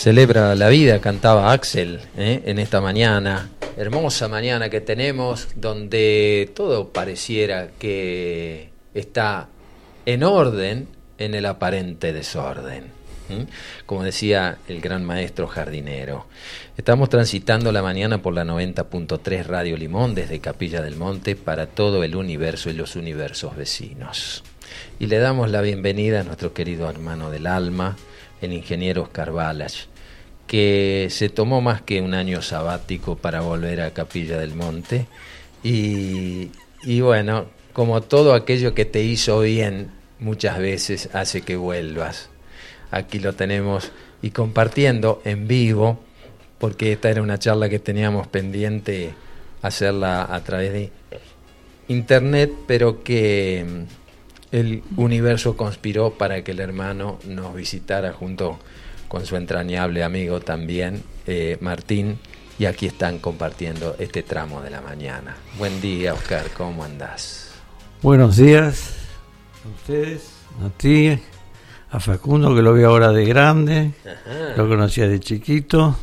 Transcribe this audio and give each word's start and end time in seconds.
Celebra 0.00 0.54
la 0.54 0.70
vida, 0.70 0.98
cantaba 0.98 1.52
Axel 1.52 2.00
¿eh? 2.16 2.40
en 2.46 2.58
esta 2.58 2.80
mañana, 2.80 3.50
hermosa 3.76 4.28
mañana 4.28 4.70
que 4.70 4.80
tenemos, 4.80 5.48
donde 5.56 6.50
todo 6.54 6.88
pareciera 6.88 7.68
que 7.78 8.70
está 8.94 9.48
en 10.06 10.22
orden 10.22 10.88
en 11.18 11.34
el 11.34 11.44
aparente 11.44 12.14
desorden. 12.14 12.84
Como 13.84 14.02
decía 14.02 14.56
el 14.68 14.80
gran 14.80 15.04
maestro 15.04 15.46
jardinero. 15.46 16.26
Estamos 16.78 17.10
transitando 17.10 17.70
la 17.70 17.82
mañana 17.82 18.22
por 18.22 18.32
la 18.32 18.44
90.3 18.44 19.44
Radio 19.44 19.76
Limón 19.76 20.14
desde 20.14 20.40
Capilla 20.40 20.80
del 20.80 20.96
Monte 20.96 21.36
para 21.36 21.66
todo 21.66 22.02
el 22.04 22.16
universo 22.16 22.70
y 22.70 22.72
los 22.72 22.96
universos 22.96 23.54
vecinos. 23.54 24.42
Y 24.98 25.06
le 25.06 25.18
damos 25.18 25.50
la 25.50 25.60
bienvenida 25.60 26.20
a 26.20 26.24
nuestro 26.24 26.52
querido 26.52 26.88
hermano 26.88 27.30
del 27.30 27.46
alma, 27.46 27.96
el 28.40 28.52
ingeniero 28.52 29.02
Oscar 29.02 29.32
Balach, 29.32 29.86
que 30.46 31.08
se 31.10 31.28
tomó 31.28 31.60
más 31.60 31.82
que 31.82 32.00
un 32.00 32.14
año 32.14 32.42
sabático 32.42 33.16
para 33.16 33.40
volver 33.40 33.80
a 33.80 33.92
Capilla 33.92 34.38
del 34.38 34.54
Monte. 34.54 35.06
Y, 35.62 36.50
y 36.82 37.00
bueno, 37.00 37.46
como 37.72 38.02
todo 38.02 38.34
aquello 38.34 38.74
que 38.74 38.84
te 38.84 39.02
hizo 39.02 39.40
bien, 39.40 39.90
muchas 40.18 40.58
veces 40.58 41.08
hace 41.12 41.42
que 41.42 41.56
vuelvas. 41.56 42.30
Aquí 42.90 43.18
lo 43.18 43.34
tenemos 43.34 43.92
y 44.22 44.30
compartiendo 44.30 45.22
en 45.24 45.46
vivo, 45.46 46.00
porque 46.58 46.92
esta 46.92 47.10
era 47.10 47.22
una 47.22 47.38
charla 47.38 47.68
que 47.68 47.78
teníamos 47.78 48.26
pendiente 48.26 49.14
hacerla 49.62 50.22
a 50.34 50.42
través 50.42 50.72
de 50.72 50.90
internet, 51.88 52.52
pero 52.66 53.02
que 53.02 53.84
el 54.52 54.82
universo 54.96 55.56
conspiró 55.56 56.10
para 56.14 56.42
que 56.42 56.52
el 56.52 56.60
hermano 56.60 57.18
nos 57.26 57.54
visitara 57.54 58.12
junto 58.12 58.58
con 59.08 59.26
su 59.26 59.36
entrañable 59.36 60.02
amigo 60.02 60.40
también, 60.40 61.02
eh, 61.26 61.58
Martín, 61.60 62.18
y 62.58 62.66
aquí 62.66 62.86
están 62.86 63.18
compartiendo 63.18 63.96
este 63.98 64.22
tramo 64.22 64.60
de 64.60 64.70
la 64.70 64.80
mañana. 64.80 65.36
Buen 65.58 65.80
día, 65.80 66.14
Oscar, 66.14 66.46
¿cómo 66.56 66.84
andás? 66.84 67.52
Buenos 68.02 68.36
días 68.36 68.96
a 69.64 69.68
ustedes, 69.68 70.30
a 70.64 70.68
ti, 70.70 71.18
a 71.90 72.00
Facundo, 72.00 72.54
que 72.54 72.62
lo 72.62 72.72
veo 72.72 72.90
ahora 72.90 73.12
de 73.12 73.24
grande, 73.24 73.92
lo 74.56 74.68
conocía 74.68 75.08
de 75.08 75.20
chiquito. 75.20 75.96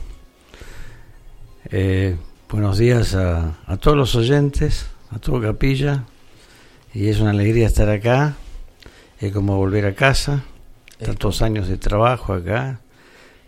Eh, 1.70 2.16
buenos 2.50 2.78
días 2.78 3.14
a, 3.14 3.58
a 3.66 3.78
todos 3.78 3.98
los 3.98 4.16
oyentes, 4.16 4.88
a 5.12 5.20
todo 5.20 5.42
Capilla, 5.42 6.06
y 6.98 7.10
es 7.10 7.20
una 7.20 7.30
alegría 7.30 7.68
estar 7.68 7.92
acá, 7.92 8.38
es 9.20 9.32
como 9.32 9.56
volver 9.56 9.86
a 9.86 9.94
casa, 9.94 10.42
tantos 10.98 11.44
años 11.44 11.68
de 11.68 11.78
trabajo 11.78 12.34
acá, 12.34 12.82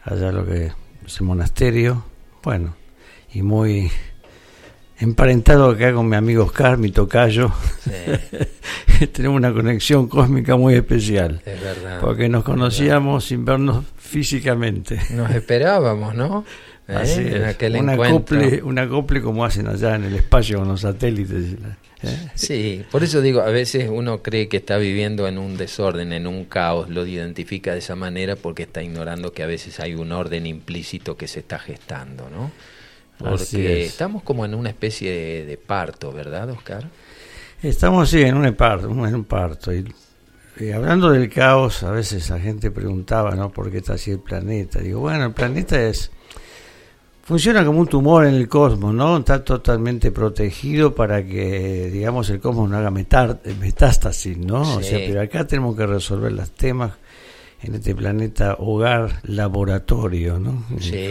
allá 0.03 0.31
lo 0.31 0.45
que 0.45 0.71
es 1.03 1.19
el 1.19 1.25
monasterio, 1.25 2.05
bueno, 2.43 2.75
y 3.33 3.41
muy 3.41 3.89
emparentado 4.99 5.71
acá 5.71 5.91
con 5.93 6.07
mi 6.07 6.15
amigo 6.15 6.43
Oscar, 6.43 6.77
mi 6.77 6.91
tocayo. 6.91 7.51
Tenemos 9.13 9.37
una 9.37 9.51
conexión 9.51 10.07
cósmica 10.07 10.55
muy 10.55 10.75
especial. 10.75 11.41
Es 11.43 11.59
verdad. 11.59 12.01
Porque 12.01 12.29
nos 12.29 12.43
conocíamos 12.43 13.25
sin 13.25 13.45
vernos 13.45 13.83
físicamente. 13.97 15.01
Nos 15.09 15.31
esperábamos, 15.31 16.13
¿no? 16.13 16.45
Así 16.87 17.21
¿Eh? 17.21 17.37
en 17.37 17.45
aquel 17.45 17.77
un 17.77 17.89
acople, 17.89 18.61
un 18.61 18.77
acople 18.77 19.23
como 19.23 19.43
hacen 19.43 19.67
allá 19.67 19.95
en 19.95 20.03
el 20.03 20.15
espacio 20.17 20.59
con 20.59 20.67
los 20.67 20.81
satélites. 20.81 21.55
¿Eh? 22.01 22.29
Sí, 22.35 22.85
por 22.91 23.03
eso 23.03 23.21
digo, 23.21 23.41
a 23.41 23.49
veces 23.49 23.89
uno 23.91 24.23
cree 24.23 24.47
que 24.47 24.57
está 24.57 24.77
viviendo 24.77 25.27
en 25.27 25.37
un 25.37 25.57
desorden, 25.57 26.13
en 26.13 26.27
un 26.27 26.45
caos, 26.45 26.89
lo 26.89 27.05
identifica 27.05 27.73
de 27.73 27.79
esa 27.79 27.95
manera 27.95 28.35
porque 28.37 28.63
está 28.63 28.81
ignorando 28.81 29.33
que 29.33 29.43
a 29.43 29.47
veces 29.47 29.79
hay 29.79 29.95
un 29.95 30.11
orden 30.11 30.45
implícito 30.45 31.17
que 31.17 31.27
se 31.27 31.39
está 31.39 31.59
gestando, 31.59 32.29
¿no? 32.29 32.51
Porque 33.17 33.85
estamos 33.85 34.23
como 34.23 34.45
en 34.45 34.55
una 34.55 34.69
especie 34.69 35.45
de, 35.45 35.57
parto, 35.57 36.13
¿verdad, 36.13 36.49
Oscar? 36.51 36.87
Estamos, 37.61 38.09
sí, 38.09 38.21
en 38.21 38.37
un 38.37 38.53
parto, 38.55 38.89
en 38.89 39.15
un 39.15 39.25
parto. 39.25 39.73
Y, 39.73 39.83
hablando 40.71 41.09
del 41.09 41.29
caos, 41.29 41.83
a 41.83 41.91
veces 41.91 42.29
la 42.29 42.39
gente 42.39 42.71
preguntaba, 42.71 43.35
¿no? 43.35 43.51
¿Por 43.51 43.69
qué 43.71 43.79
está 43.79 43.95
así 43.95 44.11
el 44.11 44.19
planeta? 44.19 44.79
Digo, 44.79 45.01
bueno, 45.01 45.25
el 45.25 45.33
planeta 45.33 45.81
es 45.81 46.11
funciona 47.29 47.63
como 47.63 47.81
un 47.81 47.85
tumor 47.85 48.25
en 48.25 48.33
el 48.33 48.49
cosmos, 48.49 48.91
¿no? 48.91 49.17
Está 49.17 49.43
totalmente 49.43 50.11
protegido 50.11 50.95
para 50.95 51.23
que, 51.23 51.91
digamos, 51.93 52.27
el 52.31 52.39
cosmos 52.39 52.67
no 52.67 52.75
haga 52.75 52.89
metástasis, 52.89 54.35
¿no? 54.35 54.77
O 54.77 54.81
sea, 54.81 54.97
pero 54.97 55.21
acá 55.21 55.45
tenemos 55.45 55.77
que 55.77 55.85
resolver 55.85 56.31
los 56.31 56.49
temas 56.49 56.93
en 57.61 57.75
este 57.75 57.93
planeta 57.93 58.55
hogar 58.57 59.19
laboratorio, 59.21 60.39
¿no? 60.39 60.63
Sí. 60.79 61.07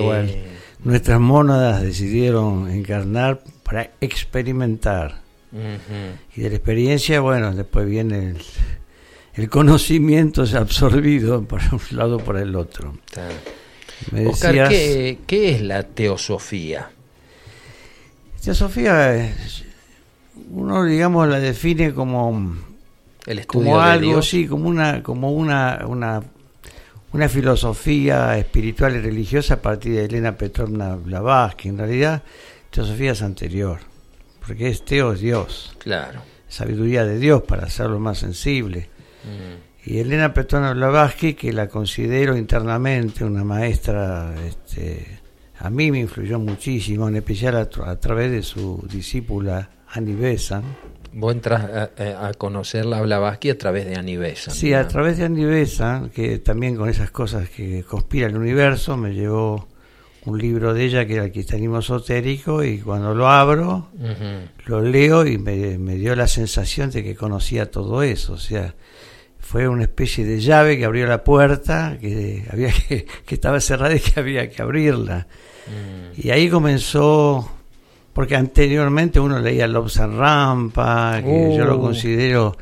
nuestras 0.83 1.21
mónadas 1.21 1.83
decidieron 1.83 2.69
encarnar 2.69 3.41
para 3.63 3.93
experimentar. 4.01 5.21
Y 6.37 6.41
de 6.41 6.51
la 6.51 6.57
experiencia, 6.57 7.21
bueno, 7.21 7.55
después 7.55 7.87
viene 7.87 8.31
el, 8.31 8.39
el 9.35 9.49
conocimiento 9.49 10.43
absorbido 10.53 11.45
por 11.45 11.61
un 11.71 11.81
lado 11.97 12.17
o 12.17 12.19
por 12.19 12.39
el 12.39 12.57
otro. 12.57 12.95
Oscar, 14.27 14.69
¿qué, 14.69 15.19
es 15.29 15.63
la 15.63 15.83
teosofía? 15.83 16.91
Teosofía, 18.43 19.35
uno 20.51 20.85
digamos 20.85 21.29
la 21.29 21.41
define 21.41 21.93
como, 21.93 22.57
el 23.27 23.47
como 23.47 23.81
algo, 23.81 24.23
sí, 24.23 24.47
como 24.47 24.69
una, 24.69 25.03
como 25.03 25.33
una, 25.33 25.85
una, 25.87 26.23
una 27.13 27.29
filosofía 27.29 28.39
espiritual 28.39 28.97
y 28.97 29.01
religiosa 29.01 29.55
a 29.55 29.63
partir 29.63 29.95
de 29.95 30.05
Elena 30.05 30.37
Petrovna 30.37 30.97
Blavatsky. 30.97 31.69
En 31.69 31.79
realidad, 31.79 32.23
teosofía 32.71 33.13
es 33.13 33.23
anterior, 33.23 33.81
porque 34.47 34.69
es 34.69 34.85
teos 34.85 35.21
Dios. 35.21 35.75
Claro. 35.79 36.23
Sabiduría 36.49 37.05
de 37.05 37.19
Dios 37.19 37.43
para 37.43 37.67
hacerlo 37.67 37.99
más 37.99 38.19
sensible. 38.19 38.89
Mm. 39.25 39.68
Y 39.85 40.01
Elena 40.01 40.35
Petona 40.35 40.73
Blavatsky, 40.75 41.35
que 41.35 41.53
la 41.53 41.69
considero 41.69 42.37
internamente 42.37 43.25
una 43.25 43.45
maestra, 43.45 44.35
este, 44.47 45.21
a 45.59 45.71
mí 45.71 45.91
me 45.91 46.01
influyó 46.01 46.39
muchísimo, 46.39 47.09
en 47.09 47.17
especial 47.17 47.57
a, 47.57 47.97
través 47.97 48.31
de 48.31 48.43
su 48.43 48.85
discípula 48.91 49.71
Annie 49.89 50.15
Besant. 50.15 50.67
Vos 51.13 51.33
entras 51.33 51.91
a, 51.99 52.33
conocerla 52.35 52.99
a 52.99 53.03
Blavatsky 53.03 53.51
a 53.51 53.59
través 53.59 53.87
de 53.87 53.97
Annie 53.97 54.19
Besant. 54.19 54.57
Sí, 54.57 54.75
a 54.75 54.87
través 54.87 55.17
de 55.17 55.25
Annie 55.25 55.47
Besant, 55.47 56.13
que 56.13 56.39
también 56.39 56.77
con 56.77 56.89
esas 56.89 57.11
cosas 57.11 57.49
que 57.49 57.83
conspira 57.85 58.27
el 58.27 58.37
universo, 58.37 58.97
me 58.97 59.15
llevó 59.15 59.69
un 60.27 60.39
libro 60.39 60.75
de 60.75 60.85
ella 60.85 61.07
que 61.07 61.15
era 61.15 61.25
el 61.25 61.33
cristianismo 61.33 61.79
esotérico 61.79 62.63
y 62.63 62.79
cuando 62.79 63.15
lo 63.15 63.29
abro, 63.29 63.89
lo 64.67 64.83
leo 64.83 65.25
y 65.25 65.39
me, 65.39 65.79
me 65.79 65.95
dio 65.95 66.15
la 66.15 66.27
sensación 66.27 66.91
de 66.91 67.03
que 67.03 67.15
conocía 67.15 67.71
todo 67.71 68.03
eso, 68.03 68.35
o 68.35 68.39
sea 68.39 68.75
fue 69.49 69.67
una 69.67 69.85
especie 69.85 70.27
de 70.27 70.41
llave 70.41 70.77
que 70.77 70.85
abrió 70.85 71.07
la 71.07 71.25
puerta, 71.25 71.97
que 71.99 72.45
había 72.53 72.71
que, 72.71 73.07
que 73.25 73.35
estaba 73.35 73.59
cerrada 73.61 73.97
y 73.97 74.01
que 74.01 74.21
había 74.21 74.51
que 74.51 74.61
abrirla. 74.61 75.27
Mm. 75.67 76.21
Y 76.21 76.29
ahí 76.29 76.51
comenzó, 76.51 77.51
porque 78.13 78.37
anteriormente 78.37 79.19
uno 79.19 79.39
leía 79.39 79.67
Lobsan 79.67 80.19
Rampa, 80.19 81.23
que 81.25 81.57
yo 81.57 81.65
lo 81.65 81.79
uh. 81.79 81.81
considero, 81.81 82.59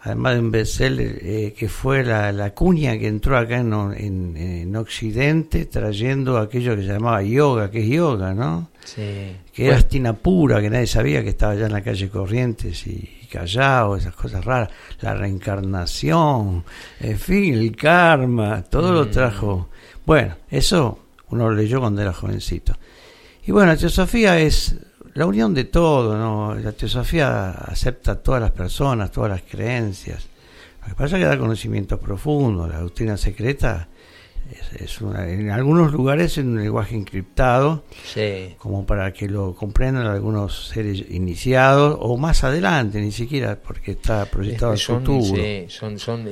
además 0.00 0.34
de 0.34 0.40
un 0.40 0.50
bestseller, 0.50 1.18
eh, 1.22 1.54
que 1.56 1.68
fue 1.68 2.02
la, 2.02 2.32
la, 2.32 2.52
cuña 2.52 2.98
que 2.98 3.06
entró 3.06 3.38
acá 3.38 3.58
en, 3.58 3.72
en, 3.72 4.36
en, 4.36 4.74
Occidente 4.74 5.66
trayendo 5.66 6.36
aquello 6.36 6.74
que 6.74 6.82
se 6.82 6.94
llamaba 6.94 7.22
yoga, 7.22 7.70
que 7.70 7.78
es 7.78 7.86
yoga, 7.86 8.34
¿no? 8.34 8.70
Sí. 8.84 9.36
Que 9.52 9.68
era 9.68 9.76
estina 9.76 10.14
pura, 10.14 10.60
que 10.60 10.68
nadie 10.68 10.88
sabía 10.88 11.22
que 11.22 11.28
estaba 11.28 11.52
allá 11.52 11.66
en 11.66 11.72
la 11.72 11.82
calle 11.82 12.08
Corrientes 12.08 12.88
y 12.88 13.21
Callao, 13.32 13.96
esas 13.96 14.14
cosas 14.14 14.44
raras, 14.44 14.68
la 15.00 15.14
reencarnación, 15.14 16.64
en 17.00 17.18
fin, 17.18 17.54
el 17.54 17.74
karma, 17.74 18.62
todo 18.62 18.92
lo 18.92 19.06
mm. 19.06 19.10
trajo. 19.10 19.68
Bueno, 20.04 20.36
eso 20.50 20.98
uno 21.30 21.48
lo 21.48 21.56
leyó 21.56 21.80
cuando 21.80 22.02
era 22.02 22.12
jovencito. 22.12 22.74
Y 23.46 23.52
bueno, 23.52 23.72
la 23.72 23.78
teosofía 23.78 24.38
es 24.38 24.76
la 25.14 25.26
unión 25.26 25.54
de 25.54 25.64
todo, 25.64 26.16
¿no? 26.16 26.54
La 26.54 26.72
teosofía 26.72 27.50
acepta 27.50 28.12
a 28.12 28.16
todas 28.16 28.40
las 28.40 28.50
personas, 28.50 29.10
todas 29.10 29.30
las 29.30 29.42
creencias. 29.42 30.28
Lo 30.82 30.88
que 30.88 30.94
pasa 30.94 31.16
es 31.16 31.22
que 31.22 31.28
da 31.28 31.38
conocimientos 31.38 31.98
profundos, 31.98 32.68
la 32.68 32.80
doctrina 32.80 33.16
secreta 33.16 33.88
es, 34.50 35.00
en 35.00 35.50
algunos 35.50 35.92
lugares 35.92 36.36
en 36.38 36.48
un 36.48 36.62
lenguaje 36.62 36.94
encriptado, 36.94 37.84
como 38.58 38.84
para 38.84 39.12
que 39.12 39.28
lo 39.28 39.54
comprendan 39.54 40.06
algunos 40.06 40.68
seres 40.68 41.04
iniciados 41.10 41.96
o 42.00 42.16
más 42.16 42.44
adelante, 42.44 43.00
ni 43.00 43.12
siquiera 43.12 43.58
porque 43.60 43.92
está 43.92 44.26
proyectado 44.26 44.76
su 44.76 44.94
futuro. 44.94 45.36
Sí, 45.36 45.66
son, 45.68 45.98
son 45.98 46.28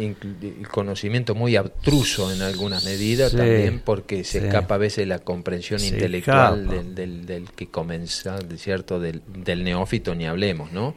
conocimiento 0.71 1.35
muy 1.35 1.57
abstruso 1.57 2.33
en 2.33 2.43
algunas 2.43 2.85
medidas 2.85 3.33
también 3.33 3.81
porque 3.85 4.25
se 4.25 4.47
escapa 4.47 4.75
a 4.75 4.79
veces 4.79 5.07
la 5.07 5.21
comprensión 5.21 5.83
intelectual 5.83 6.95
del, 6.95 7.27
del, 7.27 7.51
que 7.51 7.69
comienza, 7.69 8.39
¿cierto? 8.57 9.01
Del, 9.01 9.23
del 9.27 9.65
neófito 9.65 10.15
ni 10.15 10.27
hablemos, 10.27 10.73
¿no? 10.73 10.95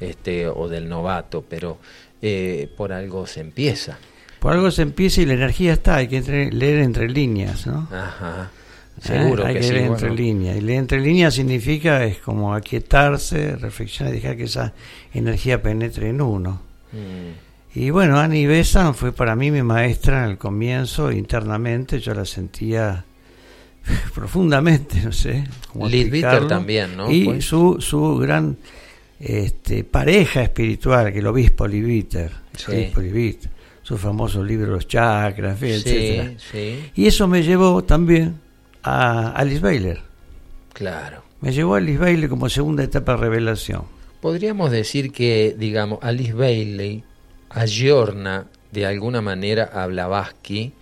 Este, 0.00 0.46
o 0.46 0.68
del 0.68 0.88
novato, 0.88 1.44
pero 1.48 1.78
eh, 2.22 2.68
por 2.76 2.92
algo 2.92 3.26
se 3.26 3.40
empieza. 3.40 3.98
Por 4.40 4.52
algo 4.52 4.70
se 4.70 4.82
empieza 4.82 5.20
y 5.20 5.26
la 5.26 5.34
energía 5.34 5.72
está, 5.72 5.96
hay 5.96 6.08
que 6.08 6.20
leer 6.52 6.80
entre 6.80 7.08
líneas, 7.08 7.66
¿no? 7.66 7.88
Ajá. 7.92 8.50
Seguro 9.00 9.46
hay 9.46 9.54
que, 9.54 9.60
leer 9.60 9.86
entre 9.86 10.10
líneas. 10.10 10.56
Y 10.56 10.60
leer 10.60 10.78
entre 10.80 11.00
líneas 11.00 11.34
significa 11.34 12.04
es 12.04 12.18
como 12.18 12.54
aquietarse, 12.54 13.56
reflexionar 13.56 14.14
y 14.14 14.20
dejar 14.20 14.36
que 14.36 14.44
esa 14.44 14.72
energía 15.12 15.62
penetre 15.62 16.08
en 16.08 16.20
uno. 16.20 16.60
Mm. 16.92 17.78
Y 17.78 17.90
bueno, 17.90 18.18
Annie 18.18 18.46
Besant 18.46 18.96
fue 18.96 19.12
para 19.12 19.36
mí 19.36 19.50
mi 19.50 19.62
maestra 19.62 20.24
en 20.24 20.30
el 20.30 20.38
comienzo, 20.38 21.12
internamente, 21.12 22.00
yo 22.00 22.14
la 22.14 22.24
sentía 22.24 23.04
profundamente, 24.14 25.00
no 25.02 25.12
sé. 25.12 25.44
Liz 25.88 26.10
Bitter 26.10 26.48
también, 26.48 26.96
¿no? 26.96 27.10
Y 27.10 27.24
pues. 27.24 27.44
su, 27.44 27.76
su 27.80 28.16
gran 28.16 28.56
este, 29.20 29.84
pareja 29.84 30.42
espiritual, 30.42 31.12
que 31.12 31.20
el 31.20 31.26
obispo 31.26 31.66
Liz 31.66 32.06
sí. 32.56 32.90
Su 33.88 33.96
famoso 33.96 34.44
libro 34.44 34.72
Los 34.72 34.86
Chakras, 34.86 35.62
etc. 35.62 36.38
Y 36.94 37.06
eso 37.06 37.26
me 37.26 37.42
llevó 37.42 37.82
también 37.84 38.38
a 38.82 39.30
Alice 39.30 39.60
Baylor. 39.60 40.00
Claro. 40.74 41.22
Me 41.40 41.52
llevó 41.52 41.74
a 41.74 41.78
Alice 41.78 41.96
Bailey 41.96 42.28
como 42.28 42.50
segunda 42.50 42.84
etapa 42.84 43.12
de 43.12 43.18
revelación. 43.20 43.84
Podríamos 44.20 44.70
decir 44.72 45.10
que, 45.10 45.56
digamos, 45.58 46.00
Alice 46.02 46.34
Bailey 46.34 47.02
ayorna 47.48 48.48
de 48.72 48.84
alguna 48.84 49.22
manera 49.22 49.64
a 49.64 49.86
Blavatsky, 49.86 50.74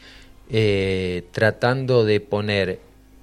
eh, 0.50 1.22
tratando 1.30 2.04
de 2.04 2.18
poner 2.18 2.80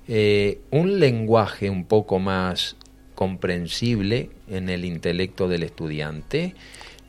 eh, 0.08 0.62
un 0.72 0.98
lenguaje 0.98 1.70
un 1.70 1.84
poco 1.84 2.20
más 2.20 2.78
comprensible 3.16 4.30
en 4.48 4.70
el 4.70 4.86
intelecto 4.86 5.50
del 5.50 5.64
estudiante 5.64 6.56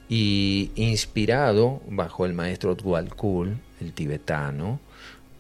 y 0.09 0.71
inspirado 0.75 1.81
bajo 1.89 2.27
el 2.27 2.35
maestro 2.35 2.77
Kul, 3.17 3.59
el 3.81 3.93
tibetano, 3.93 4.81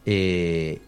eh, 0.06 0.81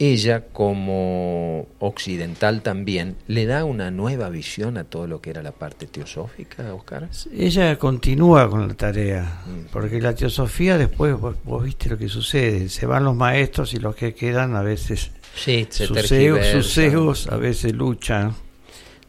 ella 0.00 0.46
como 0.46 1.68
occidental 1.78 2.62
también 2.62 3.16
le 3.26 3.44
da 3.44 3.66
una 3.66 3.90
nueva 3.90 4.30
visión 4.30 4.78
a 4.78 4.84
todo 4.84 5.06
lo 5.06 5.20
que 5.20 5.28
era 5.28 5.42
la 5.42 5.52
parte 5.52 5.86
teosófica, 5.86 6.72
Oscar. 6.72 7.10
Ella 7.30 7.78
continúa 7.78 8.48
con 8.48 8.66
la 8.66 8.72
tarea, 8.72 9.42
mm. 9.46 9.66
porque 9.70 10.00
la 10.00 10.14
teosofía 10.14 10.78
después, 10.78 11.16
vos, 11.20 11.62
viste 11.62 11.90
lo 11.90 11.98
que 11.98 12.08
sucede, 12.08 12.70
se 12.70 12.86
van 12.86 13.04
los 13.04 13.14
maestros 13.14 13.74
y 13.74 13.78
los 13.78 13.94
que 13.94 14.14
quedan 14.14 14.56
a 14.56 14.62
veces, 14.62 15.10
sí, 15.34 15.68
se 15.68 15.86
sus, 15.86 16.78
egos, 16.78 17.26
a 17.26 17.36
veces 17.36 17.74
luchan. 17.74 18.34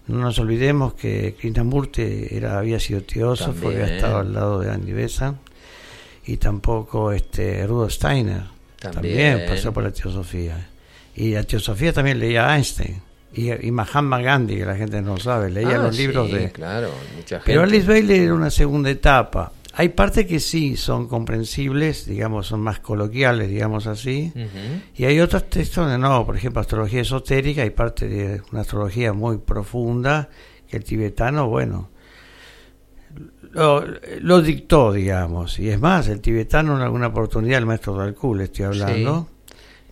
No 0.07 0.17
nos 0.17 0.39
olvidemos 0.39 0.93
que 0.93 1.35
Krishnamurti 1.39 2.27
era, 2.31 2.57
había 2.57 2.79
sido 2.79 3.01
teósofo, 3.03 3.69
había 3.69 3.95
estado 3.95 4.19
al 4.19 4.33
lado 4.33 4.59
de 4.59 4.71
Andy 4.71 4.91
Besa, 4.93 5.35
y 6.25 6.37
tampoco 6.37 7.11
este 7.11 7.65
Rudolf 7.67 7.93
Steiner. 7.93 8.43
También. 8.79 9.43
pasó 9.47 9.71
por 9.71 9.83
la 9.83 9.91
teosofía. 9.91 10.69
Y 11.15 11.35
a 11.35 11.43
teosofía 11.43 11.93
también 11.93 12.19
leía 12.19 12.55
Einstein. 12.55 13.01
Y, 13.33 13.71
Mahatma 13.71 14.21
Gandhi, 14.21 14.57
que 14.57 14.65
la 14.65 14.75
gente 14.75 15.01
no 15.01 15.17
sabe, 15.17 15.49
leía 15.49 15.75
ah, 15.75 15.83
los 15.83 15.97
libros 15.97 16.29
de... 16.29 16.51
claro, 16.51 16.89
mucha 17.15 17.37
gente. 17.37 17.45
Pero 17.45 17.63
Alice 17.63 17.87
Bailey 17.87 18.19
era 18.19 18.33
una 18.33 18.49
segunda 18.49 18.89
etapa. 18.89 19.53
Hay 19.73 19.89
partes 19.89 20.25
que 20.25 20.39
sí 20.39 20.75
son 20.75 21.07
comprensibles, 21.07 22.05
digamos, 22.05 22.47
son 22.47 22.59
más 22.59 22.79
coloquiales, 22.79 23.49
digamos 23.49 23.87
así, 23.87 24.33
y 24.95 25.05
hay 25.05 25.19
otros 25.21 25.49
textos 25.49 25.85
donde 25.85 25.97
no, 25.97 26.25
por 26.25 26.35
ejemplo, 26.35 26.59
astrología 26.59 27.01
esotérica, 27.01 27.61
hay 27.61 27.69
parte 27.69 28.07
de 28.07 28.41
una 28.51 28.61
astrología 28.61 29.13
muy 29.13 29.37
profunda 29.37 30.29
que 30.67 30.77
el 30.77 30.83
tibetano, 30.83 31.47
bueno, 31.47 31.89
lo, 33.53 34.41
dictó, 34.41 34.91
digamos, 34.91 35.57
y 35.59 35.69
es 35.69 35.79
más, 35.79 36.09
el 36.09 36.19
tibetano 36.19 36.75
en 36.75 36.81
alguna 36.81 37.07
oportunidad, 37.07 37.59
el 37.59 37.65
maestro 37.65 37.95
Dalkul, 37.95 38.41
estoy 38.41 38.65
hablando, 38.65 39.29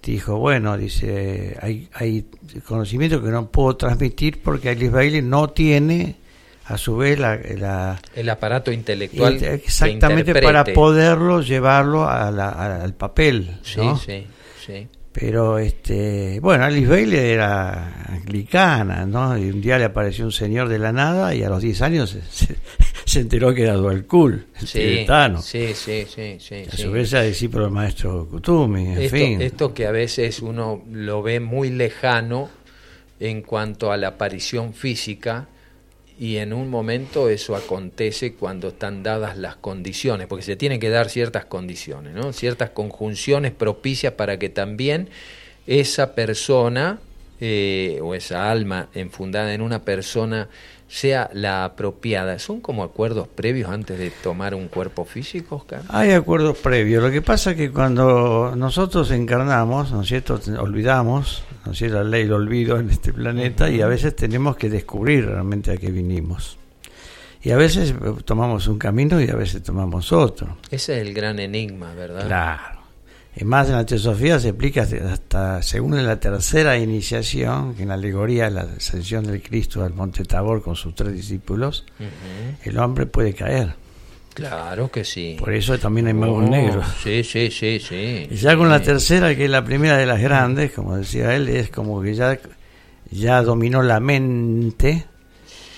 dijo, 0.04 0.38
bueno, 0.38 0.78
dice, 0.78 1.58
hay, 1.62 1.90
hay 1.94 2.28
conocimiento 2.66 3.24
que 3.24 3.30
no 3.30 3.50
puedo 3.50 3.78
transmitir 3.78 4.42
porque 4.42 4.70
Alice 4.70 4.90
Bailey 4.90 5.22
no 5.22 5.50
tiene 5.50 6.18
a 6.70 6.78
su 6.78 6.98
vez 6.98 7.18
la, 7.18 8.00
el 8.16 8.30
aparato 8.30 8.72
intelectual 8.72 9.44
exactamente 9.44 10.40
para 10.40 10.64
poderlo 10.64 11.42
llevarlo 11.42 12.08
al 12.08 12.94
papel 12.94 13.58
sí 13.64 13.82
sí 14.06 14.26
sí. 14.66 14.88
Pero 15.12 15.58
este 15.58 16.40
bueno 16.40 16.64
Alice 16.64 16.88
Bailey 16.88 17.32
era 17.32 18.06
anglicana 18.08 19.08
no 19.08 19.36
y 19.36 19.50
un 19.50 19.62
día 19.62 19.80
le 19.80 19.86
apareció 19.86 20.26
un 20.26 20.32
señor 20.32 20.70
de 20.70 20.78
la 20.78 20.92
nada 20.92 21.34
y 21.34 21.42
a 21.42 21.50
los 21.50 21.64
10 21.64 21.82
años 21.82 22.16
se, 23.06 23.20
enteró 23.20 23.52
que 23.52 23.64
era 23.64 23.74
Dual 23.74 24.06
Cool 24.06 24.46
sí, 24.64 24.80
tibetano. 24.80 25.42
sí 25.42 25.74
sí 25.74 26.06
sí 26.08 26.38
sí 26.40 26.66
a 26.72 26.78
su 26.78 26.92
vez 26.92 27.12
era 27.12 27.24
discípulo 27.24 27.64
del 27.64 27.74
maestro 27.74 28.28
Kutumi 28.30 28.90
en 28.90 28.98
esto, 29.00 29.16
fin. 29.16 29.42
esto 29.42 29.74
que 29.74 29.88
a 29.88 29.92
veces 29.92 30.40
uno 30.40 30.84
lo 30.92 31.24
ve 31.24 31.40
muy 31.40 31.72
lejano 31.72 32.48
en 33.20 33.42
cuanto 33.42 33.92
a 33.92 33.98
la 33.98 34.10
aparición 34.10 34.76
física 34.76 35.48
y 36.20 36.36
en 36.38 36.52
un 36.52 36.70
momento 36.70 37.30
eso 37.30 37.56
acontece 37.56 38.34
cuando 38.34 38.68
están 38.68 39.04
dadas 39.04 39.38
las 39.38 39.56
condiciones, 39.56 40.28
porque 40.28 40.44
se 40.44 40.58
tienen 40.58 40.82
que 40.82 40.90
dar 40.90 41.10
ciertas 41.10 41.46
condiciones, 41.46 42.14
¿no? 42.14 42.34
ciertas 42.34 42.72
conjunciones 42.72 43.54
propicias 43.54 44.14
para 44.14 44.38
que 44.38 44.50
también 44.50 45.08
esa 45.66 46.16
persona 46.16 47.00
eh, 47.40 48.00
o 48.04 48.16
esa 48.16 48.52
alma 48.52 48.90
enfundada 48.94 49.54
en 49.54 49.62
una 49.62 49.86
persona 49.86 50.50
sea 50.90 51.30
la 51.34 51.66
apropiada. 51.66 52.40
¿Son 52.40 52.60
como 52.60 52.84
acuerdos 52.84 53.28
previos 53.28 53.70
antes 53.70 53.98
de 53.98 54.10
tomar 54.10 54.56
un 54.56 54.68
cuerpo 54.68 55.06
físico, 55.06 55.58
Oscar? 55.58 55.84
Hay 55.88 56.12
acuerdos 56.12 56.58
previos. 56.58 57.04
Lo 57.04 57.12
que 57.12 57.22
pasa 57.22 57.52
es 57.52 57.58
que 57.58 57.72
cuando 57.72 58.54
nosotros 58.58 59.12
encarnamos, 59.12 59.92
¿no 59.92 60.02
es 60.02 60.08
cierto? 60.08 60.40
Olvidamos, 60.60 61.44
¿no 61.66 61.72
es 61.72 61.78
cierto? 61.78 61.98
La 61.98 62.10
ley 62.10 62.24
del 62.24 62.34
olvido 62.34 62.80
en 62.80 62.90
este 62.90 63.14
planeta 63.14 63.70
y 63.70 63.82
a 63.82 63.88
veces 63.88 64.16
tenemos 64.16 64.58
que 64.58 64.70
descubrir 64.70 65.28
realmente 65.28 65.72
a 65.72 65.78
qué 65.78 65.92
vinimos. 65.92 66.58
Y 67.42 67.52
a 67.52 67.56
veces 67.56 67.94
tomamos 68.26 68.68
un 68.68 68.80
camino 68.80 69.22
y 69.22 69.30
a 69.30 69.36
veces 69.36 69.64
tomamos 69.64 70.12
otro. 70.12 70.58
Ese 70.72 71.00
es 71.00 71.08
el 71.08 71.14
gran 71.14 71.40
enigma, 71.40 71.94
¿verdad? 71.94 72.26
Claro. 72.26 72.79
Más, 73.46 73.70
en 73.70 73.76
la 73.76 73.86
teosofía 73.86 74.40
se 74.40 74.50
explica 74.50 74.88
hasta, 75.12 75.62
según 75.62 75.98
en 75.98 76.06
la 76.06 76.20
tercera 76.20 76.78
iniciación, 76.78 77.74
que 77.76 77.84
en 77.84 77.90
la 77.90 77.96
alegoría 77.96 78.46
de 78.46 78.52
la 78.52 78.62
ascensión 78.62 79.26
del 79.26 79.42
Cristo 79.42 79.84
al 79.84 79.94
monte 79.94 80.26
Tabor 80.26 80.62
con 80.62 80.76
sus 80.76 80.94
tres 80.96 81.14
discípulos, 81.14 81.86
el 82.64 82.78
hombre 82.78 83.06
puede 83.06 83.34
caer. 83.34 83.76
Claro 84.34 84.90
que 84.90 85.04
sí. 85.04 85.36
Por 85.40 85.54
eso 85.54 85.78
también 85.78 86.08
hay 86.08 86.14
magos 86.14 86.46
oh, 86.46 86.50
negros. 86.50 86.86
Sí, 87.04 87.24
sí, 87.24 87.52
sí, 87.52 87.80
sí. 87.80 88.28
Y 88.30 88.36
ya 88.36 88.56
con 88.56 88.70
la 88.70 88.82
tercera, 88.82 89.36
que 89.36 89.46
es 89.46 89.52
la 89.52 89.64
primera 89.64 89.98
de 89.98 90.06
las 90.06 90.22
grandes, 90.22 90.72
como 90.72 90.96
decía 90.96 91.36
él, 91.36 91.50
es 91.50 91.70
como 91.70 92.02
que 92.02 92.14
ya, 92.14 92.40
ya 93.12 93.42
dominó 93.42 93.82
la 93.82 94.00
mente, 94.00 95.06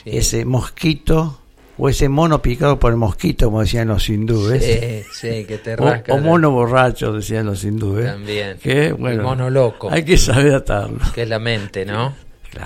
ese 0.06 0.46
mosquito 0.46 1.41
o 1.78 1.90
ese 1.90 2.10
mono 2.10 2.42
picado 2.42 2.80
por 2.80 2.92
el 2.92 2.98
mosquito, 2.98 3.46
como 3.46 3.62
decían 3.62 3.88
los 3.88 4.08
hindúes. 4.10 4.64
Sí, 4.64 5.04
sí, 5.14 5.46
que 5.46 5.58
te 5.58 5.76
rasca. 5.78 6.14
O, 6.14 6.20
mono 6.20 6.52
borracho, 6.52 7.14
decían 7.14 7.46
los 7.46 7.64
hindúes. 7.64 8.06
También. 8.06 8.58
Que, 8.58 8.92
bueno, 8.92 9.16
el 9.16 9.22
mono 9.22 9.50
loco. 9.50 9.90
Hay 9.92 10.04
que 10.04 10.18
saber 10.18 10.54
atarlo. 10.54 11.00
Que 11.14 11.24
es 11.24 11.30
la 11.30 11.40
mente, 11.40 11.86
¿no? 11.86 12.14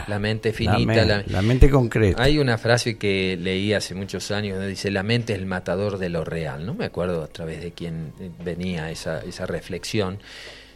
la 0.08 0.20
mente 0.20 0.52
finita. 0.52 1.24
La, 1.28 1.42
mente 1.42 1.70
concreta. 1.70 2.22
Hay 2.22 2.40
una 2.40 2.58
frase 2.58 2.98
que 2.98 3.38
leí 3.40 3.74
hace 3.74 3.94
muchos 3.94 4.32
años 4.32 4.56
donde 4.56 4.70
dice, 4.70 4.92
la 4.92 5.04
mente 5.04 5.34
es 5.34 5.40
el 5.40 5.46
matador 5.46 5.98
de 5.98 6.10
lo 6.10 6.24
real. 6.24 6.66
No 6.66 6.74
me 6.74 6.86
acuerdo 6.86 7.24
a 7.24 7.28
través 7.28 7.62
de 7.62 7.72
quién 7.72 8.12
venía 8.44 8.90
esa, 8.92 9.20
esa 9.20 9.46
reflexión. 9.46 10.20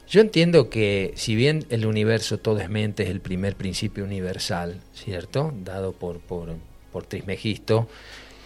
Yo 0.08 0.22
entiendo 0.22 0.70
que 0.70 1.14
si 1.16 1.36
bien 1.36 1.66
el 1.70 1.86
universo 1.86 2.40
todo 2.40 2.60
es 2.60 2.70
mente, 2.70 3.04
es 3.04 3.10
el 3.10 3.22
primer 3.22 3.56
principio 3.56 4.04
universal, 4.04 4.82
¿cierto? 4.94 5.54
Dado 5.64 5.92
por, 5.92 6.20
por, 6.20 6.56
por 6.92 7.06
Trismegisto, 7.06 7.88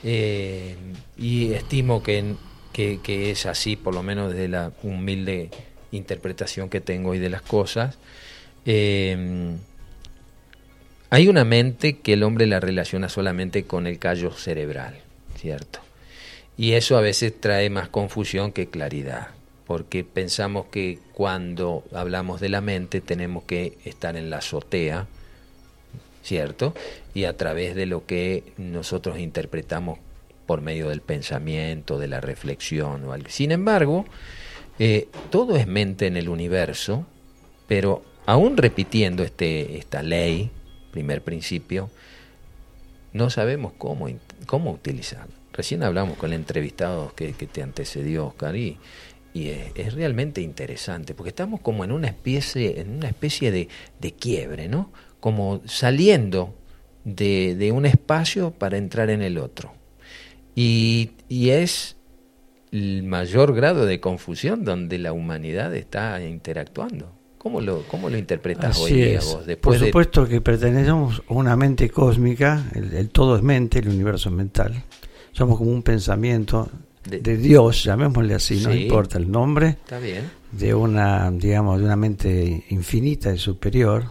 eh, 0.04 0.76
y 1.18 1.54
estimo 1.54 2.04
que, 2.04 2.36
que, 2.74 3.32
es 3.32 3.46
así, 3.46 3.76
por 3.76 3.94
lo 3.94 4.04
menos 4.04 4.32
desde 4.32 4.48
la 4.48 4.72
humilde 4.84 5.50
interpretación 5.92 6.70
que 6.70 6.82
tengo 6.82 7.12
hoy 7.12 7.20
de 7.20 7.30
las 7.30 7.42
cosas. 7.42 7.98
Eh, 8.66 9.56
hay 11.14 11.28
una 11.28 11.46
mente 11.46 12.00
que 12.00 12.14
el 12.14 12.24
hombre 12.24 12.48
la 12.48 12.60
relaciona 12.60 13.08
solamente 13.08 13.66
con 13.66 13.86
el 13.86 14.00
callo 14.00 14.32
cerebral, 14.32 15.00
¿cierto? 15.38 15.80
Y 16.58 16.72
eso 16.72 16.98
a 16.98 17.02
veces 17.02 17.40
trae 17.40 17.70
más 17.70 17.88
confusión 17.88 18.52
que 18.52 18.68
claridad, 18.68 19.28
porque 19.68 20.04
pensamos 20.04 20.66
que 20.72 20.98
cuando 21.14 21.84
hablamos 21.94 22.42
de 22.42 22.50
la 22.50 22.62
mente 22.62 23.00
tenemos 23.00 23.44
que 23.44 23.78
estar 23.86 24.16
en 24.18 24.32
la 24.32 24.38
azotea, 24.38 25.06
¿cierto? 26.24 26.74
Y 27.14 27.26
a 27.26 27.38
través 27.38 27.76
de 27.76 27.86
lo 27.86 28.06
que 28.06 28.54
nosotros 28.58 29.20
interpretamos 29.20 30.00
por 30.46 30.62
medio 30.62 30.90
del 30.90 31.02
pensamiento, 31.02 32.00
de 32.00 32.08
la 32.08 32.22
reflexión 32.22 33.06
o 33.06 33.14
algo. 33.14 33.30
Sin 33.30 33.52
embargo, 33.52 34.06
eh, 34.80 35.08
todo 35.30 35.56
es 35.56 35.68
mente 35.68 36.08
en 36.08 36.18
el 36.18 36.30
universo, 36.30 37.06
pero 37.68 38.04
aún 38.26 38.58
repitiendo 38.58 39.24
este, 39.24 39.78
esta 39.78 40.02
ley, 40.02 40.50
primer 40.92 41.24
principio, 41.24 41.90
no 43.14 43.30
sabemos 43.30 43.74
cómo, 43.78 44.08
cómo 44.46 44.72
utilizarlo. 44.72 45.34
recién 45.54 45.84
hablamos 45.84 46.18
con 46.18 46.32
el 46.32 46.40
entrevistado 46.40 47.14
que, 47.16 47.32
te 47.34 47.62
antecedió, 47.62 48.28
Oscar, 48.28 48.56
y, 48.56 48.80
y 49.34 49.50
es, 49.50 49.94
realmente 49.94 50.42
interesante, 50.42 51.14
porque 51.14 51.30
estamos 51.30 51.62
como 51.62 51.84
en 51.84 51.92
una 51.92 52.08
especie, 52.08 52.82
en 52.82 52.96
una 52.96 53.08
especie 53.08 53.52
de, 53.52 53.70
de 54.00 54.12
quiebre, 54.14 54.68
¿no? 54.68 54.92
Como 55.24 55.62
saliendo 55.64 56.54
de, 57.06 57.56
de, 57.56 57.72
un 57.72 57.86
espacio 57.86 58.52
para 58.52 58.76
entrar 58.78 59.10
en 59.10 59.22
el 59.22 59.38
otro. 59.38 59.72
Y, 60.54 61.12
y 61.30 61.52
es 61.52 61.96
el 62.74 63.04
mayor 63.04 63.56
grado 63.56 63.86
de 63.86 64.02
confusión 64.02 64.66
donde 64.66 64.98
la 64.98 65.14
humanidad 65.14 65.74
está 65.76 66.22
interactuando. 66.22 67.10
¿Cómo 67.38 67.62
lo, 67.62 67.84
cómo 67.88 68.10
lo 68.10 68.18
interpretas 68.18 68.78
hoy 68.82 68.92
día 68.92 69.22
vos? 69.22 69.46
Por 69.62 69.80
supuesto 69.80 70.28
que 70.28 70.42
pertenecemos 70.42 71.24
a 71.30 71.34
una 71.34 71.56
mente 71.56 71.90
cósmica, 71.90 72.70
el, 72.76 73.08
todo 73.08 73.38
es 73.38 73.44
mente, 73.44 73.80
el 73.80 73.88
universo 73.88 74.28
es 74.28 74.36
mental. 74.36 74.84
Somos 75.32 75.58
como 75.58 75.72
un 75.72 75.84
pensamiento 75.84 76.70
de, 77.06 77.38
Dios, 77.38 77.86
llamémosle 77.86 78.34
así, 78.34 78.62
no 78.62 78.74
importa 78.74 79.18
el 79.18 79.32
nombre, 79.32 79.70
Está 79.70 80.00
bien. 80.00 80.30
de 80.52 80.74
una, 80.74 81.32
digamos, 81.32 81.80
de 81.80 81.86
una 81.86 81.96
mente 81.96 82.66
infinita 82.70 83.34
y 83.34 83.38
superior 83.38 84.06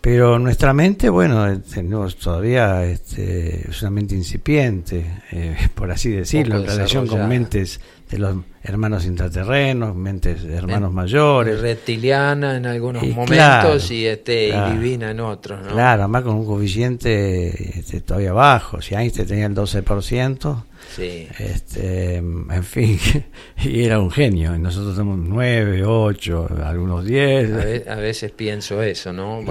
pero 0.00 0.38
nuestra 0.38 0.72
mente, 0.72 1.08
bueno, 1.08 1.60
tenemos 1.60 2.16
todavía 2.16 2.84
este, 2.84 3.68
es 3.68 3.82
una 3.82 3.90
mente 3.90 4.14
incipiente, 4.14 5.22
eh, 5.32 5.56
por 5.74 5.90
así 5.90 6.10
decirlo, 6.10 6.56
en 6.58 6.66
relación 6.66 7.06
con 7.06 7.28
mentes 7.28 7.80
de 8.08 8.18
los 8.18 8.36
hermanos 8.62 9.04
intraterrenos, 9.04 9.94
mentes 9.94 10.42
de 10.42 10.56
hermanos 10.56 10.92
mayores. 10.92 11.60
Reptiliana 11.60 12.56
en 12.56 12.66
algunos 12.66 13.02
momentos 13.06 13.90
y, 13.90 14.06
este, 14.06 14.52
divina 14.72 15.10
en 15.10 15.20
otros, 15.20 15.62
¿no? 15.62 15.72
Claro, 15.72 16.02
además 16.02 16.22
con 16.22 16.36
un 16.36 16.46
coeficiente 16.46 17.78
este, 17.78 18.00
todavía 18.00 18.32
bajo. 18.32 18.80
Si 18.80 18.94
Einstein 18.94 19.28
tenía 19.28 19.46
el 19.46 19.54
12%, 19.54 20.62
sí. 20.96 21.28
este, 21.38 22.16
en 22.16 22.64
fin, 22.64 22.98
y 23.62 23.84
era 23.84 23.98
un 23.98 24.10
genio. 24.10 24.54
Y 24.54 24.58
nosotros 24.58 24.94
tenemos 24.94 25.18
9, 25.18 25.84
8, 25.84 26.48
algunos 26.64 27.04
10. 27.04 27.88
A, 27.88 27.94
veces 27.96 28.30
pienso 28.32 28.82
eso, 28.82 29.12
¿no? 29.12 29.44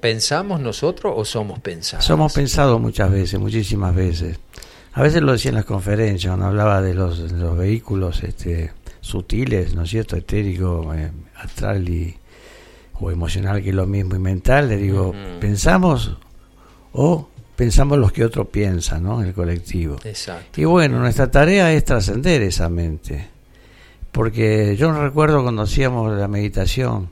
¿Pensamos 0.00 0.60
nosotros 0.60 1.12
o 1.16 1.24
somos 1.24 1.60
pensados? 1.60 2.04
Somos 2.04 2.32
pensados 2.32 2.80
muchas 2.80 3.10
veces, 3.10 3.38
muchísimas 3.38 3.94
veces. 3.94 4.38
A 4.92 5.02
veces 5.02 5.22
lo 5.22 5.32
decía 5.32 5.50
en 5.50 5.54
las 5.54 5.64
conferencias, 5.64 6.30
cuando 6.30 6.46
hablaba 6.46 6.82
de 6.82 6.94
los, 6.94 7.18
los 7.32 7.56
vehículos 7.56 8.22
este, 8.24 8.72
sutiles, 9.00 9.74
¿no 9.74 9.82
es 9.82 9.90
cierto? 9.90 10.16
Etérico, 10.16 10.92
eh, 10.94 11.10
astral 11.36 11.88
y, 11.88 12.16
o 12.98 13.10
emocional, 13.10 13.62
que 13.62 13.70
es 13.70 13.74
lo 13.74 13.86
mismo, 13.86 14.16
y 14.16 14.18
mental, 14.18 14.68
le 14.68 14.76
digo, 14.76 15.14
¿pensamos 15.40 16.16
o 16.92 17.28
pensamos 17.54 17.98
los 17.98 18.10
que 18.10 18.24
otro 18.24 18.46
piensa, 18.48 18.98
¿no? 18.98 19.20
En 19.20 19.28
el 19.28 19.34
colectivo. 19.34 19.96
Exacto. 20.04 20.60
Y 20.60 20.64
bueno, 20.64 20.98
nuestra 20.98 21.30
tarea 21.30 21.72
es 21.72 21.84
trascender 21.84 22.42
esa 22.42 22.68
mente. 22.68 23.28
Porque 24.10 24.76
yo 24.76 24.92
recuerdo 24.92 25.42
cuando 25.42 25.62
hacíamos 25.62 26.18
la 26.18 26.26
meditación, 26.26 27.10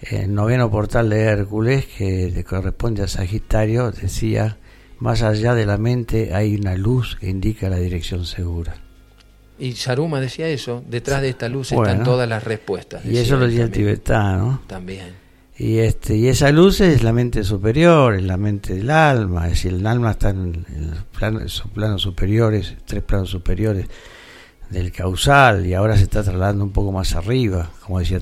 el 0.00 0.34
noveno 0.34 0.70
portal 0.70 1.10
de 1.10 1.20
Hércules, 1.22 1.84
que 1.84 2.44
corresponde 2.48 3.02
a 3.02 3.08
Sagitario, 3.08 3.90
decía 3.90 4.56
más 5.04 5.20
allá 5.20 5.54
de 5.54 5.66
la 5.66 5.76
mente 5.76 6.32
hay 6.32 6.54
una 6.54 6.76
luz 6.76 7.16
que 7.20 7.28
indica 7.28 7.68
la 7.68 7.76
dirección 7.76 8.24
segura. 8.24 8.74
Y 9.58 9.72
Saruma 9.72 10.18
decía 10.18 10.48
eso, 10.48 10.82
detrás 10.88 11.20
de 11.20 11.28
esta 11.28 11.50
luz 11.50 11.72
están 11.72 12.02
todas 12.04 12.26
las 12.26 12.42
respuestas. 12.42 13.04
Y 13.04 13.18
eso 13.18 13.36
lo 13.36 13.46
decía 13.46 13.64
el 13.64 13.70
tibetano. 13.70 14.62
También. 14.66 15.12
Y, 15.58 15.76
este, 15.76 16.16
y 16.16 16.28
esa 16.28 16.50
luz 16.52 16.80
es 16.80 17.02
la 17.02 17.12
mente 17.12 17.44
superior, 17.44 18.14
es 18.14 18.22
la 18.22 18.38
mente 18.38 18.74
del 18.74 18.88
alma, 18.88 19.44
es 19.44 19.50
decir, 19.50 19.74
el 19.74 19.86
alma 19.86 20.12
está 20.12 20.30
en, 20.30 20.64
los 21.20 21.64
planos 21.74 22.00
superiores, 22.00 22.74
tres 22.86 23.02
planos 23.02 23.28
superiores 23.28 23.86
del 24.70 24.90
causal, 24.90 25.66
y 25.66 25.74
ahora 25.74 25.98
se 25.98 26.04
está 26.04 26.22
trasladando 26.22 26.64
un 26.64 26.72
poco 26.72 26.92
más 26.92 27.14
arriba, 27.14 27.70
como 27.82 27.98
decía 27.98 28.20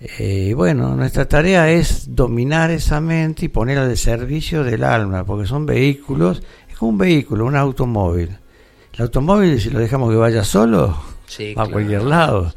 Eh, 0.00 0.54
bueno, 0.56 0.96
nuestra 0.96 1.26
tarea 1.26 1.70
es 1.70 2.14
dominar 2.14 2.70
esa 2.70 3.00
mente 3.00 3.46
y 3.46 3.48
ponerla 3.48 3.84
al 3.84 3.96
servicio 3.98 4.64
del 4.64 4.82
alma, 4.82 5.24
porque 5.24 5.46
son 5.46 5.66
vehículos, 5.66 6.42
es 6.70 6.76
como 6.76 6.92
un 6.92 6.98
vehículo, 6.98 7.44
un 7.44 7.56
automóvil. 7.56 8.30
El 8.94 9.02
automóvil, 9.02 9.60
si 9.60 9.68
lo 9.68 9.78
dejamos 9.78 10.10
que 10.10 10.16
vaya 10.16 10.42
solo, 10.42 10.96
va 11.56 11.64
a 11.64 11.68
cualquier 11.68 12.02
lado. 12.02 12.52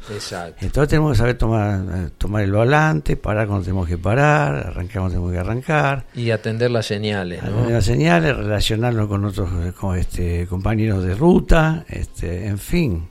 Entonces 0.60 0.88
tenemos 0.88 1.12
que 1.12 1.18
saber 1.18 1.36
tomar, 1.36 2.10
tomar 2.16 2.42
el 2.42 2.52
volante, 2.52 3.16
parar 3.16 3.46
cuando 3.46 3.64
tenemos 3.64 3.86
que 3.88 3.98
parar, 3.98 4.54
arrancar 4.54 5.02
cuando 5.02 5.10
tenemos 5.10 5.32
que 5.32 5.38
arrancar. 5.38 6.04
Y 6.14 6.30
atender 6.30 6.70
las 6.70 6.86
señales. 6.86 7.42
Atender 7.42 7.72
las 7.72 7.84
señales, 7.84 8.36
relacionarnos 8.36 9.06
con 9.06 9.24
otros 9.24 9.50
con 9.74 9.98
este, 9.98 10.46
compañeros 10.46 11.04
de 11.04 11.14
ruta, 11.14 11.84
este, 11.88 12.46
en 12.46 12.58
fin. 12.58 13.08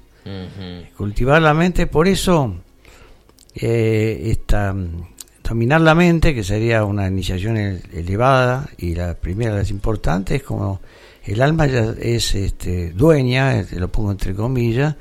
Cultivar 0.97 1.41
la 1.41 1.53
mente, 1.53 1.85
por 1.85 2.07
eso 2.07 2.62
eh, 3.55 4.29
esta, 4.31 4.75
dominar 5.43 5.81
la 5.81 5.95
mente, 5.95 6.33
que 6.33 6.43
sería 6.43 6.83
una 6.85 7.07
iniciación 7.07 7.57
elevada, 7.57 8.69
y 8.77 8.95
la 8.95 9.15
primera 9.15 9.53
de 9.53 9.59
las 9.59 9.69
importantes 9.69 10.41
es 10.41 10.43
como 10.43 10.81
el 11.25 11.41
alma 11.41 11.67
ya 11.67 11.93
es 11.99 12.35
este, 12.35 12.91
dueña, 12.91 13.59
este, 13.59 13.79
lo 13.79 13.89
pongo 13.89 14.11
entre 14.11 14.33
comillas, 14.33 14.95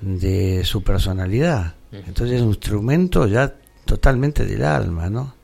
de 0.00 0.64
su 0.64 0.82
personalidad. 0.82 1.74
Entonces 1.92 2.36
es 2.36 2.42
un 2.42 2.48
instrumento 2.48 3.26
ya 3.26 3.54
totalmente 3.84 4.44
del 4.46 4.64
alma, 4.64 5.10
¿no? 5.10 5.34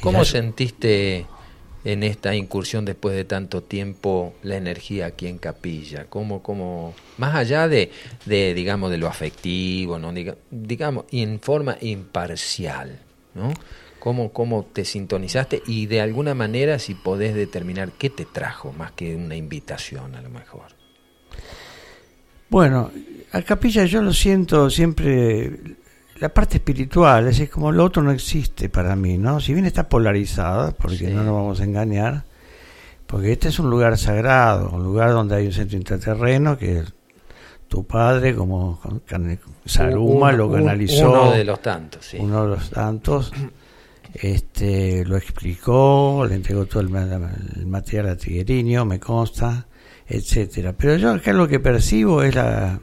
¿Cómo 0.00 0.24
sentiste 0.24 1.26
en 1.86 2.02
esta 2.02 2.34
incursión 2.34 2.84
después 2.84 3.14
de 3.14 3.24
tanto 3.24 3.62
tiempo 3.62 4.34
la 4.42 4.56
energía 4.56 5.06
aquí 5.06 5.28
en 5.28 5.38
Capilla? 5.38 6.06
¿Cómo, 6.08 6.42
cómo, 6.42 6.96
más 7.16 7.36
allá 7.36 7.68
de, 7.68 7.92
de 8.24 8.54
digamos, 8.54 8.90
de 8.90 8.98
lo 8.98 9.06
afectivo, 9.06 9.96
¿no? 9.96 10.12
digamos, 10.50 11.04
en 11.12 11.38
forma 11.38 11.78
imparcial, 11.80 12.98
¿no? 13.34 13.54
¿Cómo, 14.00 14.32
¿Cómo 14.32 14.64
te 14.64 14.84
sintonizaste 14.84 15.62
y 15.66 15.86
de 15.86 16.00
alguna 16.00 16.34
manera 16.34 16.80
si 16.80 16.94
podés 16.94 17.36
determinar 17.36 17.92
qué 17.92 18.10
te 18.10 18.24
trajo 18.24 18.72
más 18.72 18.90
que 18.90 19.14
una 19.14 19.36
invitación 19.36 20.16
a 20.16 20.22
lo 20.22 20.30
mejor? 20.30 20.66
Bueno, 22.48 22.90
a 23.30 23.42
Capilla 23.42 23.84
yo 23.84 24.02
lo 24.02 24.12
siento 24.12 24.70
siempre 24.70 25.76
la 26.18 26.28
parte 26.28 26.56
espiritual, 26.56 27.28
es 27.28 27.50
como 27.50 27.72
lo 27.72 27.84
otro 27.84 28.02
no 28.02 28.10
existe 28.10 28.68
para 28.68 28.96
mí, 28.96 29.18
¿no? 29.18 29.40
Si 29.40 29.52
bien 29.52 29.66
está 29.66 29.88
polarizada, 29.88 30.72
porque 30.72 31.08
no 31.08 31.22
nos 31.22 31.34
vamos 31.34 31.60
a 31.60 31.64
engañar, 31.64 32.24
porque 33.06 33.32
este 33.32 33.48
es 33.48 33.58
un 33.58 33.70
lugar 33.70 33.96
sagrado, 33.98 34.70
un 34.70 34.82
lugar 34.82 35.12
donde 35.12 35.36
hay 35.36 35.46
un 35.46 35.52
centro 35.52 35.76
intraterreno 35.76 36.56
que 36.56 36.82
tu 37.68 37.84
padre, 37.84 38.34
como 38.34 38.80
Saruma, 39.64 40.32
lo 40.32 40.50
canalizó. 40.50 41.10
Uno 41.10 41.30
de 41.32 41.44
los 41.44 41.60
tantos, 41.60 42.04
sí. 42.04 42.16
Uno 42.20 42.44
de 42.44 42.48
los 42.48 42.70
tantos. 42.70 43.32
Este, 44.14 45.04
lo 45.04 45.16
explicó, 45.16 46.24
le 46.26 46.36
entregó 46.36 46.64
todo 46.64 46.80
el, 46.80 46.88
material 47.66 48.08
a 48.08 48.16
Tigueriño, 48.16 48.84
me 48.84 48.98
consta, 48.98 49.66
etcétera. 50.06 50.72
Pero 50.72 50.96
yo 50.96 51.12
acá 51.12 51.32
lo 51.32 51.46
que 51.48 51.60
percibo 51.60 52.22
es 52.22 52.34
la, 52.34 52.80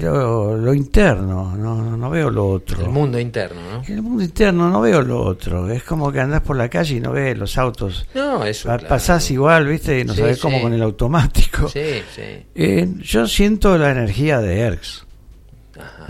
lo, 0.00 0.74
interno, 0.74 1.56
no, 1.56 1.96
no 1.96 2.10
veo 2.10 2.30
lo 2.30 2.48
otro. 2.48 2.82
El 2.84 2.90
mundo 2.90 3.18
interno, 3.18 3.60
¿no? 3.60 3.82
El 3.86 4.02
mundo 4.02 4.22
interno 4.22 4.70
no 4.70 4.80
veo 4.80 5.02
lo 5.02 5.22
otro. 5.22 5.70
Es 5.70 5.82
como 5.82 6.10
que 6.12 6.20
andás 6.20 6.42
por 6.42 6.56
la 6.56 6.68
calle 6.68 6.96
y 6.96 7.00
no 7.00 7.12
ves 7.12 7.36
los 7.36 7.58
autos. 7.58 8.06
No, 8.14 8.44
eso. 8.44 8.74
Pasás 8.88 9.30
igual, 9.30 9.66
¿viste? 9.66 10.00
Y 10.00 10.04
no 10.04 10.14
sabes 10.14 10.38
cómo 10.38 10.60
con 10.60 10.72
el 10.72 10.82
automático. 10.82 11.68
Sí, 11.68 12.02
sí. 12.14 12.46
Eh, 12.54 12.88
yo 13.00 13.26
siento 13.26 13.76
la 13.76 13.90
energía 13.90 14.40
de 14.40 14.60
Erx. 14.60 15.04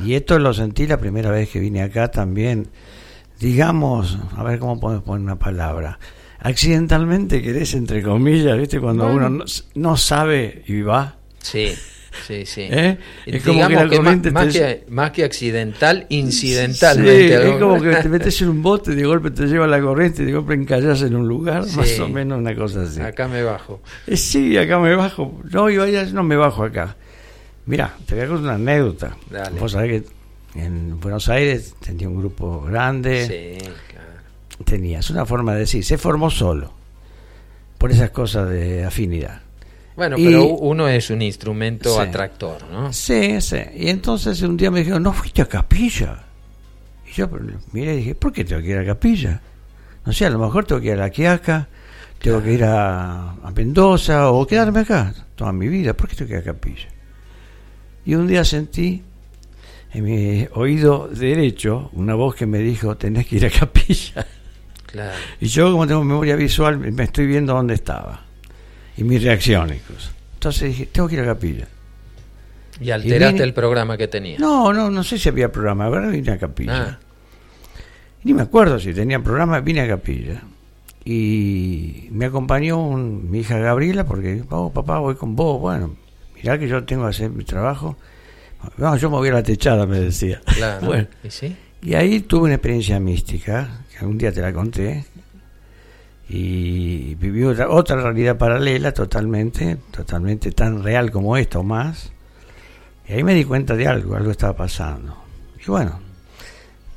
Y 0.04 0.14
esto 0.14 0.38
lo 0.38 0.52
sentí 0.54 0.86
la 0.86 0.98
primera 0.98 1.30
vez 1.30 1.48
que 1.48 1.58
vine 1.58 1.82
acá 1.82 2.10
también. 2.10 2.68
Digamos, 3.40 4.18
a 4.36 4.42
ver 4.44 4.58
cómo 4.58 4.78
podemos 4.78 5.04
poner 5.04 5.22
una 5.22 5.38
palabra. 5.38 5.98
Accidentalmente 6.38 7.42
querés, 7.42 7.75
entre 7.75 8.02
comillas, 8.02 8.56
¿viste? 8.58 8.80
Cuando 8.80 9.08
uno 9.08 9.28
no, 9.28 9.44
no 9.75 9.96
sabe 9.96 10.62
y 10.66 10.82
va. 10.82 11.16
Sí. 11.40 11.75
Sí, 12.26 12.46
sí. 12.46 12.62
¿Eh? 12.70 12.99
Es 13.26 13.42
como 13.42 13.66
que, 13.68 14.00
más, 14.88 15.11
que, 15.11 15.25
accidental, 15.25 16.06
incidentalmente. 16.08 17.50
es 17.50 17.56
como 17.56 17.80
que 17.80 17.96
te 17.96 18.08
metes 18.08 18.40
en 18.42 18.49
un 18.49 18.62
bote 18.62 18.92
y 18.92 18.94
de 18.94 19.04
golpe 19.04 19.30
te 19.30 19.46
lleva 19.46 19.66
la 19.66 19.80
corriente 19.80 20.23
y 20.23 20.26
de 20.26 20.32
golpe 20.32 20.54
encallas 20.54 21.02
en 21.02 21.16
un 21.16 21.28
lugar, 21.28 21.66
más 21.75 21.99
o 22.00 22.08
menos 22.08 22.38
una 22.38 22.54
cosa 22.54 22.82
así. 22.82 23.00
Acá 23.00 23.28
me 23.28 23.42
bajo. 23.42 23.80
Eh, 24.06 24.16
sí, 24.16 24.56
acá 24.56 24.78
me 24.78 24.94
bajo. 24.94 25.40
No, 25.50 25.70
yo 25.70 25.87
no 26.12 26.23
me 26.23 26.37
bajo 26.37 26.64
acá. 26.64 26.96
Mira, 27.66 27.94
te 28.06 28.14
voy 28.14 28.25
a 28.25 28.28
contar 28.28 28.44
una 28.44 28.54
anécdota. 28.54 29.16
Dale. 29.30 29.58
Vos 29.58 29.73
sabés 29.73 30.02
que 30.02 30.61
en 30.61 31.00
Buenos 31.00 31.28
Aires 31.28 31.75
tenía 31.80 32.08
un 32.08 32.18
grupo 32.18 32.62
grande. 32.62 33.26
Sí, 33.26 33.68
claro. 33.90 34.64
Tenías 34.64 35.11
una 35.11 35.26
forma 35.26 35.54
de 35.54 35.61
decir, 35.61 35.85
se 35.85 35.99
formó 35.99 36.30
solo. 36.30 36.73
Por 37.78 37.90
esas 37.90 38.11
cosas 38.11 38.49
de 38.49 38.85
afinidad. 38.85 39.45
Bueno, 39.96 40.16
pero 40.16 40.46
uno 40.46 40.88
es 40.88 41.10
un 41.10 41.22
instrumento 41.22 41.98
atractor, 41.98 42.58
¿no? 42.70 42.92
Sí, 42.92 43.40
sí. 43.40 43.58
Y 43.76 43.88
entonces 43.88 44.42
un 44.42 44.56
día 44.56 44.70
me 44.70 44.80
dijeron, 44.80 45.02
¿no 45.02 45.12
fuiste 45.12 45.42
a 45.42 45.46
capilla? 45.46 46.24
Y 47.08 47.12
yo 47.12 47.28
miré 47.72 47.94
y 47.94 47.96
dije, 47.98 48.14
¿por 48.14 48.32
qué 48.32 48.44
tengo 48.44 48.60
que 48.60 48.68
ir 48.68 48.78
a 48.78 48.84
capilla? 48.84 49.40
No 50.04 50.12
sé, 50.12 50.26
a 50.26 50.30
lo 50.30 50.38
mejor 50.38 50.66
tengo 50.66 50.80
que 50.80 50.88
ir 50.88 50.92
a 50.92 50.96
la 50.96 51.10
Quiaca, 51.10 51.66
tengo 52.20 52.42
que 52.42 52.52
ir 52.52 52.64
a, 52.64 53.30
a 53.32 53.50
Mendoza 53.54 54.30
o 54.30 54.46
quedarme 54.46 54.80
acá 54.80 55.14
toda 55.36 55.52
mi 55.52 55.68
vida, 55.68 55.94
¿por 55.94 56.08
qué 56.08 56.16
tengo 56.16 56.30
que 56.30 56.34
ir 56.34 56.40
a 56.40 56.44
Capilla? 56.44 56.88
Y 58.04 58.14
un 58.14 58.26
día 58.26 58.44
sentí 58.44 59.02
en 59.92 60.04
mi 60.04 60.48
oído 60.54 61.08
derecho 61.08 61.90
una 61.92 62.14
voz 62.14 62.34
que 62.34 62.46
me 62.46 62.58
dijo, 62.58 62.96
tenés 62.96 63.26
que 63.26 63.36
ir 63.36 63.46
a 63.46 63.50
Capilla. 63.50 64.26
Claro. 64.86 65.14
Y 65.40 65.46
yo, 65.46 65.70
como 65.70 65.86
tengo 65.86 66.02
memoria 66.04 66.36
visual, 66.36 66.78
me 66.78 67.04
estoy 67.04 67.26
viendo 67.26 67.52
dónde 67.52 67.74
estaba. 67.74 68.24
Y 68.96 69.04
mis 69.04 69.22
reacciones. 69.22 69.80
Entonces 70.34 70.68
dije, 70.70 70.86
tengo 70.86 71.08
que 71.08 71.14
ir 71.16 71.20
a 71.20 71.26
Capilla. 71.26 71.68
Y 72.80 72.90
alteraste 72.90 73.34
vine- 73.38 73.44
el 73.44 73.54
programa 73.54 73.96
que 73.96 74.06
tenía. 74.08 74.38
No, 74.38 74.72
no, 74.72 74.90
no 74.90 75.02
sé 75.02 75.18
si 75.18 75.28
había 75.28 75.50
programa, 75.50 75.86
ahora 75.86 76.08
vine 76.08 76.30
a 76.32 76.38
Capilla. 76.38 76.88
Ah, 76.90 76.98
Ni 78.24 78.34
me 78.34 78.42
acuerdo 78.42 78.78
si 78.78 78.92
tenía 78.92 79.18
programa, 79.22 79.60
vine 79.60 79.80
a 79.82 79.88
Capilla. 79.88 80.42
Y 81.04 82.08
me 82.10 82.26
acompañó 82.26 82.78
un- 82.82 83.30
mi 83.30 83.38
hija 83.40 83.58
Gabriela 83.58 84.04
porque, 84.04 84.42
oh, 84.50 84.72
papá, 84.72 84.98
voy 84.98 85.14
con 85.14 85.36
vos. 85.36 85.60
Bueno, 85.60 85.94
mirá 86.34 86.58
que 86.58 86.66
yo 86.68 86.84
tengo 86.84 87.04
que 87.04 87.10
hacer 87.10 87.30
mi 87.30 87.44
trabajo. 87.44 87.96
No, 88.76 88.96
yo 88.96 89.08
me 89.10 89.16
voy 89.16 89.28
a 89.28 89.34
la 89.34 89.42
techada, 89.42 89.86
me 89.86 90.00
decía. 90.00 90.40
claro. 90.44 90.84
Bueno, 90.86 91.06
¿Y 91.22 91.30
sí? 91.30 91.56
y 91.82 91.94
ahí 91.94 92.20
tuve 92.20 92.46
una 92.46 92.54
experiencia 92.54 92.98
mística, 92.98 93.84
que 93.92 93.98
algún 93.98 94.18
día 94.18 94.32
te 94.32 94.40
la 94.42 94.52
conté, 94.52 95.04
y 96.28 97.14
viví 97.14 97.45
otra, 97.45 97.68
otra 97.71 97.97
realidad 97.97 98.37
paralela 98.37 98.92
totalmente, 98.92 99.76
totalmente 99.90 100.50
tan 100.52 100.83
real 100.83 101.11
como 101.11 101.37
esta 101.37 101.59
o 101.61 101.62
más. 101.62 102.12
Y 103.09 103.12
ahí 103.12 103.23
me 103.25 103.35
di 103.35 103.45
cuenta 103.45 103.76
de 103.76 103.87
algo, 103.87 104.16
algo 104.16 104.30
estaba 104.33 104.56
pasando. 104.56 105.16
Y 105.64 105.71
bueno, 105.71 106.00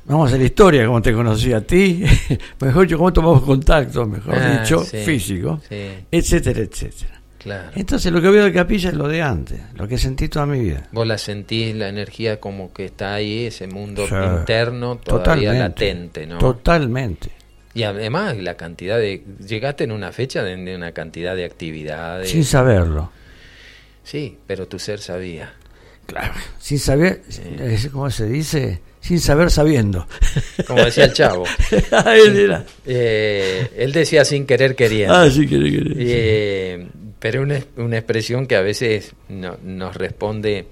vamos 0.06 0.24
a 0.24 0.28
hacer 0.28 0.40
la 0.40 0.46
historia, 0.46 0.86
cómo 0.86 1.00
te 1.00 1.12
conocí 1.12 1.52
a 1.52 1.60
ti, 1.64 2.04
mejor 2.60 2.86
yo 2.88 2.98
cómo 2.98 3.12
tomamos 3.12 3.42
contacto, 3.42 4.04
mejor 4.06 4.34
Ah, 4.34 4.60
dicho, 4.62 4.80
sí, 4.84 4.98
físico, 5.04 5.60
Sí, 5.68 5.76
etcétera, 6.10 6.60
etcétera. 6.60 7.20
claro. 7.38 7.70
Entonces 7.76 8.10
lo 8.12 8.20
que 8.20 8.28
veo 8.30 8.44
de 8.44 8.52
capilla 8.52 8.88
es 8.90 8.96
lo 8.96 9.06
de 9.06 9.22
antes, 9.22 9.60
lo 9.76 9.86
que 9.86 9.96
sentí 9.98 10.28
toda 10.28 10.46
mi 10.46 10.58
vida. 10.58 10.88
Vos 10.90 11.06
la 11.06 11.16
sentís, 11.18 11.76
la 11.76 11.88
energía 11.88 12.40
como 12.40 12.72
que 12.72 12.86
está 12.86 13.14
ahí, 13.14 13.46
ese 13.46 13.68
mundo 13.68 14.02
interno 14.38 14.96
todavía 14.96 15.52
latente, 15.52 16.26
¿no? 16.26 16.38
Totalmente. 16.38 17.30
Y 17.74 17.84
además 17.84 18.36
la 18.38 18.56
cantidad 18.56 18.98
de... 18.98 19.22
Llegaste 19.46 19.84
en 19.84 19.92
una 19.92 20.10
fecha 20.12 20.42
de, 20.42 20.56
de 20.56 20.74
una 20.74 20.92
cantidad 20.92 21.36
de 21.36 21.44
actividades. 21.44 22.30
Sin 22.30 22.44
saberlo. 22.44 23.12
Sí, 24.02 24.36
pero 24.46 24.66
tu 24.66 24.78
ser 24.78 24.98
sabía. 25.00 25.52
Claro, 26.06 26.34
sin 26.58 26.80
saber, 26.80 27.22
es 27.60 27.86
como 27.90 28.10
se 28.10 28.26
dice, 28.26 28.80
sin 29.00 29.20
saber 29.20 29.48
sabiendo. 29.52 30.08
Como 30.66 30.82
decía 30.84 31.04
el 31.04 31.12
chavo. 31.12 31.44
Él 32.06 32.36
era. 32.36 32.64
Eh, 32.84 33.70
él 33.76 33.92
decía 33.92 34.24
sin 34.24 34.44
querer 34.44 34.74
queriendo. 34.74 35.14
Ah, 35.14 35.28
quiere, 35.32 35.70
quiere. 35.70 35.94
Eh, 35.96 36.88
pero 37.20 37.42
una, 37.42 37.60
una 37.76 37.98
expresión 37.98 38.48
que 38.48 38.56
a 38.56 38.60
veces 38.62 39.12
no- 39.28 39.58
nos 39.62 39.94
responde 39.94 40.66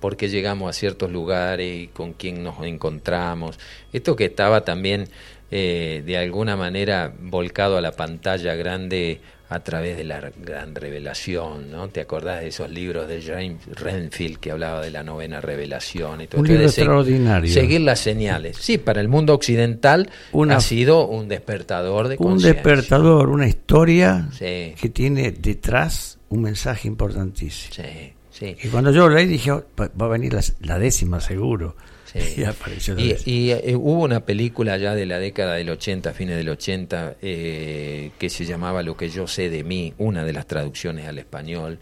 por 0.00 0.16
qué 0.16 0.28
llegamos 0.28 0.68
a 0.68 0.72
ciertos 0.72 1.12
lugares 1.12 1.82
y 1.84 1.86
con 1.88 2.14
quién 2.14 2.42
nos 2.42 2.60
encontramos. 2.64 3.60
Esto 3.92 4.16
que 4.16 4.24
estaba 4.24 4.64
también 4.64 5.06
eh, 5.50 6.02
de 6.06 6.16
alguna 6.16 6.56
manera 6.56 7.12
volcado 7.20 7.76
a 7.76 7.80
la 7.80 7.92
pantalla 7.92 8.54
grande 8.54 9.20
a 9.48 9.58
través 9.64 9.96
de 9.96 10.04
la 10.04 10.30
gran 10.44 10.76
revelación, 10.76 11.72
¿no? 11.72 11.88
¿Te 11.88 12.00
acordás 12.00 12.40
de 12.40 12.46
esos 12.48 12.70
libros 12.70 13.08
de 13.08 13.20
James 13.20 13.56
Renfield 13.74 14.38
que 14.38 14.52
hablaba 14.52 14.80
de 14.80 14.92
la 14.92 15.02
novena 15.02 15.40
revelación 15.40 16.20
y 16.20 16.28
todo 16.28 16.40
Un 16.40 16.46
de 16.46 16.52
libro 16.52 16.66
extraordinario. 16.68 17.52
Seguir 17.52 17.80
las 17.80 17.98
señales. 17.98 18.56
Sí, 18.58 18.78
para 18.78 19.00
el 19.00 19.08
mundo 19.08 19.34
occidental 19.34 20.08
Una- 20.30 20.58
ha 20.58 20.60
sido 20.60 21.08
un 21.08 21.26
despertador 21.26 22.06
de 22.06 22.16
Un 22.20 22.38
despertador, 22.38 23.28
una 23.28 23.48
historia 23.48 24.28
Sí. 24.32 24.74
que 24.80 24.88
tiene 24.92 25.32
detrás 25.32 26.18
un 26.28 26.42
mensaje 26.42 26.86
importantísimo. 26.86 27.74
Sí, 27.74 28.12
sí. 28.30 28.56
Y 28.62 28.68
cuando 28.68 28.90
yo 28.92 29.08
lo 29.08 29.14
leí 29.14 29.26
dije, 29.26 29.52
"Oh, 29.52 29.64
va 29.78 30.06
a 30.06 30.08
venir 30.08 30.32
la, 30.34 30.42
la 30.60 30.78
décima 30.78 31.20
seguro. 31.20 31.76
Sí. 32.04 32.18
Y 32.38 32.44
apareció 32.44 32.94
la 32.94 33.00
Y, 33.02 33.08
décima. 33.10 33.36
y, 33.36 33.50
eh, 33.52 33.76
hubo 33.76 34.02
una 34.02 34.24
película 34.24 34.76
ya 34.78 34.94
de 34.96 35.06
la 35.06 35.18
década 35.20 35.54
del 35.54 35.70
80, 35.70 36.12
fines 36.12 36.36
del 36.36 36.48
80, 36.48 37.16
eh, 37.22 38.10
que 38.18 38.28
se 38.30 38.44
llamaba 38.44 38.82
Lo 38.82 38.96
que 38.96 39.08
yo 39.10 39.26
sé 39.28 39.48
de 39.48 39.62
mí, 39.62 39.94
una 39.98 40.24
de 40.24 40.32
las 40.32 40.46
traducciones 40.48 41.06
al 41.06 41.18
español, 41.18 41.78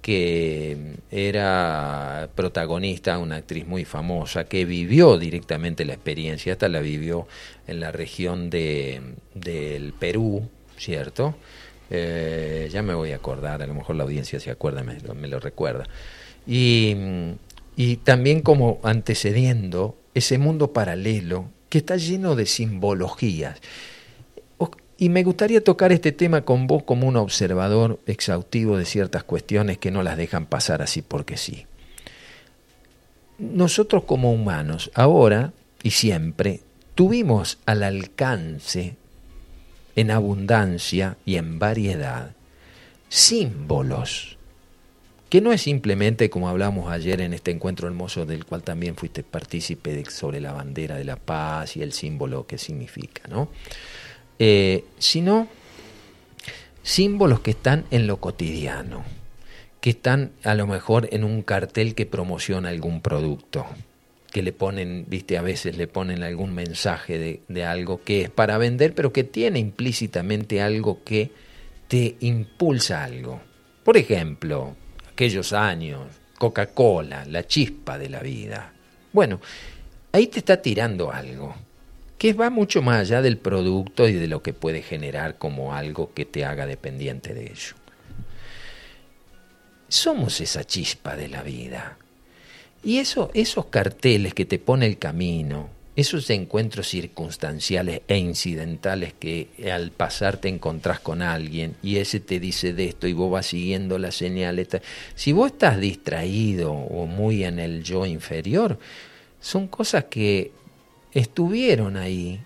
que 0.00 0.76
mm, 0.78 0.98
era 1.10 2.28
protagonista, 2.34 3.18
una 3.18 3.36
actriz 3.36 3.66
muy 3.66 3.84
famosa, 3.84 4.44
que 4.44 4.64
vivió 4.64 5.18
directamente 5.18 5.84
la 5.84 5.94
experiencia, 5.94 6.52
esta 6.52 6.68
la 6.68 6.80
vivió 6.80 7.26
en 7.66 7.80
la 7.80 7.90
región 7.90 8.50
de, 8.50 9.00
del 9.34 9.92
Perú, 9.94 10.48
¿cierto? 10.76 11.34
Eh, 11.94 12.70
ya 12.72 12.82
me 12.82 12.94
voy 12.94 13.12
a 13.12 13.16
acordar, 13.16 13.60
a 13.60 13.66
lo 13.66 13.74
mejor 13.74 13.96
la 13.96 14.04
audiencia 14.04 14.40
se 14.40 14.50
acuerda, 14.50 14.82
me, 14.82 14.98
lo- 15.00 15.14
me 15.14 15.28
lo 15.28 15.38
recuerda. 15.40 15.84
Y, 16.46 16.96
y 17.76 17.96
también 17.96 18.40
como 18.40 18.80
antecediendo 18.82 19.94
ese 20.14 20.38
mundo 20.38 20.72
paralelo 20.72 21.50
que 21.68 21.78
está 21.78 21.96
lleno 21.96 22.34
de 22.34 22.46
simbologías. 22.46 23.60
Y 24.98 25.08
me 25.08 25.24
gustaría 25.24 25.62
tocar 25.64 25.90
este 25.90 26.12
tema 26.12 26.42
con 26.42 26.66
vos 26.68 26.84
como 26.84 27.08
un 27.08 27.16
observador 27.16 27.98
exhaustivo 28.06 28.76
de 28.78 28.84
ciertas 28.84 29.24
cuestiones 29.24 29.76
que 29.78 29.90
no 29.90 30.02
las 30.04 30.16
dejan 30.16 30.46
pasar 30.46 30.80
así 30.80 31.02
porque 31.02 31.36
sí. 31.36 31.66
Nosotros 33.38 34.04
como 34.04 34.32
humanos, 34.32 34.90
ahora 34.94 35.52
y 35.82 35.90
siempre, 35.90 36.60
tuvimos 36.94 37.58
al 37.66 37.82
alcance, 37.82 38.94
en 39.96 40.10
abundancia 40.10 41.16
y 41.24 41.36
en 41.36 41.58
variedad, 41.58 42.34
símbolos 43.08 44.36
que 45.28 45.40
no 45.40 45.50
es 45.52 45.62
simplemente 45.62 46.28
como 46.28 46.50
hablamos 46.50 46.90
ayer 46.92 47.22
en 47.22 47.32
este 47.32 47.50
encuentro 47.52 47.88
hermoso 47.88 48.26
del 48.26 48.44
cual 48.44 48.62
también 48.62 48.96
fuiste 48.96 49.22
partícipe 49.22 49.94
de- 49.94 50.04
sobre 50.10 50.40
la 50.42 50.52
bandera 50.52 50.96
de 50.96 51.04
la 51.04 51.16
paz 51.16 51.74
y 51.78 51.82
el 51.82 51.94
símbolo 51.94 52.46
que 52.46 52.58
significa, 52.58 53.22
¿no? 53.28 53.48
Eh, 54.38 54.84
sino 54.98 55.48
símbolos 56.82 57.40
que 57.40 57.52
están 57.52 57.86
en 57.90 58.06
lo 58.06 58.18
cotidiano, 58.18 59.04
que 59.80 59.90
están 59.90 60.32
a 60.44 60.54
lo 60.54 60.66
mejor 60.66 61.08
en 61.12 61.24
un 61.24 61.40
cartel 61.40 61.94
que 61.94 62.04
promociona 62.04 62.68
algún 62.68 63.00
producto, 63.00 63.64
que 64.32 64.42
le 64.42 64.52
ponen, 64.52 65.04
viste, 65.08 65.36
a 65.36 65.42
veces 65.42 65.76
le 65.76 65.86
ponen 65.86 66.22
algún 66.22 66.54
mensaje 66.54 67.18
de, 67.18 67.42
de 67.48 67.64
algo 67.64 68.02
que 68.02 68.22
es 68.22 68.30
para 68.30 68.58
vender, 68.58 68.94
pero 68.94 69.12
que 69.12 69.24
tiene 69.24 69.58
implícitamente 69.58 70.62
algo 70.62 71.04
que 71.04 71.30
te 71.86 72.16
impulsa 72.20 73.04
algo. 73.04 73.40
Por 73.84 73.96
ejemplo, 73.96 74.74
aquellos 75.10 75.52
años, 75.52 76.08
Coca-Cola, 76.38 77.24
la 77.26 77.46
chispa 77.46 77.98
de 77.98 78.08
la 78.08 78.20
vida. 78.20 78.72
Bueno, 79.12 79.40
ahí 80.12 80.28
te 80.28 80.38
está 80.38 80.62
tirando 80.62 81.12
algo 81.12 81.54
que 82.22 82.34
va 82.34 82.50
mucho 82.50 82.82
más 82.82 83.00
allá 83.00 83.20
del 83.20 83.36
producto 83.36 84.06
y 84.06 84.12
de 84.12 84.28
lo 84.28 84.44
que 84.44 84.52
puede 84.52 84.80
generar 84.80 85.38
como 85.38 85.74
algo 85.74 86.14
que 86.14 86.24
te 86.24 86.44
haga 86.44 86.66
dependiente 86.66 87.34
de 87.34 87.46
ello. 87.46 87.74
Somos 89.88 90.40
esa 90.40 90.62
chispa 90.62 91.16
de 91.16 91.26
la 91.26 91.42
vida. 91.42 91.98
Y 92.84 92.98
eso, 92.98 93.30
esos 93.34 93.66
carteles 93.66 94.34
que 94.34 94.44
te 94.44 94.58
pone 94.58 94.86
el 94.86 94.98
camino, 94.98 95.68
esos 95.94 96.28
encuentros 96.30 96.88
circunstanciales 96.88 98.00
e 98.08 98.16
incidentales 98.16 99.12
que 99.12 99.48
al 99.72 99.90
pasar 99.90 100.38
te 100.38 100.48
encontrás 100.48 101.00
con 101.00 101.20
alguien 101.22 101.76
y 101.82 101.96
ese 101.96 102.18
te 102.18 102.40
dice 102.40 102.72
de 102.72 102.86
esto 102.86 103.06
y 103.06 103.12
vos 103.12 103.30
vas 103.30 103.46
siguiendo 103.46 103.98
las 103.98 104.16
señales. 104.16 104.68
ta- 104.68 104.80
Si 105.14 105.32
vos 105.32 105.52
estás 105.52 105.78
distraído 105.78 106.72
o 106.72 107.06
muy 107.06 107.44
en 107.44 107.58
el 107.58 107.82
yo 107.84 108.06
inferior, 108.06 108.78
son 109.40 109.68
cosas 109.68 110.04
que 110.04 110.50
estuvieron 111.12 111.96
ahí, 111.96 112.40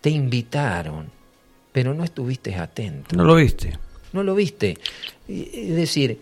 te 0.00 0.10
invitaron, 0.10 1.10
pero 1.72 1.94
no 1.94 2.04
estuviste 2.04 2.54
atento 2.54 3.16
¿No 3.16 3.24
lo 3.24 3.36
viste? 3.36 3.72
no 4.12 4.22
lo 4.22 4.34
viste. 4.34 4.76
Es 5.26 5.74
decir, 5.74 6.18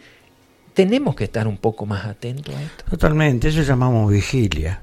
tenemos 0.84 1.14
que 1.14 1.24
estar 1.24 1.46
un 1.48 1.56
poco 1.58 1.86
más 1.86 2.04
atentos 2.06 2.54
a 2.54 2.62
esto. 2.62 2.84
Totalmente, 2.90 3.48
eso 3.48 3.62
llamamos 3.62 4.10
vigilia. 4.12 4.82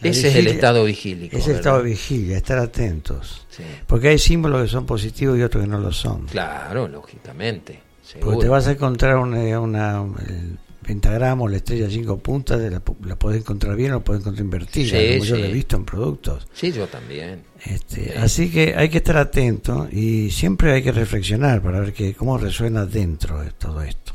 La 0.00 0.08
Ese 0.10 0.28
es 0.28 0.34
el 0.34 0.48
estado 0.48 0.84
vigílico. 0.84 1.36
Es 1.36 1.46
el 1.46 1.56
estado 1.56 1.78
de 1.78 1.90
vigilia, 1.90 2.36
estar 2.36 2.58
atentos. 2.58 3.46
Sí. 3.50 3.62
Porque 3.86 4.08
hay 4.08 4.18
símbolos 4.18 4.62
que 4.62 4.68
son 4.68 4.84
positivos 4.84 5.38
y 5.38 5.42
otros 5.42 5.62
que 5.64 5.70
no 5.70 5.78
lo 5.78 5.92
son. 5.92 6.26
Claro, 6.26 6.88
lógicamente. 6.88 7.80
Porque 8.20 8.40
te 8.42 8.48
vas 8.48 8.66
a 8.66 8.72
encontrar 8.72 9.16
una, 9.16 9.60
una- 9.60 10.04
el 10.28 10.58
pentagrama 10.84 11.44
o 11.44 11.48
la 11.48 11.58
estrella 11.58 11.88
cinco 11.88 12.18
puntas, 12.18 12.60
la, 12.60 12.82
la 13.06 13.16
podés 13.16 13.38
encontrar 13.42 13.76
bien 13.76 13.92
o 13.92 13.98
la 13.98 14.00
podés 14.04 14.22
encontrar 14.22 14.44
invertida, 14.44 14.98
Sí, 14.98 15.12
como 15.12 15.24
yo 15.24 15.36
lo 15.36 15.44
he 15.44 15.46
sí. 15.46 15.52
visto 15.52 15.76
en 15.76 15.84
productos. 15.84 16.48
Sí, 16.52 16.72
yo 16.72 16.88
también. 16.88 17.44
Este, 17.64 18.06
Sí. 18.06 18.18
Así 18.18 18.50
que 18.50 18.74
hay 18.76 18.88
que 18.88 18.98
estar 18.98 19.16
atento 19.16 19.88
y 19.92 20.32
siempre 20.32 20.72
hay 20.72 20.82
que 20.82 20.90
reflexionar 20.90 21.62
para 21.62 21.78
ver 21.78 21.92
que, 21.92 22.12
cómo 22.14 22.36
resuena 22.36 22.84
dentro 22.86 23.40
de 23.40 23.52
todo 23.52 23.80
esto. 23.82 24.12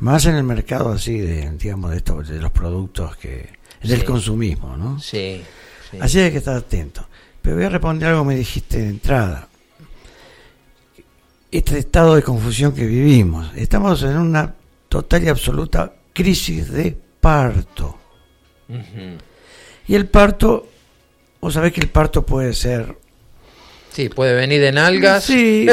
Más 0.00 0.24
en 0.26 0.34
el 0.36 0.44
mercado 0.44 0.90
así 0.92 1.18
de, 1.18 1.50
digamos, 1.52 1.90
de, 1.90 1.98
estos, 1.98 2.28
de 2.28 2.38
los 2.40 2.50
productos 2.50 3.16
que 3.16 3.48
del 3.82 4.00
Sí. 4.00 4.04
consumismo, 4.06 4.76
¿no? 4.76 4.98
Sí. 5.00 5.42
sí. 5.90 5.98
Así 6.00 6.18
hay 6.20 6.30
que 6.30 6.38
estar 6.38 6.56
atento. 6.56 7.06
Pero 7.42 7.56
voy 7.56 7.64
a 7.64 7.68
responder 7.70 8.08
algo 8.10 8.22
que 8.22 8.28
me 8.28 8.36
dijiste 8.36 8.78
de 8.78 8.88
entrada. 8.88 9.46
este 11.52 11.78
estado 11.78 12.14
de 12.14 12.22
confusión 12.22 12.72
que 12.72 12.86
vivimos. 12.86 13.50
Estamos 13.56 14.02
en 14.04 14.16
una 14.18 14.54
total 14.88 15.24
y 15.24 15.28
absoluta 15.28 15.92
crisis 16.12 16.70
de 16.70 16.96
parto. 17.20 17.98
Y 19.88 19.94
el 19.96 20.06
parto, 20.08 20.68
vos 21.40 21.54
sabés 21.54 21.72
que 21.72 21.80
el 21.80 21.88
parto 21.88 22.24
puede 22.24 22.54
ser... 22.54 22.96
Sí, 23.92 24.08
puede 24.08 24.34
venir 24.34 24.62
en 24.62 24.78
algas. 24.78 25.24
Sí, 25.24 25.66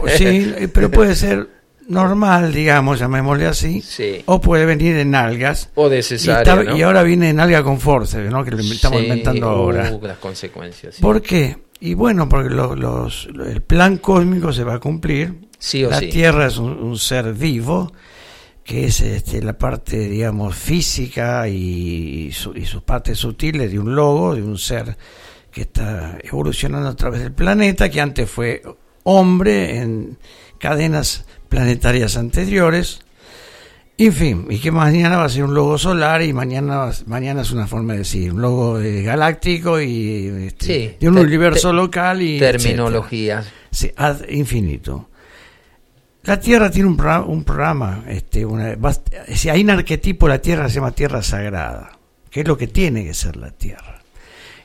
pues 0.00 0.14
sí, 0.18 0.52
pero 0.74 0.90
puede 0.90 1.14
ser 1.14 1.48
normal, 1.90 2.52
digamos, 2.52 2.98
llamémosle 2.98 3.46
así. 3.46 3.80
Sí. 3.82 4.22
O 4.26 4.40
puede 4.40 4.64
venir 4.64 4.96
en 4.96 5.14
algas. 5.14 5.70
O 5.74 5.88
de 5.88 5.98
Y, 5.98 6.02
cesárea, 6.02 6.40
está- 6.54 6.62
¿no? 6.70 6.76
y 6.76 6.82
ahora 6.82 7.02
viene 7.02 7.28
en 7.30 7.40
alga 7.40 7.62
con 7.62 7.78
force, 7.80 8.18
¿no? 8.30 8.44
Que 8.44 8.52
lo 8.52 8.58
estamos 8.60 8.98
Sí, 9.00 9.04
inventando 9.06 9.48
ahora. 9.48 9.90
uh, 9.92 10.06
las 10.06 10.18
consecuencias. 10.18 10.94
sí. 10.96 11.02
¿Por 11.02 11.20
qué? 11.20 11.58
Y 11.80 11.94
bueno, 11.94 12.28
porque 12.28 12.50
lo- 12.50 12.74
los, 12.76 13.28
el 13.46 13.62
plan 13.62 13.96
cósmico 13.98 14.52
se 14.52 14.64
va 14.64 14.74
a 14.74 14.78
cumplir. 14.78 15.48
Sí 15.58 15.84
o 15.84 15.90
la. 15.90 15.98
Tierra 16.00 16.46
es 16.46 16.56
un, 16.58 16.72
un 16.72 16.96
ser 16.98 17.32
vivo, 17.34 17.92
que 18.64 18.84
es 18.86 19.00
este, 19.00 19.42
la 19.42 19.58
parte, 19.58 19.98
digamos, 19.98 20.54
física 20.54 21.48
y, 21.48 22.30
su- 22.32 22.54
y 22.56 22.66
sus 22.66 22.82
partes 22.82 23.18
sutiles 23.18 23.70
de 23.72 23.78
un 23.78 23.94
logo, 23.94 24.34
de 24.34 24.42
un 24.42 24.56
ser 24.58 24.96
que 25.50 25.62
está 25.62 26.16
evolucionando 26.22 26.88
a 26.88 26.94
través 26.96 27.22
del 27.22 27.32
planeta, 27.32 27.88
que 27.88 28.00
antes 28.00 28.30
fue 28.30 28.62
hombre 29.02 29.78
en 29.78 30.18
cadenas 30.58 31.24
planetarias 31.50 32.16
anteriores. 32.16 33.00
En 33.98 34.14
fin, 34.14 34.46
y 34.48 34.58
que 34.60 34.70
mañana 34.70 35.18
va 35.18 35.24
a 35.24 35.28
ser 35.28 35.44
un 35.44 35.52
logo 35.52 35.76
solar 35.76 36.22
y 36.22 36.32
mañana, 36.32 36.90
mañana 37.04 37.42
es 37.42 37.50
una 37.50 37.66
forma 37.66 37.92
de 37.92 37.98
decir, 37.98 38.32
un 38.32 38.40
logo 38.40 38.80
eh, 38.80 39.02
galáctico 39.02 39.78
y 39.78 40.26
este, 40.46 40.64
Sí, 40.64 40.96
de 40.98 41.08
un 41.10 41.16
te- 41.16 41.20
universo 41.20 41.68
te- 41.68 41.74
local 41.74 42.22
y 42.22 42.38
Terminologías. 42.38 43.46
Sí, 43.70 43.92
ad 43.96 44.26
infinito. 44.30 45.10
La 46.22 46.40
Tierra 46.40 46.70
tiene 46.70 46.88
un, 46.88 46.96
programa, 46.96 47.26
un 47.26 47.44
programa 47.44 48.04
este, 48.08 48.46
una, 48.46 48.74
si 49.34 49.50
hay 49.50 49.62
un 49.62 49.70
arquetipo, 49.70 50.28
la 50.28 50.38
Tierra 50.40 50.68
se 50.70 50.76
llama 50.76 50.92
Tierra 50.92 51.22
Sagrada, 51.22 51.98
que 52.30 52.40
es 52.40 52.48
lo 52.48 52.56
que 52.56 52.68
tiene 52.68 53.04
que 53.04 53.12
ser 53.12 53.36
la 53.36 53.50
Tierra. 53.50 54.00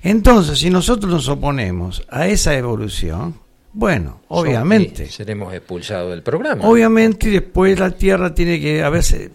Entonces, 0.01 0.59
si 0.59 0.69
nosotros 0.69 1.11
nos 1.11 1.27
oponemos 1.27 2.03
a 2.09 2.27
esa 2.27 2.53
evolución, 2.55 3.35
bueno, 3.77 4.21
obviamente, 4.29 5.09
seremos 5.09 5.53
expulsados 5.53 6.09
del 6.09 6.23
programa. 6.23 6.65
obviamente 6.65 7.27
y 7.27 7.31
después 7.33 7.77
la 7.77 7.91
Tierra 7.91 8.33
tiene 8.33 8.61
que, 8.61 8.81
a 8.81 8.89
veces, 8.89 9.31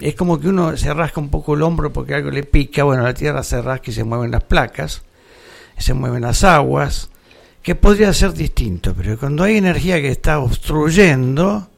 es 0.00 0.14
como 0.14 0.40
que 0.40 0.48
uno 0.48 0.74
se 0.78 0.94
rasca 0.94 1.20
un 1.20 1.28
poco 1.28 1.52
el 1.52 1.60
hombro 1.60 1.92
porque 1.92 2.14
algo 2.14 2.30
le 2.30 2.42
pica, 2.42 2.84
bueno, 2.84 3.02
la 3.02 3.12
Tierra 3.12 3.42
se 3.42 3.60
rasca 3.60 3.90
y 3.90 3.92
se 3.92 4.02
mueven 4.02 4.30
las 4.30 4.44
placas, 4.44 5.02
se 5.76 5.92
mueven 5.92 6.22
las 6.22 6.42
aguas, 6.42 7.10
que 7.62 7.74
podría 7.74 8.14
ser 8.14 8.32
distinto, 8.32 8.94
pero 8.96 9.18
cuando 9.18 9.44
hay 9.44 9.58
energía 9.58 10.00
que 10.00 10.08
está 10.08 10.38
obstruyendo, 10.38 11.68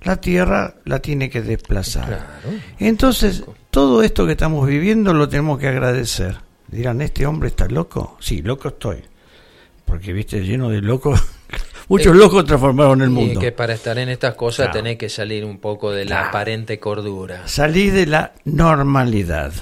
la 0.00 0.22
Tierra 0.22 0.76
la 0.86 1.00
tiene 1.00 1.28
que 1.28 1.42
desplazar. 1.42 2.06
Claro. 2.06 2.58
Entonces, 2.78 3.44
todo 3.70 4.02
esto 4.02 4.24
que 4.24 4.32
estamos 4.32 4.66
viviendo 4.66 5.12
lo 5.12 5.28
tenemos 5.28 5.58
que 5.58 5.68
agradecer. 5.68 6.38
Dirán, 6.66 7.02
¿este 7.02 7.26
hombre 7.26 7.50
está 7.50 7.68
loco? 7.68 8.16
Sí, 8.20 8.40
loco 8.40 8.68
estoy. 8.68 9.02
Porque, 9.84 10.14
viste, 10.14 10.40
lleno 10.40 10.70
de 10.70 10.80
locos. 10.80 11.22
Muchos 11.88 12.14
Eh, 12.14 12.18
locos 12.18 12.44
transformaron 12.44 13.00
el 13.02 13.08
Y 13.08 13.12
mundo. 13.12 13.40
que 13.40 13.50
para 13.52 13.72
estar 13.74 13.98
en 13.98 14.08
estas 14.10 14.34
cosas 14.34 14.66
Claro. 14.66 14.78
tenés 14.80 14.98
que 14.98 15.08
salir 15.08 15.44
un 15.44 15.58
poco 15.58 15.90
de 15.90 16.04
la 16.04 16.16
Claro. 16.16 16.28
aparente 16.28 16.78
cordura. 16.78 17.42
Salí 17.48 17.90
de 17.90 18.06
la 18.06 18.32
normalidad. 18.44 19.52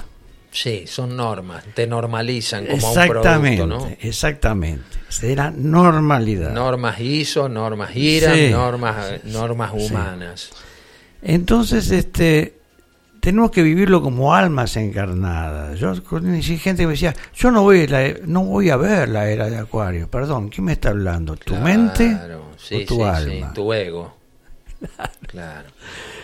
Sí, 0.51 0.85
son 0.87 1.15
normas, 1.15 1.63
te 1.75 1.85
normalizan 1.87 2.65
como 2.65 2.87
un 2.91 3.07
producto, 3.07 3.67
¿no? 3.67 3.89
exactamente. 4.01 4.83
De 5.21 5.35
la 5.35 5.51
normalidad. 5.51 6.51
Normas 6.51 6.99
ISO, 6.99 7.47
normas 7.47 7.95
IRA, 7.95 8.33
Sí. 8.33 8.49
normas, 8.49 9.23
normas 9.25 9.71
Sí. 9.77 9.85
humanas. 9.93 10.49
Entonces, 11.21 11.91
este, 11.91 12.55
tenemos 13.27 13.51
que 13.51 13.61
vivirlo 13.61 14.01
como 14.01 14.33
almas 14.33 14.77
encarnadas. 14.77 15.77
Yo 15.77 16.01
conocí 16.01 16.57
gente 16.57 16.83
que 16.83 16.87
me 16.87 16.93
decía, 16.93 17.13
yo 17.35 17.51
no 17.51 17.61
voy, 17.63 17.81
a 17.81 17.87
la- 17.87 18.13
no 18.25 18.45
voy 18.45 18.69
a 18.69 18.77
ver 18.77 19.09
la 19.09 19.29
era 19.29 19.49
de 19.49 19.57
Acuario. 19.57 20.09
Perdón, 20.09 20.47
¿quién 20.47 20.63
me 20.63 20.71
está 20.71 20.91
hablando? 20.91 21.35
¿Tu 21.35 21.51
Claro, 21.53 21.61
mente 21.65 22.17
sí, 22.55 22.75
o 22.75 22.85
tu 22.85 22.95
sí, 22.95 23.01
alma? 23.01 23.47
sí, 23.49 23.53
tu 23.53 23.73
ego. 23.73 24.15
Claro. 25.27 25.67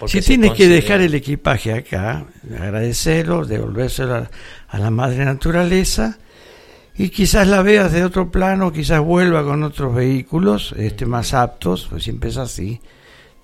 Si 0.07 0.21
tienes 0.21 0.53
que 0.53 0.69
dejar 0.69 1.01
el 1.01 1.13
equipaje 1.13 1.73
acá, 1.73 2.25
agradecerlo, 2.49 3.45
devolvérselo 3.45 4.15
a, 4.15 4.29
a 4.69 4.79
la 4.79 4.89
madre 4.89 5.25
naturaleza 5.25 6.17
y 6.95 7.09
quizás 7.09 7.47
la 7.49 7.63
veas 7.63 7.91
de 7.91 8.05
otro 8.05 8.31
plano, 8.31 8.71
quizás 8.71 9.01
vuelva 9.01 9.43
con 9.43 9.61
otros 9.63 9.93
vehículos 9.93 10.73
este, 10.77 11.05
más 11.05 11.33
aptos, 11.33 11.87
pues 11.89 12.03
siempre 12.05 12.29
es 12.29 12.37
así. 12.37 12.79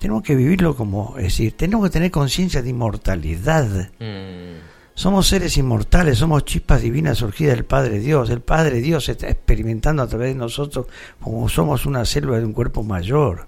Tenemos 0.00 0.22
que 0.24 0.34
vivirlo 0.34 0.74
como, 0.74 1.14
es 1.18 1.24
decir, 1.24 1.52
tenemos 1.56 1.86
que 1.86 1.92
tener 1.92 2.10
conciencia 2.10 2.62
de 2.62 2.70
inmortalidad. 2.70 3.90
Mm, 4.00 4.58
Somos 4.94 5.28
seres 5.28 5.56
inmortales, 5.56 6.18
somos 6.18 6.44
chispas 6.44 6.82
divinas 6.82 7.18
surgidas 7.18 7.54
del 7.54 7.64
Padre 7.64 8.00
Dios. 8.00 8.28
El 8.28 8.40
Padre 8.40 8.80
Dios 8.80 9.08
está 9.08 9.28
experimentando 9.28 10.02
a 10.02 10.06
través 10.08 10.28
de 10.28 10.34
nosotros 10.34 10.86
como 11.20 11.48
somos 11.48 11.86
una 11.86 12.04
célula 12.04 12.38
de 12.38 12.44
un 12.44 12.52
cuerpo 12.52 12.82
mayor. 12.82 13.46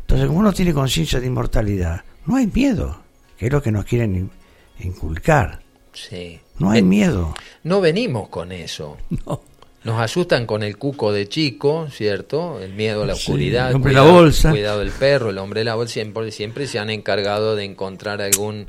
Entonces, 0.00 0.26
como 0.26 0.40
uno 0.40 0.52
tiene 0.52 0.74
conciencia 0.74 1.20
de 1.20 1.26
inmortalidad, 1.28 2.02
no 2.26 2.36
hay 2.36 2.46
miedo, 2.48 3.00
que 3.38 3.46
es 3.46 3.52
lo 3.52 3.62
que 3.62 3.70
nos 3.72 3.84
quieren 3.86 4.16
in- 4.16 4.30
inculcar. 4.80 5.60
sí. 5.92 6.40
No 6.58 6.70
hay 6.70 6.80
Eh, 6.80 6.82
miedo. 6.82 7.34
No 7.64 7.80
venimos 7.80 8.28
con 8.28 8.50
eso. 8.52 8.96
No. 9.26 9.40
Nos 9.84 10.00
asustan 10.00 10.46
con 10.46 10.62
el 10.62 10.76
cuco 10.78 11.12
de 11.12 11.28
chico, 11.28 11.88
¿cierto? 11.90 12.60
El 12.60 12.72
miedo 12.74 13.02
a 13.02 13.06
la 13.06 13.14
Sí, 13.16 13.22
oscuridad. 13.32 13.70
el 13.70 13.76
hombre 13.76 13.90
de 13.92 13.96
la 13.96 14.02
bolsa. 14.02 14.50
Cuidado 14.50 14.78
del 14.80 14.90
perro, 14.90 15.30
el 15.30 15.38
hombre 15.38 15.60
de 15.60 15.64
la 15.64 15.74
bolsa. 15.74 15.94
Siempre, 15.94 16.30
siempre 16.30 16.66
se 16.68 16.78
han 16.78 16.88
encargado 16.90 17.56
de 17.56 17.64
encontrar 17.64 18.22
algún, 18.22 18.66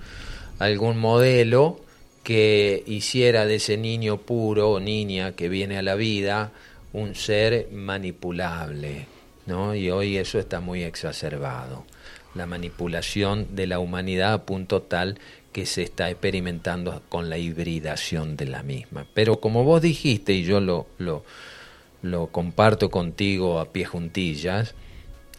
algún 0.57 0.97
modelo 0.97 1.79
que 2.23 2.83
hiciera 2.87 3.45
de 3.45 3.55
ese 3.55 3.77
niño 3.77 4.17
puro 4.17 4.71
o 4.71 4.79
niña 4.79 5.33
que 5.33 5.49
viene 5.49 5.77
a 5.77 5.81
la 5.83 5.93
vida 5.95 6.51
un 6.93 7.13
ser 7.15 7.67
manipulable, 7.71 9.07
¿no? 9.45 9.75
Y 9.75 9.89
hoy 9.91 10.17
eso 10.17 10.39
está 10.39 10.59
muy 10.61 10.83
exacerbado. 10.83 11.85
La 12.33 12.45
manipulación 12.47 13.55
de 13.55 13.67
la 13.67 13.77
humanidad 13.79 14.33
a 14.33 14.45
punto 14.45 14.81
tal 14.81 15.19
que 15.53 15.65
se 15.65 15.83
está 15.83 16.09
experimentando 16.09 17.01
con 17.07 17.29
la 17.29 17.37
hibridación 17.37 18.35
de 18.35 18.47
la 18.47 18.63
misma. 18.63 19.05
Pero 19.13 19.39
como 19.39 19.63
vos 19.63 19.81
dijiste, 19.81 20.33
y 20.33 20.43
yo 20.43 20.59
lo, 20.59 20.87
lo, 20.97 22.27
comparto 22.27 22.89
contigo 22.89 23.59
a 23.59 23.71
pie 23.71 23.85
juntillas, 23.85 24.75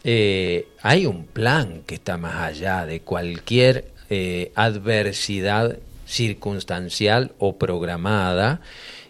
eh, 0.03 0.67
hay 0.81 1.05
un 1.05 1.25
plan 1.25 1.83
que 1.85 1.95
está 1.95 2.17
más 2.17 2.35
allá 2.35 2.85
de 2.85 3.01
cualquier 3.01 3.91
eh, 4.09 4.51
adversidad 4.55 5.77
circunstancial 6.07 7.33
o 7.39 7.57
programada 7.57 8.61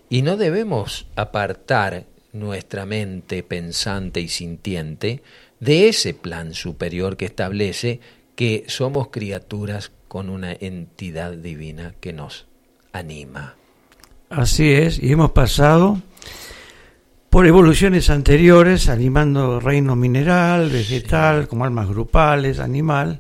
y 0.10 0.22
no 0.22 0.38
debemos 0.38 1.06
apartar 1.16 2.06
nuestra 2.34 2.86
mente 2.86 3.44
pensante 3.44 4.22
y 4.22 4.28
sintiente 4.28 5.22
de 5.60 5.88
ese 5.90 6.14
plan 6.14 6.54
superior 6.54 7.18
que 7.18 7.26
establece 7.26 8.00
que 8.36 8.66
somos 8.68 9.10
criaturas 9.10 9.92
con 10.16 10.30
una 10.30 10.54
entidad 10.54 11.34
divina 11.34 11.94
que 12.00 12.14
nos 12.14 12.46
anima. 12.94 13.56
Así 14.30 14.72
es, 14.72 14.98
y 14.98 15.12
hemos 15.12 15.32
pasado 15.32 16.00
por 17.30 17.46
evoluciones 17.46 18.10
anteriores, 18.10 18.88
animando 18.88 19.60
reino 19.60 19.94
mineral, 19.98 20.70
vegetal, 20.70 21.50
como 21.50 21.66
almas 21.66 21.90
grupales, 21.90 22.60
animal. 22.60 23.20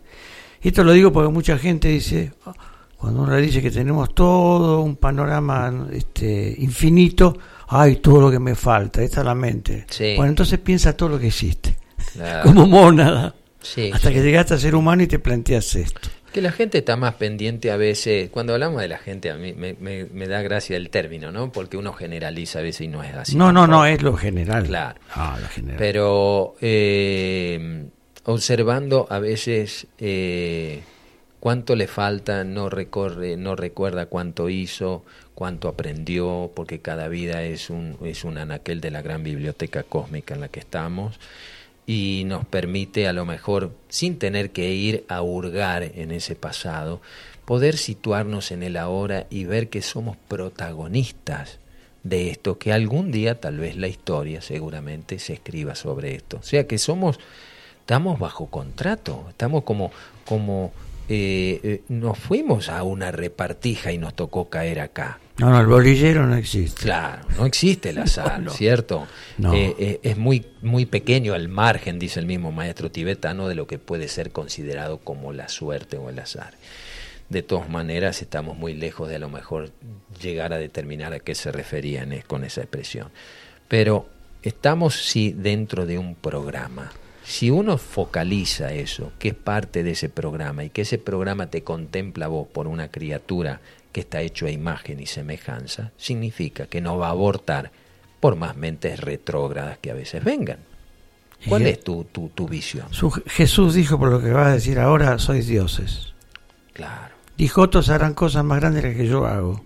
Y 0.63 0.69
esto 0.69 0.85
lo 0.85 0.93
digo 0.93 1.11
porque 1.11 1.33
mucha 1.33 1.57
gente 1.57 1.89
dice, 1.89 2.31
"Ah, 2.45 2.53
cuando 2.95 3.23
uno 3.23 3.35
le 3.35 3.41
dice 3.41 3.61
que 3.61 3.71
tenemos 3.71 4.15
todo 4.15 4.79
un 4.79 4.95
panorama 4.95 5.89
este, 5.91 6.55
infinito, 6.59 7.37
ay, 7.67 7.97
todo 7.97 8.21
lo 8.21 8.31
que 8.31 8.39
me 8.39 8.55
falta, 8.55 9.03
esta 9.03 9.19
es 9.19 9.25
la 9.25 9.35
mente. 9.35 9.85
Sí. 9.89 10.13
Bueno, 10.15 10.29
entonces 10.29 10.59
piensa 10.59 10.95
todo 10.95 11.09
lo 11.09 11.19
que 11.19 11.27
existe, 11.27 11.75
Claro. 12.13 12.43
como 12.45 12.65
mónada, 12.67 13.35
Sí, 13.59 13.91
hasta 13.91 14.13
que 14.13 14.21
llegaste 14.21 14.53
a 14.53 14.57
ser 14.57 14.75
humano 14.75 15.03
y 15.03 15.07
te 15.07 15.19
planteas 15.19 15.75
esto. 15.75 16.07
Que 16.35 16.41
la 16.41 16.51
gente 16.51 16.79
está 16.79 16.97
más 16.97 17.13
pendiente 17.15 17.71
a 17.71 17.77
veces, 17.77 18.29
cuando 18.29 18.51
hablamos 18.53 18.81
de 18.81 18.89
la 18.89 18.97
gente, 18.97 19.29
a 19.31 19.37
mí 19.37 19.53
me, 19.53 19.73
me- 19.79 20.03
me 20.03 20.27
da 20.27 20.41
gracia 20.41 20.75
el 20.75 20.89
término, 20.89 21.31
¿no? 21.31 21.49
Porque 21.49 21.77
uno 21.77 21.93
generaliza 21.93 22.59
a 22.59 22.61
veces 22.61 22.81
y 22.81 22.87
no 22.89 23.01
es 23.03 23.13
así. 23.15 23.37
no, 23.37 23.53
no, 23.53 23.65
no, 23.67 23.85
es 23.85 24.01
lo 24.03 24.17
general. 24.17 24.65
Claro. 24.65 24.99
Ah, 25.13 25.37
lo 25.41 25.47
general. 25.47 25.77
Pero 25.79 26.55
eh, 26.59 27.85
observando 28.25 29.07
a 29.09 29.19
veces 29.19 29.87
eh, 29.97 30.81
cuánto 31.39 31.73
le 31.75 31.87
falta, 31.87 32.43
no 32.43 32.69
recorre, 32.69 33.37
no 33.37 33.55
recuerda 33.55 34.07
cuánto 34.07 34.49
hizo, 34.49 35.05
cuánto 35.35 35.69
aprendió, 35.69 36.51
porque 36.53 36.79
cada 36.81 37.07
vida 37.07 37.43
es 37.43 37.69
un, 37.69 37.97
es 38.03 38.25
un 38.25 38.37
anaquel 38.37 38.81
de 38.81 38.91
la 38.91 39.01
gran 39.01 39.23
biblioteca 39.23 39.83
cósmica 39.83 40.33
en 40.35 40.41
la 40.41 40.49
que 40.49 40.59
estamos 40.59 41.17
y 41.87 42.23
nos 42.25 42.45
permite 42.45 43.07
a 43.07 43.13
lo 43.13 43.25
mejor, 43.25 43.71
sin 43.89 44.17
tener 44.17 44.51
que 44.51 44.73
ir 44.73 45.05
a 45.07 45.21
hurgar 45.21 45.83
en 45.83 46.11
ese 46.11 46.35
pasado, 46.35 47.01
poder 47.45 47.77
situarnos 47.77 48.51
en 48.51 48.63
el 48.63 48.77
ahora 48.77 49.27
y 49.29 49.45
ver 49.45 49.69
que 49.69 49.81
somos 49.81 50.17
protagonistas 50.27 51.59
de 52.03 52.29
esto, 52.29 52.57
que 52.57 52.73
algún 52.73 53.11
día 53.11 53.39
tal 53.39 53.57
vez 53.57 53.77
la 53.77 53.87
historia 53.87 54.41
seguramente 54.41 55.19
se 55.19 55.33
escriba 55.33 55.75
sobre 55.75 56.15
esto. 56.15 56.37
O 56.37 56.43
sea 56.43 56.67
que 56.67 56.77
somos 56.77 57.19
estamos 57.85 58.17
bajo 58.17 58.47
contrato, 58.47 59.27
estamos 59.29 59.63
como, 59.63 59.91
como 60.25 60.71
eh, 61.07 61.59
eh, 61.61 61.81
nos 61.87 62.17
fuimos 62.17 62.69
a 62.69 62.81
una 62.81 63.11
repartija 63.11 63.91
y 63.91 63.99
nos 63.99 64.15
tocó 64.15 64.49
caer 64.49 64.79
acá. 64.79 65.19
No, 65.37 65.49
no, 65.49 65.59
el 65.59 65.67
bolillero 65.67 66.25
no 66.25 66.35
existe. 66.35 66.83
Claro, 66.83 67.23
no 67.37 67.45
existe 67.45 67.89
el 67.89 67.97
azar, 67.97 68.41
¿cierto? 68.51 69.05
No. 69.37 69.53
Eh, 69.53 69.99
es 70.01 70.17
muy, 70.17 70.45
muy 70.61 70.85
pequeño 70.85 71.35
el 71.35 71.49
margen, 71.49 71.99
dice 71.99 72.21
el 72.21 72.25
mismo 72.25 72.53
maestro 72.53 72.89
tibetano, 72.89 73.49
de 73.49 73.55
lo 73.55 73.67
que 73.67 73.77
puede 73.77 74.07
ser 74.07 74.31
considerado 74.31 74.99
como 74.99 75.33
la 75.33 75.49
suerte 75.49 75.97
o 75.97 76.09
el 76.09 76.19
azar. 76.19 76.53
De 77.29 77.41
todas 77.41 77.69
maneras, 77.69 78.21
estamos 78.21 78.57
muy 78.57 78.75
lejos 78.75 79.09
de 79.09 79.17
a 79.17 79.19
lo 79.19 79.29
mejor 79.29 79.71
llegar 80.21 80.53
a 80.53 80.57
determinar 80.57 81.11
a 81.11 81.19
qué 81.19 81.35
se 81.35 81.51
referían 81.51 82.15
con 82.27 82.45
esa 82.45 82.61
expresión. 82.61 83.09
Pero 83.67 84.07
estamos 84.41 84.95
sí 84.95 85.33
dentro 85.35 85.85
de 85.85 85.97
un 85.97 86.15
programa. 86.15 86.91
Si 87.25 87.49
uno 87.49 87.77
focaliza 87.79 88.71
eso, 88.71 89.11
que 89.17 89.29
es 89.29 89.33
parte 89.33 89.83
de 89.83 89.91
ese 89.91 90.09
programa 90.09 90.63
y 90.63 90.69
que 90.69 90.83
ese 90.83 90.99
programa 90.99 91.47
te 91.47 91.63
contempla 91.63 92.27
vos 92.27 92.47
por 92.47 92.67
una 92.67 92.89
criatura 92.89 93.59
que 93.95 94.01
está 94.01 94.19
hecho 94.21 94.45
a 94.45 94.51
imagen 94.51 94.99
y 94.99 95.05
semejanza, 95.05 95.93
significa 95.95 96.67
que 96.67 96.81
no 96.81 96.97
va 96.97 97.07
a 97.07 97.11
abortar 97.11 97.71
por 98.19 98.35
más 98.35 98.57
mentes 98.57 98.99
retrógradas 98.99 99.77
que 99.77 99.89
a 99.89 99.93
veces 99.93 100.21
vengan. 100.21 100.57
¿Cuál 101.47 101.65
es 101.67 101.81
tu, 101.81 102.03
tu, 102.03 102.27
tu 102.27 102.45
visión? 102.45 102.87
Su- 102.91 103.09
Jesús 103.09 103.73
dijo, 103.73 103.97
por 103.97 104.09
lo 104.11 104.19
que 104.21 104.31
vas 104.31 104.47
a 104.47 104.51
decir 104.55 104.79
ahora, 104.79 105.17
sois 105.17 105.47
dioses. 105.47 106.13
Claro. 106.73 107.15
Dijo, 107.37 107.61
otros 107.61 107.87
harán 107.87 108.13
cosas 108.15 108.43
más 108.43 108.59
grandes 108.59 108.83
las 108.83 108.95
que 108.97 109.07
yo 109.07 109.25
hago. 109.27 109.63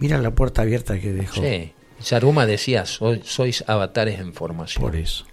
Mira 0.00 0.18
la 0.18 0.32
puerta 0.32 0.62
abierta 0.62 0.98
que 0.98 1.12
dejó. 1.12 1.40
Sí. 1.40 1.72
Saruma 2.00 2.46
decía, 2.46 2.86
"Soy- 2.86 3.20
sois 3.24 3.62
avatares 3.68 4.18
en 4.18 4.32
formación. 4.34 4.82
Por 4.82 4.96
eso. 4.96 5.26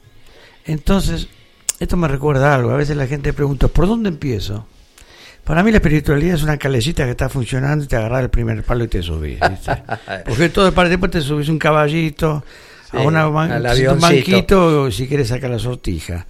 Entonces, 0.65 1.27
esto 1.79 1.97
me 1.97 2.07
recuerda 2.07 2.53
algo. 2.53 2.69
A 2.69 2.75
veces 2.77 2.97
la 2.97 3.07
gente 3.07 3.33
pregunta, 3.33 3.67
¿por 3.67 3.87
dónde 3.87 4.09
empiezo? 4.09 4.67
Para 5.47 5.63
mí 5.63 5.71
la 5.71 5.77
espiritualidad 5.77 6.35
es 6.35 6.43
una 6.43 6.57
calecita 6.57 7.05
que 7.05 7.11
está 7.11 7.29
funcionando 7.29 7.85
y 7.85 7.87
te 7.87 7.95
agarras 7.95 8.23
el 8.23 8.29
primer 8.29 8.63
palo 8.63 8.83
y 8.83 8.89
te 8.89 9.01
subís. 9.01 9.39
¿viste? 9.49 9.83
Porque 10.25 10.49
todo 10.49 10.73
para 10.73 10.89
después 10.89 11.09
te 11.09 11.21
subís 11.21 11.47
un 11.47 11.57
caballito, 11.57 12.43
Sí, 12.91 12.97
a 12.97 13.01
una 13.01 13.27
un 13.27 13.99
banquito 13.99 14.83
o 14.83 14.91
si 14.91 15.07
quieres 15.07 15.29
sacar 15.29 15.49
la 15.49 15.59
sortija. 15.59 16.25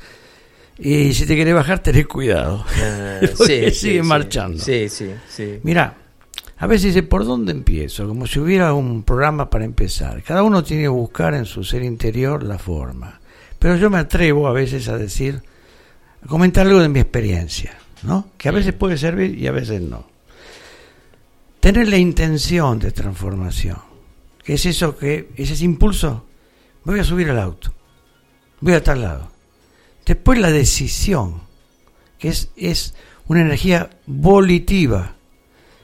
Y 0.79 1.13
si 1.13 1.25
te 1.25 1.35
querés 1.35 1.55
bajar, 1.55 1.79
tenés 1.79 2.05
cuidado. 2.05 2.63
Ah, 2.79 3.19
Porque 3.37 3.71
sí, 3.71 3.79
sigue 3.79 4.01
sí, 4.01 4.07
marchando. 4.07 4.63
Sí, 4.63 4.87
sí, 4.89 5.09
sí. 5.27 5.59
Mira, 5.63 5.95
a 6.57 6.67
veces 6.67 6.93
dice, 6.93 7.03
¿por 7.03 7.25
dónde 7.25 7.51
empiezo? 7.51 8.07
Como 8.07 8.27
si 8.27 8.39
hubiera 8.39 8.73
un 8.73 9.03
programa 9.03 9.49
para 9.49 9.65
empezar. 9.65 10.21
Cada 10.23 10.43
uno 10.43 10.63
tiene 10.63 10.83
que 10.83 10.89
buscar 10.89 11.33
en 11.33 11.45
su 11.45 11.63
ser 11.63 11.83
interior 11.83 12.43
la 12.43 12.59
forma. 12.59 13.19
Pero 13.57 13.75
yo 13.77 13.89
me 13.89 13.97
atrevo 13.97 14.47
a 14.47 14.53
veces 14.53 14.87
a 14.87 14.97
decir, 14.97 15.41
a 16.23 16.27
comentar 16.27 16.67
algo 16.67 16.79
de 16.79 16.89
mi 16.89 16.99
experiencia, 16.99 17.73
¿no? 18.03 18.29
Que 18.37 18.49
a 18.49 18.51
veces 18.51 18.73
puede 18.73 18.97
servir 18.97 19.37
y 19.37 19.47
a 19.47 19.51
veces 19.51 19.81
no. 19.81 20.05
Tener 21.59 21.87
la 21.87 21.97
intención 21.97 22.79
de 22.79 22.91
transformación, 22.91 23.77
que 24.43 24.53
es 24.53 24.65
eso 24.65 24.97
que, 24.97 25.29
es 25.35 25.51
ese 25.51 25.65
impulso, 25.65 26.25
me 26.83 26.93
voy 26.93 26.99
a 26.99 27.03
subir 27.03 27.29
al 27.29 27.39
auto, 27.39 27.73
voy 28.61 28.73
a 28.73 28.83
tal 28.83 29.01
lado. 29.01 29.31
Después 30.05 30.39
la 30.39 30.51
decisión, 30.51 31.41
que 32.17 32.29
es, 32.29 32.49
es 32.55 32.93
una 33.27 33.41
energía 33.41 33.89
volitiva. 34.05 35.15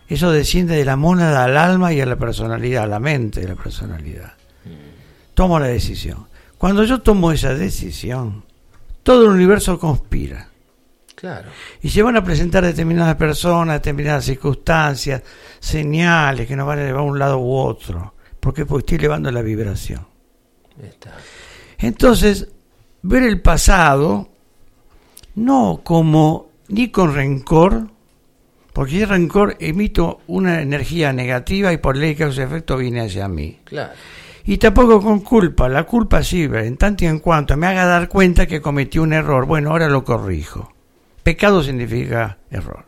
Eso 0.08 0.32
desciende 0.32 0.76
de 0.76 0.86
la 0.86 0.95
mónada 0.95 1.43
al 1.43 1.58
alma 1.58 1.93
y 1.93 1.99
a 1.99 2.06
la 2.06 2.17
personalidad, 2.17 2.84
a 2.84 2.88
la 2.88 2.99
mente 2.99 3.41
de 3.41 3.49
la 3.49 3.56
personalidad. 3.56 4.34
Tomo 5.34 5.60
la 5.60 5.67
decisión. 5.67 6.28
Cuando 6.58 6.84
yo 6.84 7.02
tomo 7.02 7.32
esa 7.32 7.54
decisión, 7.54 8.45
todo 9.02 9.26
el 9.26 9.32
universo 9.32 9.80
conspira. 9.80 10.52
Claro. 11.23 11.47
Y 11.81 11.88
se 11.88 12.03
van 12.03 12.17
a 12.17 12.23
presentar 12.25 12.65
determinadas 12.65 13.15
personas, 13.15 13.75
determinadas 13.75 14.25
circunstancias, 14.25 15.21
señales 15.57 16.45
que 16.45 16.53
nos 16.53 16.67
van 16.67 16.79
a 16.79 16.83
llevar 16.83 16.99
a 16.99 17.03
un 17.03 17.17
lado 17.17 17.38
u 17.39 17.55
otro. 17.55 18.13
¿Por 18.41 18.53
qué? 18.53 18.65
Porque 18.65 18.81
estoy 18.81 18.97
elevando 18.97 19.31
la 19.31 19.41
vibración. 19.41 20.05
Está. 20.83 21.12
Entonces, 21.77 22.49
ver 23.03 23.23
el 23.23 23.39
pasado 23.39 24.27
no 25.36 25.79
como 25.81 26.49
ni 26.67 26.89
con 26.89 27.15
rencor, 27.15 27.88
porque 28.73 28.95
hay 28.97 29.05
rencor 29.05 29.55
emito 29.62 30.19
una 30.27 30.59
energía 30.59 31.13
negativa 31.13 31.71
y 31.71 31.77
por 31.77 31.95
ley 31.95 32.15
causa 32.15 32.43
efecto 32.43 32.75
viene 32.75 32.99
hacia 32.99 33.29
mí. 33.29 33.62
Claro. 33.63 33.93
Y 34.43 34.57
tampoco 34.57 35.01
con 35.01 35.21
culpa, 35.21 35.69
la 35.69 35.86
culpa 35.86 36.21
sirve 36.21 36.67
en 36.67 36.75
tanto 36.75 37.05
y 37.05 37.07
en 37.07 37.19
cuanto 37.19 37.55
me 37.55 37.67
haga 37.67 37.86
dar 37.86 38.09
cuenta 38.09 38.45
que 38.45 38.59
cometí 38.59 38.99
un 38.99 39.13
error, 39.13 39.45
bueno, 39.45 39.69
ahora 39.69 39.88
lo 39.88 40.03
corrijo. 40.03 40.72
Pecado 41.23 41.63
significa 41.63 42.38
error. 42.51 42.86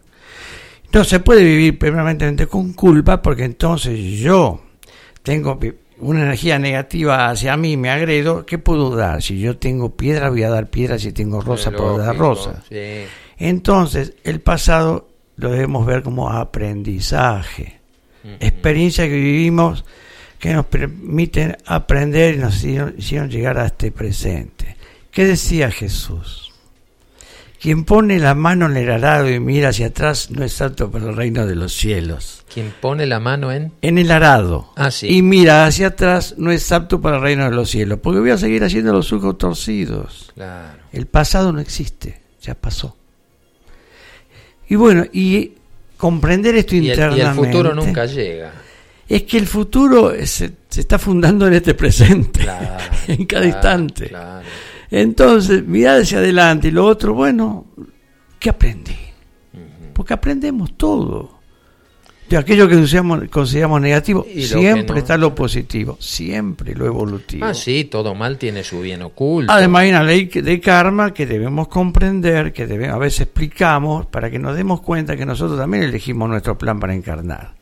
No 0.94 1.04
se 1.04 1.20
puede 1.20 1.44
vivir 1.44 1.80
permanentemente 1.80 2.48
con 2.48 2.74
culpa 2.74 3.22
porque 3.22 3.44
entonces 3.44 4.00
yo 4.20 4.62
tengo 5.24 5.60
una 5.98 6.22
energía 6.24 6.60
negativa 6.60 7.30
hacia 7.30 7.58
mí, 7.58 7.78
me 7.78 7.90
agredo, 7.90 8.46
¿qué 8.46 8.58
puedo 8.58 8.96
dar? 8.96 9.22
Si 9.22 9.40
yo 9.40 9.58
tengo 9.58 9.96
piedra, 9.96 10.30
voy 10.30 10.44
a 10.44 10.50
dar 10.50 10.70
piedra, 10.70 11.00
si 11.00 11.12
tengo 11.12 11.42
rosa, 11.42 11.72
puedo 11.72 11.98
dar 11.98 12.16
rosa. 12.16 12.64
Sí. 12.70 13.06
Entonces, 13.38 14.14
el 14.24 14.40
pasado 14.42 15.10
lo 15.38 15.52
debemos 15.52 15.86
ver 15.86 16.04
como 16.04 16.30
aprendizaje, 16.30 17.80
experiencia 18.40 19.06
que 19.06 19.16
vivimos 19.16 19.84
que 20.40 20.54
nos 20.54 20.66
permiten 20.66 21.58
aprender 21.66 22.36
y 22.36 22.38
nos 22.38 22.58
hicieron, 22.58 22.96
hicieron 22.98 23.30
llegar 23.30 23.58
a 23.58 23.66
este 23.66 23.92
presente. 23.92 24.76
¿Qué 25.12 25.26
decía 25.26 25.72
Jesús? 25.72 26.45
Quien 27.66 27.84
pone 27.84 28.20
la 28.20 28.36
mano 28.36 28.68
en 28.68 28.78
el 28.78 28.92
arado 28.92 29.28
y 29.28 29.40
mira 29.40 29.70
hacia 29.70 29.88
atrás 29.88 30.30
no 30.30 30.44
es 30.46 30.62
apto 30.62 30.92
para 30.92 31.10
el 31.10 31.16
reino 31.16 31.48
de 31.48 31.56
los 31.56 31.74
cielos. 31.74 32.46
Quien 32.54 32.72
pone 32.80 33.08
la 33.08 33.20
mano 33.20 33.52
en... 33.52 33.72
En 33.82 33.98
el 33.98 34.12
arado 34.12 34.72
Ah, 34.76 34.92
sí. 34.92 35.08
y 35.10 35.22
mira 35.24 35.66
hacia 35.66 35.88
atrás 35.88 36.36
no 36.38 36.52
es 36.52 36.72
apto 36.72 37.02
para 37.02 37.16
el 37.18 37.24
reino 37.24 37.46
de 37.50 37.56
los 37.56 37.72
cielos, 37.72 37.98
porque 38.04 38.20
voy 38.20 38.30
a 38.30 38.38
seguir 38.38 38.64
haciendo 38.64 38.94
los 38.94 39.08
surcos 39.08 39.40
torcidos. 39.40 40.32
Claro. 40.36 40.78
El 40.92 41.08
pasado 41.08 41.52
no 41.52 41.60
existe, 41.60 42.22
ya 42.40 42.54
pasó. 42.54 42.96
Y 44.70 44.76
bueno, 44.76 45.04
y 45.12 45.54
comprender 45.98 46.56
esto 46.56 46.76
Y 46.76 46.78
el, 46.78 46.84
y 46.86 46.90
internamente. 46.92 47.28
el 47.30 47.34
futuro 47.36 47.74
nunca 47.74 48.06
llega. 48.06 48.52
Es 49.10 49.24
que 49.24 49.38
el 49.40 49.48
futuro 49.48 50.14
se, 50.24 50.52
se 50.70 50.82
está 50.82 51.00
fundando 51.00 51.48
en 51.48 51.54
este 51.54 51.74
presente, 51.74 52.42
Claro, 52.42 52.78
en 53.08 53.26
cada 53.26 53.42
claro, 53.42 53.46
instante. 53.48 54.08
claro. 54.10 54.46
Entonces, 54.92 55.66
mirar 55.66 56.02
hacia 56.02 56.20
adelante 56.20 56.68
y 56.70 56.72
lo 56.72 56.86
otro, 56.86 57.14
bueno, 57.14 57.66
¿qué 58.40 58.50
aprendí? 58.50 58.96
Porque 59.94 60.14
aprendemos 60.14 60.78
todo. 60.78 61.36
De 62.30 62.38
aquello 62.38 62.68
que 62.68 62.76
consideramos, 62.76 63.30
consideramos 63.30 63.82
negativo, 63.82 64.26
siempre 64.26 64.96
no. 64.96 64.98
está 64.98 65.16
lo 65.16 65.36
positivo, 65.36 65.96
siempre 66.00 66.74
lo 66.74 66.88
evolutivo. 66.88 67.46
Ah, 67.46 67.54
sí, 67.54 67.84
todo 67.86 68.16
mal 68.16 68.40
tiene 68.40 68.64
su 68.64 68.82
bien 68.82 69.04
oculto. 69.04 69.52
Además 69.52 69.84
hay 69.84 69.90
una 69.92 70.04
ley 70.04 70.26
de 70.26 70.60
karma 70.60 71.14
que 71.14 71.28
debemos 71.28 71.68
comprender, 71.68 72.52
que 72.52 72.66
debemos, 72.66 72.96
a 72.96 72.98
veces 72.98 73.22
explicamos 73.22 74.08
para 74.08 74.32
que 74.32 74.40
nos 74.40 74.56
demos 74.56 74.82
cuenta 74.82 75.16
que 75.16 75.26
nosotros 75.26 75.60
también 75.60 75.84
elegimos 75.84 76.28
nuestro 76.28 76.58
plan 76.58 76.80
para 76.80 76.96
encarnar. 76.96 77.55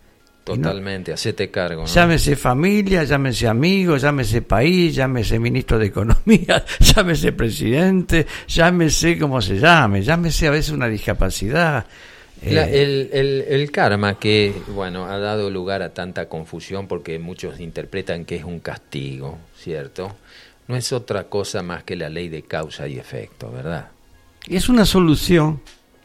Totalmente, 0.43 1.13
hacete 1.13 1.49
cargo. 1.49 1.83
¿no? 1.83 1.87
Llámese 1.87 2.35
familia, 2.35 3.03
llámese 3.05 3.47
amigo, 3.47 3.95
llámese 3.97 4.41
país, 4.41 4.93
llámese 4.95 5.39
ministro 5.39 5.79
de 5.79 5.85
Economía, 5.87 6.65
llámese 6.79 7.31
presidente, 7.31 8.27
llámese 8.47 9.17
como 9.17 9.41
se 9.41 9.57
llame, 9.57 10.01
llámese 10.01 10.47
a 10.47 10.51
veces 10.51 10.71
una 10.71 10.87
discapacidad. 10.87 11.85
La- 12.45 12.67
eh, 12.69 12.83
el, 12.83 13.09
el- 13.13 13.45
el 13.47 13.71
karma 13.71 14.19
que, 14.19 14.53
bueno, 14.75 15.05
ha 15.05 15.17
dado 15.17 15.49
lugar 15.49 15.81
a 15.81 15.93
tanta 15.93 16.27
confusión 16.27 16.87
porque 16.89 17.17
muchos 17.19 17.61
interpretan 17.61 18.25
que 18.25 18.35
es 18.35 18.43
un 18.43 18.59
castigo, 18.59 19.37
¿cierto? 19.57 20.13
No 20.67 20.75
es 20.75 20.91
otra 20.91 21.23
cosa 21.25 21.63
más 21.63 21.83
que 21.83 21.95
la 21.95 22.09
ley 22.09 22.27
de 22.27 22.41
causa 22.43 22.85
y 22.87 22.97
efecto, 22.99 23.49
¿verdad? 23.51 23.87
es 24.49 24.67
una 24.67 24.83
solución 24.85 25.61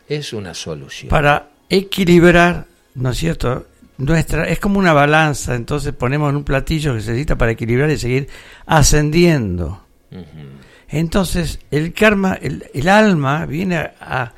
Es 0.08 0.32
una 0.32 0.54
solución. 0.54 1.10
para 1.10 1.48
equilibrar, 1.68 2.66
¿no 2.94 3.10
es 3.10 3.18
cierto? 3.18 3.66
Nuestra, 3.98 4.44
es 4.48 4.60
como 4.60 4.78
una 4.78 4.92
balanza, 4.92 5.54
entonces 5.56 5.92
ponemos 5.92 6.30
en 6.30 6.36
un 6.36 6.44
platillo 6.44 6.94
que 6.94 7.00
se 7.00 7.10
necesita 7.10 7.36
para 7.36 7.52
equilibrar 7.52 7.90
y 7.90 7.98
seguir 7.98 8.28
ascendiendo. 8.66 9.82
Entonces, 10.88 11.58
el 11.70 11.92
karma, 11.92 12.34
el, 12.40 12.64
el 12.72 12.88
alma 12.88 13.44
viene 13.46 13.76
a, 13.76 13.94
a- 14.00 14.32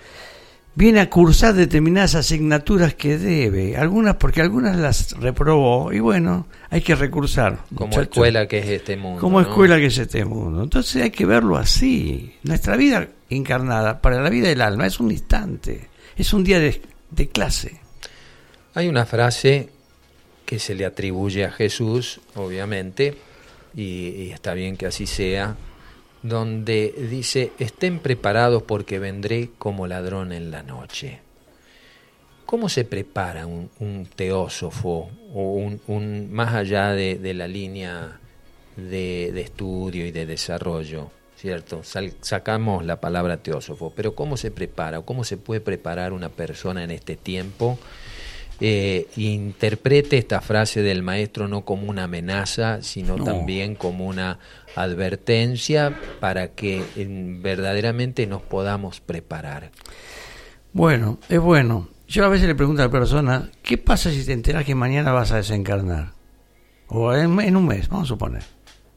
viene 0.75 1.01
a 1.01 1.11
cursar 1.11 1.53
determinadas 1.55 2.15
asignaturas 2.15 2.95
que 2.95 3.19
debe, 3.19 3.77
algunas 3.77 4.17
porque 4.17 4.41
algunas 4.41 4.77
las 4.77 5.13
reprobó 5.21 5.93
y 5.93 6.01
bueno, 6.01 6.47
hay 6.71 6.81
que 6.81 6.95
recursar. 6.95 7.59
Como 7.75 8.01
escuela 8.01 8.47
que 8.49 8.59
es 8.61 8.67
este 8.67 8.97
mundo. 8.97 9.21
Como 9.21 9.41
¿no? 9.43 9.47
escuela 9.47 9.77
que 9.77 9.87
es 9.87 9.99
este 9.99 10.25
mundo. 10.25 10.63
Entonces 10.63 11.03
hay 11.03 11.11
que 11.11 11.27
verlo 11.27 11.57
así. 11.59 12.35
Nuestra 12.45 12.77
vida 12.77 13.09
encarnada 13.29 14.01
para 14.01 14.23
la 14.23 14.31
vida 14.31 14.49
del 14.49 14.63
alma 14.63 14.87
es 14.87 14.99
un 15.01 15.11
instante, 15.11 15.89
es 16.17 16.33
un 16.33 16.45
día 16.45 16.59
de, 16.59 16.81
de 17.11 17.29
clase. 17.29 17.81
Hay 18.73 18.87
una 18.87 19.05
frase 19.05 19.69
que 20.47 20.61
se 20.61 20.77
le 20.77 20.85
atribuye 20.85 21.45
a 21.45 21.51
Jesús, 21.51 22.21
obviamente, 22.37 23.17
y, 23.75 24.31
está 24.31 24.55
bien 24.55 24.77
que 24.77 24.87
así 24.87 25.07
sea, 25.07 25.57
donde 26.23 26.95
dice, 27.11 27.51
estén 27.59 27.99
preparados 27.99 28.63
porque 28.63 29.01
vendré 29.01 29.51
como 29.59 29.89
ladrón 29.89 30.33
en 30.33 30.53
la 30.53 30.63
noche. 30.63 31.19
¿Cómo 32.47 32.69
se 32.69 32.85
prepara 32.85 33.45
un, 33.47 34.09
teósofo 34.15 35.11
o 35.35 35.71
un, 35.87 36.33
más 36.33 36.55
allá 36.55 36.93
de, 36.93 37.35
la 37.35 37.49
línea 37.49 38.21
de, 38.77 39.41
estudio 39.41 40.07
y 40.07 40.13
de 40.13 40.27
desarrollo? 40.27 41.11
¿Cierto? 41.37 41.83
sacamos 42.21 42.85
la 42.85 43.01
palabra 43.01 43.39
teósofo, 43.39 43.93
pero 43.97 44.15
¿cómo 44.15 44.37
se 44.37 44.51
prepara 44.51 44.99
o 44.99 45.07
cómo 45.07 45.25
se 45.25 45.39
puede 45.39 45.63
preparar 45.63 46.13
una 46.13 46.29
persona 46.29 46.85
en 46.85 46.91
este 46.91 47.17
tiempo? 47.17 47.79
Eh, 48.63 49.09
interprete 49.17 50.19
esta 50.19 50.43
frase 50.43 50.83
del 50.83 51.03
maestro 51.03 51.49
no 51.49 51.65
como 51.65 51.89
una 51.89 52.05
amenaza, 52.05 52.83
sino 52.83 53.17
también 53.17 53.75
como 53.75 54.07
una 54.07 54.39
advertencia 54.77 55.99
para 56.21 56.49
que 56.49 56.83
verdaderamente 57.43 58.27
nos 58.27 58.43
podamos 58.43 59.01
preparar. 59.01 59.71
Bueno, 60.75 61.19
es 61.31 61.41
bueno. 61.41 61.89
Yo 62.07 62.25
a 62.25 62.29
veces 62.29 62.49
le 62.49 62.55
pregunto 62.55 62.83
a 62.83 62.87
la 62.87 62.93
persona, 62.93 63.51
¿qué 63.63 63.79
pasa 63.79 64.11
si 64.11 64.27
te 64.27 64.33
enteras 64.33 64.65
que 64.65 64.75
mañana 64.75 65.13
vas 65.13 65.33
a 65.33 65.37
desencarnar? 65.37 66.13
O 66.89 67.15
en, 67.15 67.57
un 67.57 67.67
mes, 67.67 67.89
vamos 67.89 68.09
a 68.09 68.09
suponer. 68.09 68.43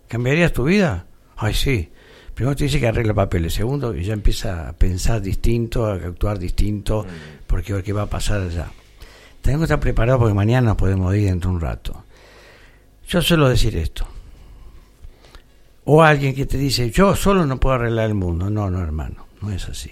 ¿Cambiarías 0.08 0.52
tu 0.52 0.66
vida? 0.66 1.06
Ay, 1.38 1.54
sí. 1.54 1.90
Primero 2.34 2.56
te 2.56 2.66
dice 2.66 2.80
que 2.80 2.88
arregla 2.88 3.14
papeles. 3.14 3.54
Segundo, 3.54 3.94
ya 3.94 4.14
empieza 4.14 4.68
a 4.68 4.74
pensar 4.74 5.22
distinto, 5.22 5.86
a 5.86 5.94
actuar 5.94 6.40
distinto, 6.40 7.04
mm. 7.04 7.46
porque 7.48 7.82
qué 7.84 7.94
va 7.94 8.04
a 8.04 8.10
pasar 8.10 8.42
allá. 8.42 8.72
Tengo 9.44 9.60
que 9.60 9.66
estar 9.66 9.80
preparado 9.80 10.18
porque 10.18 10.34
mañana 10.34 10.70
nos 10.70 10.78
podemos 10.78 11.14
ir 11.16 11.26
dentro 11.26 11.52
de 11.52 11.56
un 11.58 11.62
rato. 11.62 12.04
Yo 13.08 13.22
suelo 13.22 13.48
decir 13.48 13.78
esto. 13.78 14.08
O 15.86 16.02
alguien 16.02 16.34
que 16.34 16.48
te 16.48 16.58
dice, 16.58 16.90
yo 16.90 17.16
solo 17.16 17.46
no 17.46 17.60
puedo 17.60 17.76
arreglar 17.76 18.08
el 18.08 18.16
mundo. 18.16 18.50
No, 18.50 18.72
no, 18.72 18.82
hermano, 18.82 19.28
no 19.40 19.52
es 19.52 19.70
así 19.70 19.92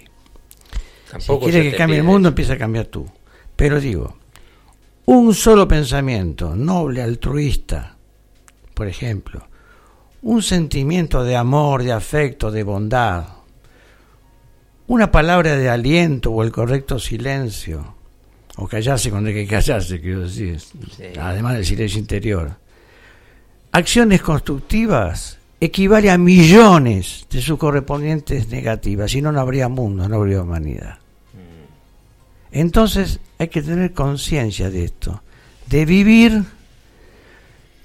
si 1.20 1.38
quieres 1.38 1.70
que 1.72 1.76
cambie 1.76 1.98
el 1.98 2.04
mundo, 2.04 2.28
empieza 2.28 2.54
a 2.54 2.58
cambiar 2.58 2.86
tú. 2.86 3.06
Pero 3.56 3.80
digo, 3.80 4.16
un 5.06 5.34
solo 5.34 5.68
pensamiento 5.68 6.56
noble, 6.56 7.02
altruista, 7.02 7.96
por 8.74 8.88
ejemplo, 8.88 9.46
un 10.22 10.42
sentimiento 10.42 11.24
de 11.24 11.36
amor, 11.36 11.82
de 11.82 11.92
afecto, 11.92 12.50
de 12.50 12.62
bondad, 12.62 13.24
una 14.86 15.10
palabra 15.10 15.56
de 15.56 15.68
aliento 15.68 16.30
o 16.32 16.42
el 16.42 16.52
correcto 16.52 16.98
silencio, 16.98 17.94
o 18.56 18.66
callarse 18.66 19.10
cuando 19.10 19.28
hay 19.28 19.34
que 19.34 19.46
callarse, 19.46 20.00
quiero 20.00 20.20
decir, 20.20 20.58
además 21.18 21.54
del 21.54 21.66
silencio 21.66 21.98
interior. 21.98 22.56
Acciones 23.72 24.20
constructivas 24.20 25.38
equivale 25.60 26.10
a 26.10 26.18
millones 26.18 27.26
de 27.30 27.40
sus 27.40 27.58
correspondientes 27.58 28.48
negativas, 28.48 29.10
si 29.10 29.22
no, 29.22 29.32
no 29.32 29.40
habría 29.40 29.68
mundo, 29.68 30.08
no 30.08 30.16
habría 30.16 30.42
humanidad. 30.42 30.98
Entonces 32.50 33.20
hay 33.38 33.48
que 33.48 33.62
tener 33.62 33.92
conciencia 33.92 34.68
de 34.68 34.84
esto, 34.84 35.22
de 35.66 35.86
vivir 35.86 36.44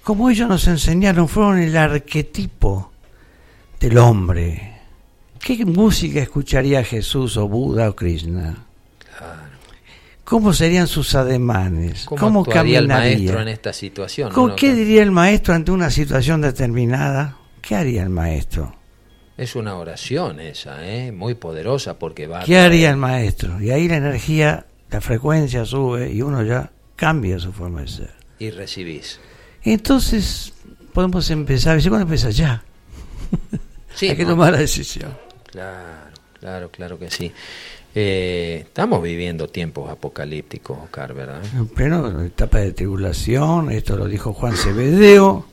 como 0.07 0.29
ellos 0.29 0.47
nos 0.47 0.65
enseñaron, 0.69 1.27
fueron 1.27 1.59
el 1.59 1.75
arquetipo 1.75 2.93
del 3.77 3.97
hombre. 3.97 4.79
¿Qué 5.37 5.65
música 5.65 6.21
escucharía 6.21 6.81
Jesús 6.85 7.35
o 7.35 7.45
Buda 7.49 7.89
o 7.89 7.95
Krishna? 7.97 8.66
¿Cómo 10.27 10.51
serían 10.51 10.87
sus 10.87 11.15
ademanes? 11.15 12.03
¿Cómo, 12.03 12.43
caminaría 12.43 12.79
el 12.79 12.87
maestro 12.89 13.39
en 13.39 13.47
esta 13.47 13.71
situación? 13.71 14.33
¿Con 14.33 14.57
qué 14.57 14.73
diría 14.73 15.01
el 15.01 15.11
maestro 15.11 15.53
ante 15.53 15.71
una 15.71 15.89
situación 15.89 16.41
determinada? 16.41 17.37
¿Qué 17.61 17.75
haría 17.75 18.03
el 18.03 18.09
maestro? 18.09 18.75
Es 19.37 19.55
una 19.55 19.77
oración 19.77 20.41
esa, 20.41 20.85
¿eh? 20.85 21.13
muy 21.13 21.35
poderosa 21.35 21.97
porque 21.97 22.27
va... 22.27 22.43
¿Qué 22.43 22.57
haría 22.57 22.89
el 22.89 22.97
maestro? 22.97 23.61
Y 23.61 23.71
ahí 23.71 23.87
la 23.87 23.95
energía, 23.95 24.65
la 24.89 24.99
frecuencia 24.99 25.63
sube 25.63 26.11
y 26.11 26.21
uno 26.21 26.43
ya 26.43 26.71
cambia 26.97 27.39
su 27.39 27.53
forma 27.53 27.83
de 27.83 27.87
ser. 27.87 28.13
Y 28.37 28.49
recibís. 28.49 29.21
Entonces 29.63 30.51
podemos 30.91 31.29
empezar, 31.29 31.79
¿y 31.79 31.83
cuándo 31.83 32.01
empieza? 32.01 32.31
Ya. 32.31 32.65
Sí, 33.95 34.09
Hay 34.09 34.17
que 34.17 34.25
tomar 34.25 34.51
la 34.51 34.59
decisión. 34.59 35.17
Claro, 35.49 36.11
claro, 36.37 36.69
claro 36.69 36.99
que 36.99 37.09
sí. 37.09 37.31
Eh, 37.99 38.59
estamos 38.67 39.01
viviendo 39.01 39.47
tiempos 39.47 39.89
apocalípticos, 39.89 40.77
Oscar, 40.83 41.15
¿verdad? 41.15 41.41
En 41.55 41.67
pleno 41.67 42.21
etapa 42.21 42.59
de 42.59 42.71
tribulación, 42.71 43.71
esto 43.71 43.97
lo 43.97 44.05
dijo 44.05 44.33
Juan 44.33 44.55
Cebedeo 44.55 45.47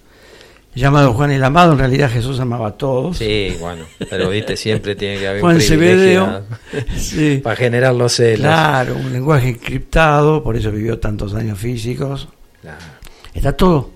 llamado 0.75 1.15
Juan 1.15 1.31
el 1.31 1.43
Amado, 1.43 1.73
en 1.73 1.79
realidad 1.79 2.11
Jesús 2.11 2.39
amaba 2.41 2.69
a 2.69 2.73
todos. 2.73 3.17
Sí, 3.17 3.57
bueno, 3.61 3.87
pero 4.11 4.29
viste, 4.29 4.59
siempre 4.59 4.95
tiene 4.95 5.19
que 5.19 5.29
haber 5.29 5.41
Juan 5.41 5.57
un 5.57 6.43
sí. 6.99 7.41
para 7.43 7.57
generar 7.57 7.95
los 7.95 8.13
celos. 8.13 8.41
Claro, 8.41 8.97
un 8.97 9.11
lenguaje 9.11 9.49
encriptado, 9.49 10.43
por 10.43 10.55
eso 10.55 10.71
vivió 10.71 10.99
tantos 10.99 11.35
años 11.35 11.59
físicos. 11.59 12.29
Claro. 12.61 12.85
Está 13.33 13.57
todo. 13.57 13.91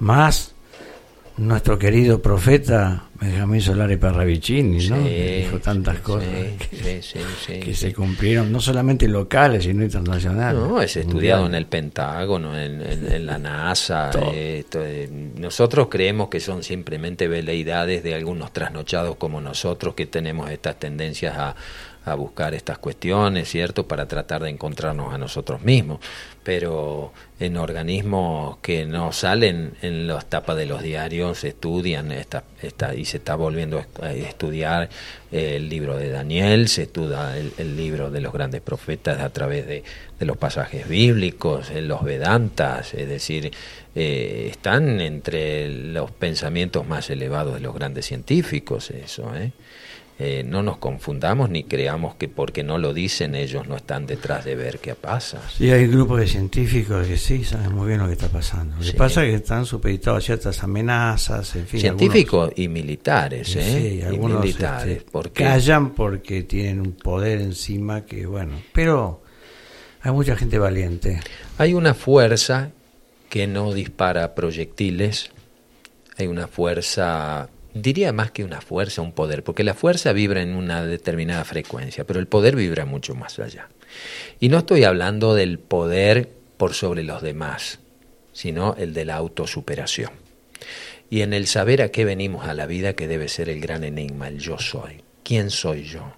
Más 0.00 0.49
nuestro 1.40 1.78
querido 1.78 2.20
profeta 2.20 3.04
Benjamín 3.20 3.60
Solari 3.60 3.96
Parravicini, 3.96 4.88
¿no? 4.88 4.98
dijo 4.98 5.58
tantas 5.58 6.00
cosas 6.00 6.28
que, 6.70 7.74
se 7.74 7.94
cumplieron, 7.94 8.50
no 8.50 8.60
solamente 8.60 9.06
locales, 9.08 9.64
sino 9.64 9.82
internacionales. 9.82 10.60
No, 10.60 10.80
es 10.80 10.96
estudiado 10.96 11.46
en 11.46 11.54
el 11.54 11.66
Pentágono, 11.66 12.58
en, 12.58 13.26
la 13.26 13.38
NASA. 13.38 14.10
Eh, 14.32 15.32
nosotros 15.36 15.88
creemos 15.90 16.30
que 16.30 16.40
son 16.40 16.62
simplemente 16.62 17.28
veleidades 17.28 18.02
de 18.02 18.14
algunos 18.14 18.52
trasnochados 18.52 19.16
como 19.16 19.40
nosotros 19.40 19.94
que 19.94 20.06
tenemos 20.06 20.50
estas 20.50 20.78
tendencias 20.78 21.36
a, 21.36 21.54
a 22.10 22.14
buscar 22.14 22.54
estas 22.54 22.78
cuestiones, 22.78 23.48
¿cierto? 23.48 23.86
Para 23.86 24.06
tratar 24.06 24.42
de 24.42 24.50
encontrarnos 24.50 25.12
a 25.12 25.18
nosotros 25.18 25.62
mismos. 25.62 26.00
Pero 26.42 27.12
en 27.38 27.56
organismos 27.56 28.58
que 28.58 28.86
no 28.86 29.12
salen 29.12 29.74
en 29.82 30.06
las 30.06 30.26
tapas 30.26 30.56
de 30.56 30.66
los 30.66 30.82
diarios, 30.82 31.44
estudian 31.44 32.12
esta, 32.12 32.44
esta, 32.62 32.94
y 32.94 33.04
se 33.04 33.18
está 33.18 33.34
volviendo 33.34 33.84
a 34.02 34.12
estudiar 34.12 34.88
el 35.30 35.68
libro 35.68 35.96
de 35.96 36.10
Daniel, 36.10 36.68
se 36.68 36.82
estudia 36.82 37.36
el, 37.36 37.76
libro 37.76 38.10
de 38.10 38.20
los 38.20 38.32
grandes 38.32 38.62
profetas 38.62 39.20
a 39.20 39.30
través 39.30 39.66
de, 39.66 39.84
de 40.18 40.26
los 40.26 40.36
pasajes 40.36 40.88
bíblicos, 40.88 41.70
en 41.70 41.88
los 41.88 42.02
Vedantas, 42.02 42.94
es 42.94 43.08
decir, 43.08 43.52
eh, 43.94 44.48
están 44.50 45.00
entre 45.00 45.68
los 45.68 46.12
pensamientos 46.12 46.86
más 46.86 47.10
elevados 47.10 47.54
de 47.54 47.60
los 47.60 47.74
grandes 47.74 48.06
científicos, 48.06 48.90
eso, 48.90 49.34
¿eh? 49.34 49.52
Eh, 50.22 50.44
no 50.44 50.62
nos 50.62 50.76
confundamos 50.76 51.48
ni 51.48 51.64
creamos 51.64 52.14
que 52.16 52.28
porque 52.28 52.62
no 52.62 52.76
lo 52.76 52.92
dicen 52.92 53.34
ellos 53.34 53.66
no 53.66 53.76
están 53.76 54.04
detrás 54.06 54.44
de 54.44 54.54
ver 54.54 54.78
qué 54.78 54.94
pasa. 54.94 55.40
Sí, 55.56 55.70
hay 55.70 55.86
grupos 55.86 56.20
de 56.20 56.26
científicos 56.26 57.06
que 57.06 57.16
sí 57.16 57.42
saben 57.42 57.74
muy 57.74 57.88
bien 57.88 58.00
lo 58.00 58.06
que 58.06 58.12
está 58.12 58.28
pasando. 58.28 58.76
Lo 58.76 58.84
que 58.84 58.92
pasa 58.92 59.24
es 59.24 59.30
que 59.30 59.36
están 59.36 59.64
supeditados 59.64 60.22
a 60.22 60.26
ciertas 60.26 60.62
amenazas, 60.62 61.56
en 61.56 61.66
fin. 61.66 61.80
Científicos 61.80 62.52
y 62.54 62.68
militares, 62.68 63.56
¿eh? 63.56 63.62
Sí, 63.62 64.02
algunos 64.02 64.42
militares, 64.42 64.98
este, 64.98 65.10
porque... 65.10 65.42
callan 65.42 65.94
porque 65.94 66.42
tienen 66.42 66.80
un 66.80 66.92
poder 66.92 67.40
encima 67.40 68.04
que, 68.04 68.26
bueno, 68.26 68.60
pero 68.74 69.22
hay 70.02 70.12
mucha 70.12 70.36
gente 70.36 70.58
valiente. 70.58 71.18
Hay 71.56 71.72
una 71.72 71.94
fuerza 71.94 72.72
que 73.30 73.46
no 73.46 73.72
dispara 73.72 74.34
proyectiles, 74.34 75.30
hay 76.18 76.26
una 76.26 76.46
fuerza 76.46 77.48
diría 77.74 78.12
más 78.12 78.30
que 78.30 78.44
una 78.44 78.60
fuerza, 78.60 79.02
un 79.02 79.12
poder, 79.12 79.44
porque 79.44 79.64
la 79.64 79.74
fuerza 79.74 80.12
vibra 80.12 80.42
en 80.42 80.54
una 80.54 80.84
determinada 80.84 81.44
frecuencia, 81.44 82.04
pero 82.04 82.20
el 82.20 82.26
poder 82.26 82.56
vibra 82.56 82.84
mucho 82.84 83.14
más 83.14 83.38
allá. 83.38 83.68
Y 84.38 84.48
no 84.48 84.58
estoy 84.58 84.84
hablando 84.84 85.34
del 85.34 85.58
poder 85.58 86.30
por 86.56 86.74
sobre 86.74 87.02
los 87.02 87.22
demás, 87.22 87.78
sino 88.32 88.74
el 88.78 88.94
de 88.94 89.04
la 89.04 89.16
autosuperación. 89.16 90.10
Y 91.08 91.22
en 91.22 91.32
el 91.32 91.46
saber 91.46 91.82
a 91.82 91.90
qué 91.90 92.04
venimos 92.04 92.46
a 92.46 92.54
la 92.54 92.66
vida, 92.66 92.92
que 92.92 93.08
debe 93.08 93.28
ser 93.28 93.48
el 93.48 93.60
gran 93.60 93.82
enigma, 93.82 94.28
el 94.28 94.38
yo 94.38 94.58
soy. 94.58 95.02
¿Quién 95.24 95.50
soy 95.50 95.82
yo? 95.84 96.12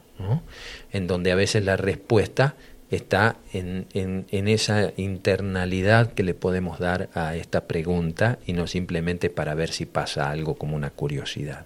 En 0.93 1.07
donde 1.07 1.33
a 1.33 1.35
veces 1.35 1.65
la 1.65 1.77
respuesta 1.77 2.55
está 2.93 3.37
en, 3.55 3.87
en, 3.95 4.49
esa 4.49 4.93
internalidad 4.99 6.13
que 6.13 6.23
le 6.23 6.35
podemos 6.35 6.79
dar 6.79 7.09
a 7.15 7.35
esta 7.37 7.67
pregunta 7.67 8.39
y 8.47 8.53
no 8.53 8.67
simplemente 8.67 9.31
para 9.31 9.55
ver 9.55 9.71
si 9.71 9.87
pasa 9.87 10.31
algo 10.31 10.57
como 10.57 10.77
una 10.77 10.91
curiosidad, 10.91 11.65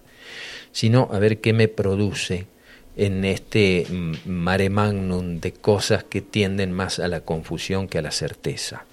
sino 0.71 1.09
a 1.11 1.19
ver 1.19 1.39
qué 1.39 1.51
me 1.51 1.67
produce 1.67 2.47
en 2.95 3.25
este 3.25 3.85
mare 4.25 4.69
magnum 4.69 5.41
de 5.41 5.51
cosas 5.51 6.05
que 6.05 6.21
tienden 6.21 6.71
más 6.71 6.97
a 6.99 7.09
la 7.09 7.19
confusión 7.19 7.89
que 7.89 7.97
a 7.97 8.01
la 8.01 8.11
certeza. 8.11 8.85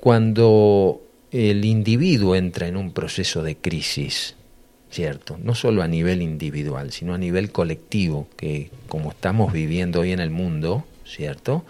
Cuando 0.00 1.02
el 1.30 1.64
individuo 1.66 2.34
entra 2.34 2.68
en 2.68 2.76
un 2.76 2.92
proceso 2.92 3.42
de 3.42 3.56
crisis, 3.56 4.34
¿cierto? 4.96 5.38
No 5.42 5.54
solo 5.54 5.82
a 5.82 5.88
nivel 5.88 6.22
individual, 6.22 6.90
sino 6.90 7.12
a 7.12 7.18
nivel 7.18 7.52
colectivo, 7.52 8.28
que 8.34 8.70
como 8.88 9.10
estamos 9.10 9.52
viviendo 9.52 10.00
hoy 10.00 10.12
en 10.12 10.20
el 10.20 10.30
mundo, 10.30 10.86
¿cierto? 11.04 11.66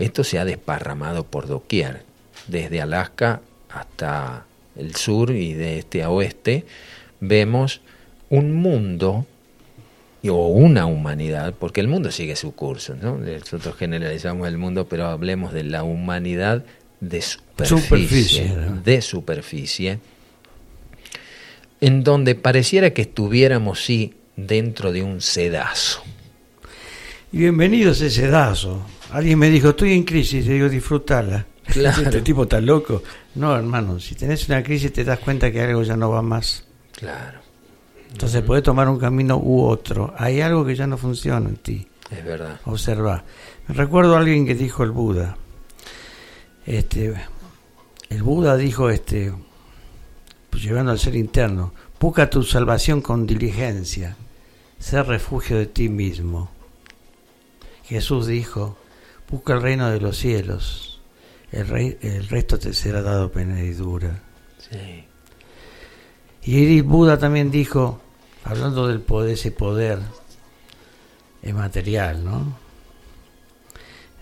Esto 0.00 0.24
se 0.24 0.40
ha 0.40 0.44
desparramado 0.44 1.22
por 1.22 1.46
doquier, 1.46 2.02
desde 2.48 2.80
Alaska 2.80 3.40
hasta 3.70 4.46
el 4.74 4.96
sur 4.96 5.30
y 5.30 5.54
de 5.54 5.78
este 5.78 6.02
a 6.02 6.10
oeste, 6.10 6.64
vemos 7.20 7.82
un 8.30 8.52
mundo 8.52 9.26
o 10.28 10.48
una 10.48 10.86
humanidad, 10.86 11.54
porque 11.56 11.80
el 11.80 11.86
mundo 11.86 12.10
sigue 12.10 12.34
su 12.34 12.52
curso, 12.52 12.96
¿no? 13.00 13.16
Nosotros 13.16 13.76
generalizamos 13.76 14.48
el 14.48 14.58
mundo, 14.58 14.88
pero 14.88 15.06
hablemos 15.06 15.52
de 15.52 15.62
la 15.62 15.84
humanidad 15.84 16.64
de 16.98 17.22
superficie, 17.22 18.52
de 18.82 19.02
superficie, 19.02 20.00
en 21.80 22.04
donde 22.04 22.34
pareciera 22.34 22.90
que 22.90 23.02
estuviéramos 23.02 23.84
sí 23.84 24.14
dentro 24.36 24.92
de 24.92 25.02
un 25.02 25.20
sedazo. 25.20 26.02
Y 27.32 27.38
bienvenido 27.38 27.90
a 27.90 27.92
ese 27.92 28.10
sedazo. 28.10 28.82
Alguien 29.10 29.38
me 29.38 29.50
dijo, 29.50 29.70
estoy 29.70 29.92
en 29.92 30.04
crisis, 30.04 30.46
y 30.46 30.48
digo, 30.48 30.68
disfrútala. 30.68 31.46
Claro. 31.66 32.00
Este 32.00 32.22
tipo 32.22 32.44
está 32.44 32.60
loco. 32.60 33.02
No, 33.34 33.56
hermano, 33.56 33.98
si 33.98 34.14
tenés 34.14 34.48
una 34.48 34.62
crisis 34.62 34.92
te 34.92 35.02
das 35.02 35.18
cuenta 35.18 35.50
que 35.50 35.60
algo 35.60 35.82
ya 35.82 35.96
no 35.96 36.10
va 36.10 36.22
más. 36.22 36.64
Claro. 36.92 37.40
Entonces 38.12 38.40
puedes 38.42 38.62
tomar 38.62 38.88
un 38.88 39.00
camino 39.00 39.36
u 39.36 39.64
otro. 39.64 40.14
Hay 40.16 40.40
algo 40.40 40.64
que 40.64 40.76
ya 40.76 40.86
no 40.86 40.96
funciona 40.96 41.48
en 41.48 41.56
ti. 41.56 41.88
Es 42.08 42.24
verdad. 42.24 42.60
Observa. 42.66 43.24
Me 43.66 43.74
recuerdo 43.74 44.14
a 44.14 44.20
alguien 44.20 44.46
que 44.46 44.54
dijo 44.54 44.84
el 44.84 44.92
Buda. 44.92 45.36
Este, 46.64 47.14
el 48.10 48.22
Buda 48.22 48.56
dijo, 48.56 48.90
este, 48.90 49.32
pues 50.56 50.64
llevando 50.64 50.90
al 50.90 50.98
ser 50.98 51.16
interno, 51.16 51.74
busca 52.00 52.30
tu 52.30 52.42
salvación 52.42 53.02
con 53.02 53.26
diligencia, 53.26 54.16
ser 54.78 55.06
refugio 55.06 55.58
de 55.58 55.66
ti 55.66 55.90
mismo. 55.90 56.48
Jesús 57.84 58.26
dijo, 58.26 58.78
busca 59.30 59.52
el 59.52 59.60
reino 59.60 59.90
de 59.90 60.00
los 60.00 60.16
cielos, 60.16 60.98
el, 61.52 61.68
rey, 61.68 61.98
el 62.00 62.26
resto 62.28 62.58
te 62.58 62.72
será 62.72 63.02
dado 63.02 63.30
penedidura. 63.30 64.22
Sí. 64.56 65.04
Y 66.44 66.80
Buda 66.80 67.18
también 67.18 67.50
dijo, 67.50 68.00
hablando 68.42 68.88
del 68.88 69.00
poder, 69.00 69.34
ese 69.34 69.50
poder 69.50 69.98
material, 71.52 72.24
¿no? 72.24 72.56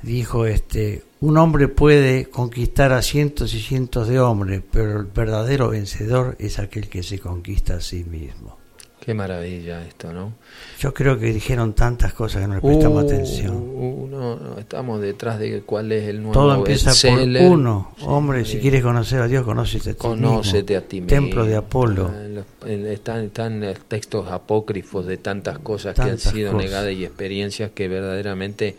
Dijo 0.03 0.47
este, 0.47 1.05
un 1.27 1.39
hombre 1.39 1.68
puede 1.68 2.27
conquistar 2.27 2.93
a 2.93 3.01
cientos 3.03 3.55
y 3.55 3.61
cientos 3.61 4.09
de 4.09 4.20
hombres, 4.20 4.62
pero 4.70 5.01
el 5.01 5.07
verdadero 5.07 5.70
vencedor 5.70 6.37
es 6.39 6.59
aquel 6.59 6.89
que 6.89 7.03
se 7.03 7.18
conquista 7.18 7.75
a 7.77 7.81
sí 7.81 8.05
mismo. 8.05 8.59
Qué 9.01 9.12
maravilla 9.12 9.85
esto, 9.87 10.12
¿no? 10.14 10.33
Yo 10.81 10.95
creo 10.95 11.18
que 11.18 11.27
dijeron 11.33 11.75
tantas 11.75 12.14
cosas 12.14 12.41
que 12.41 12.49
no 12.49 12.55
le 12.55 12.61
prestamos 12.62 13.03
Uh, 13.03 13.07
atención. 13.07 13.55
uh, 13.55 14.09
no, 14.11 14.37
no, 14.37 14.59
estamos 14.59 14.99
detrás 15.03 15.39
de 15.39 15.61
cuál 15.61 15.93
es 15.93 16.09
el 16.09 16.22
nuevo 16.22 16.33
Todo 16.33 16.55
empieza 16.55 16.89
bestseller. 16.91 17.43
por 17.49 17.53
uno. 17.59 17.93
Hombre, 18.01 18.45
Sí. 18.47 18.53
si 18.53 18.61
quieres 18.61 18.83
conocer 18.83 19.20
a 19.20 19.27
Dios, 19.29 19.45
conócete 19.45 19.91
a 19.91 19.93
ti 19.93 19.99
Conócete 19.99 20.72
mismo. 20.72 20.79
a 20.87 20.89
ti 20.89 21.01
mismo. 21.03 21.09
Templo 21.09 21.45
de 21.45 21.57
Apolo. 21.57 22.11
Ah, 22.12 22.66
Están, 22.66 23.25
están 23.27 23.75
textos 23.89 24.31
apócrifos 24.31 25.05
de 25.05 25.18
tantas 25.18 25.59
cosas 25.59 25.95
que 25.95 26.01
han 26.03 26.18
sido 26.18 26.53
cosas. 26.53 26.64
negadas 26.66 26.93
y 26.95 27.05
experiencias 27.05 27.72
que 27.75 27.89
verdaderamente 27.89 28.75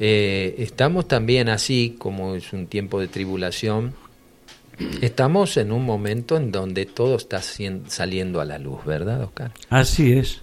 eh, 0.00 0.54
estamos 0.58 1.06
también 1.06 1.48
así, 1.48 1.94
como 1.98 2.34
es 2.34 2.52
un 2.52 2.66
tiempo 2.66 2.98
de 3.00 3.06
tribulación, 3.08 3.92
estamos 5.00 5.56
en 5.56 5.72
un 5.72 5.84
momento 5.84 6.36
en 6.36 6.50
donde 6.52 6.86
todo 6.86 7.16
está 7.16 7.40
saliendo 7.42 8.40
a 8.40 8.44
la 8.44 8.58
luz, 8.58 8.84
¿verdad, 8.84 9.22
Oscar? 9.22 9.52
Así 9.68 10.12
es. 10.12 10.40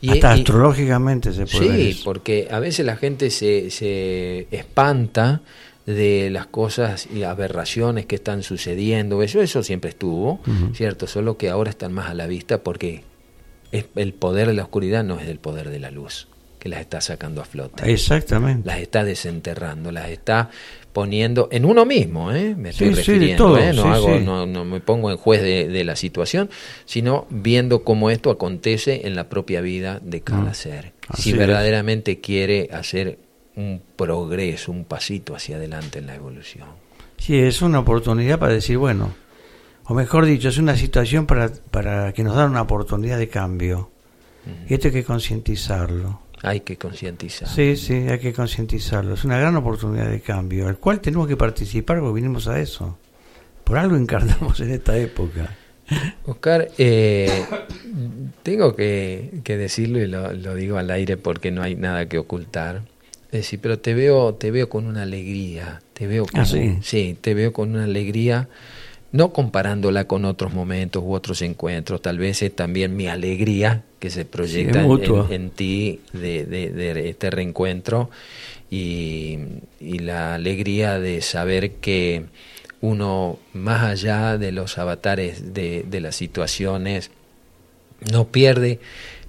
Y- 0.00 0.10
Hasta 0.10 0.36
y- 0.36 0.40
astrológicamente 0.40 1.32
se 1.32 1.46
puede 1.46 1.68
ver 1.68 1.76
Sí, 1.80 1.88
eso. 1.90 2.04
porque 2.04 2.48
a 2.50 2.58
veces 2.60 2.84
la 2.86 2.96
gente 2.96 3.30
se, 3.30 3.70
se 3.70 4.46
espanta 4.50 5.40
de 5.86 6.30
las 6.30 6.46
cosas 6.46 7.08
y 7.12 7.24
aberraciones 7.24 8.06
que 8.06 8.14
están 8.16 8.42
sucediendo. 8.42 9.22
Eso, 9.22 9.40
eso 9.42 9.62
siempre 9.62 9.90
estuvo. 9.90 10.40
¿cierto? 10.74 11.06
Solo 11.06 11.36
que 11.36 11.48
ahora 11.50 11.70
están 11.70 11.92
más 11.92 12.08
a 12.10 12.14
la 12.14 12.26
vista 12.26 12.58
porque 12.62 13.02
es- 13.72 13.86
el 13.96 14.12
poder 14.12 14.46
de 14.48 14.54
la 14.54 14.62
oscuridad 14.62 15.02
no 15.04 15.18
es 15.18 15.26
el 15.28 15.38
poder 15.38 15.70
de 15.70 15.80
la 15.80 15.90
luz, 15.90 16.28
que 16.62 16.68
las 16.68 16.80
está 16.80 17.00
sacando 17.00 17.40
a 17.40 17.44
flote. 17.44 17.90
Exactamente. 17.92 18.68
Las 18.68 18.78
está 18.78 19.02
desenterrando, 19.02 19.90
las 19.90 20.10
está 20.10 20.48
poniendo 20.92 21.48
en 21.50 21.64
uno 21.64 21.84
mismo, 21.84 22.30
¿eh? 22.30 22.54
me 22.56 22.70
estoy 22.70 22.90
Sí, 22.90 22.94
refiriendo, 22.94 23.44
todo, 23.46 23.58
¿eh? 23.58 23.72
no, 23.72 23.82
sí, 23.82 23.88
hago, 23.88 24.16
sí. 24.18 24.24
no, 24.24 24.46
no 24.46 24.64
me 24.64 24.78
pongo 24.78 25.10
en 25.10 25.16
juez 25.16 25.42
de, 25.42 25.66
de 25.66 25.82
la 25.82 25.96
situación, 25.96 26.50
sino 26.84 27.26
viendo 27.30 27.82
cómo 27.82 28.10
esto 28.10 28.30
acontece 28.30 29.08
en 29.08 29.16
la 29.16 29.28
propia 29.28 29.60
vida 29.60 29.98
de 30.04 30.20
cada 30.20 30.50
Mm, 30.50 30.54
ser. 30.54 30.92
Si 31.14 31.30
es. 31.32 31.36
verdaderamente 31.36 32.20
quiere 32.20 32.68
hacer 32.72 33.18
un 33.56 33.82
progreso, 33.96 34.70
un 34.70 34.84
pasito 34.84 35.34
hacia 35.34 35.56
adelante 35.56 35.98
en 35.98 36.06
la 36.06 36.14
evolución. 36.14 36.68
Sí, 37.16 37.36
es 37.40 37.60
una 37.60 37.80
oportunidad 37.80 38.38
para 38.38 38.52
decir, 38.52 38.78
bueno, 38.78 39.12
o 39.86 39.94
mejor 39.94 40.26
dicho, 40.26 40.48
es 40.48 40.58
una 40.58 40.76
situación 40.76 41.26
para, 41.26 41.50
para 41.72 42.12
que 42.12 42.22
nos 42.22 42.36
dan 42.36 42.50
una 42.50 42.62
oportunidad 42.62 43.18
de 43.18 43.26
cambio. 43.28 43.90
Y 44.68 44.74
esto 44.74 44.88
hay 44.88 44.94
que 44.94 45.04
concientizarlo. 45.04 46.20
Hay 46.42 46.60
que 46.60 46.76
concientizar. 46.76 47.48
Sí, 47.48 47.76
sí, 47.76 47.94
hay 47.94 48.18
que 48.18 48.32
concientizarlo. 48.32 49.14
Es 49.14 49.24
una 49.24 49.38
gran 49.38 49.54
oportunidad 49.56 50.10
de 50.10 50.20
cambio, 50.20 50.66
al 50.68 50.78
cual 50.78 51.00
tenemos 51.00 51.28
que 51.28 51.36
participar 51.36 52.00
porque 52.00 52.14
vinimos 52.14 52.48
a 52.48 52.58
eso. 52.60 52.98
Por 53.64 53.78
algo 53.78 53.96
encarnamos 53.96 54.58
en 54.60 54.70
esta 54.72 54.96
época. 54.98 55.56
Oscar, 56.24 56.68
eh, 56.78 57.44
tengo 58.42 58.74
que, 58.74 59.40
que 59.44 59.56
decirlo 59.56 60.00
y 60.00 60.06
lo, 60.06 60.32
lo 60.32 60.54
digo 60.54 60.78
al 60.78 60.90
aire 60.90 61.16
porque 61.16 61.50
no 61.50 61.62
hay 61.62 61.74
nada 61.76 62.08
que 62.08 62.18
ocultar. 62.18 62.82
Es 63.26 63.40
decir, 63.40 63.60
pero 63.62 63.78
te 63.78 63.94
veo, 63.94 64.34
te 64.34 64.50
veo 64.50 64.68
con 64.68 64.86
una 64.86 65.02
alegría, 65.02 65.80
te 65.94 66.06
veo 66.06 66.26
con, 66.26 66.40
Ah, 66.40 66.44
¿sí? 66.44 67.16
te 67.20 67.34
veo 67.34 67.52
con 67.52 67.70
una 67.70 67.84
alegría, 67.84 68.48
no 69.12 69.32
comparándola 69.32 70.06
con 70.06 70.24
otros 70.24 70.52
momentos 70.54 71.02
u 71.04 71.12
otros 71.12 71.42
encuentros, 71.42 72.00
tal 72.02 72.18
vez 72.18 72.42
es 72.42 72.54
también 72.56 72.96
mi 72.96 73.08
alegría 73.08 73.84
que 74.00 74.10
se 74.10 74.24
proyecta 74.24 74.80
en, 74.80 74.86
mutuo. 74.88 75.26
en- 75.30 75.42
en 75.42 75.50
ti 75.50 76.00
de, 76.12 76.44
de- 76.46 76.70
de 76.70 77.08
este 77.10 77.30
reencuentro 77.30 78.10
y, 78.70 79.38
y 79.80 79.98
la 80.00 80.34
alegría 80.34 80.98
de 80.98 81.20
saber 81.20 81.72
que 81.72 82.24
uno, 82.80 83.38
más 83.52 83.82
allá 83.84 84.38
de 84.38 84.50
los 84.50 84.78
avatares 84.78 85.54
de, 85.54 85.84
de 85.88 86.00
las 86.00 86.16
situaciones, 86.16 87.10
no 88.10 88.28
pierde 88.28 88.80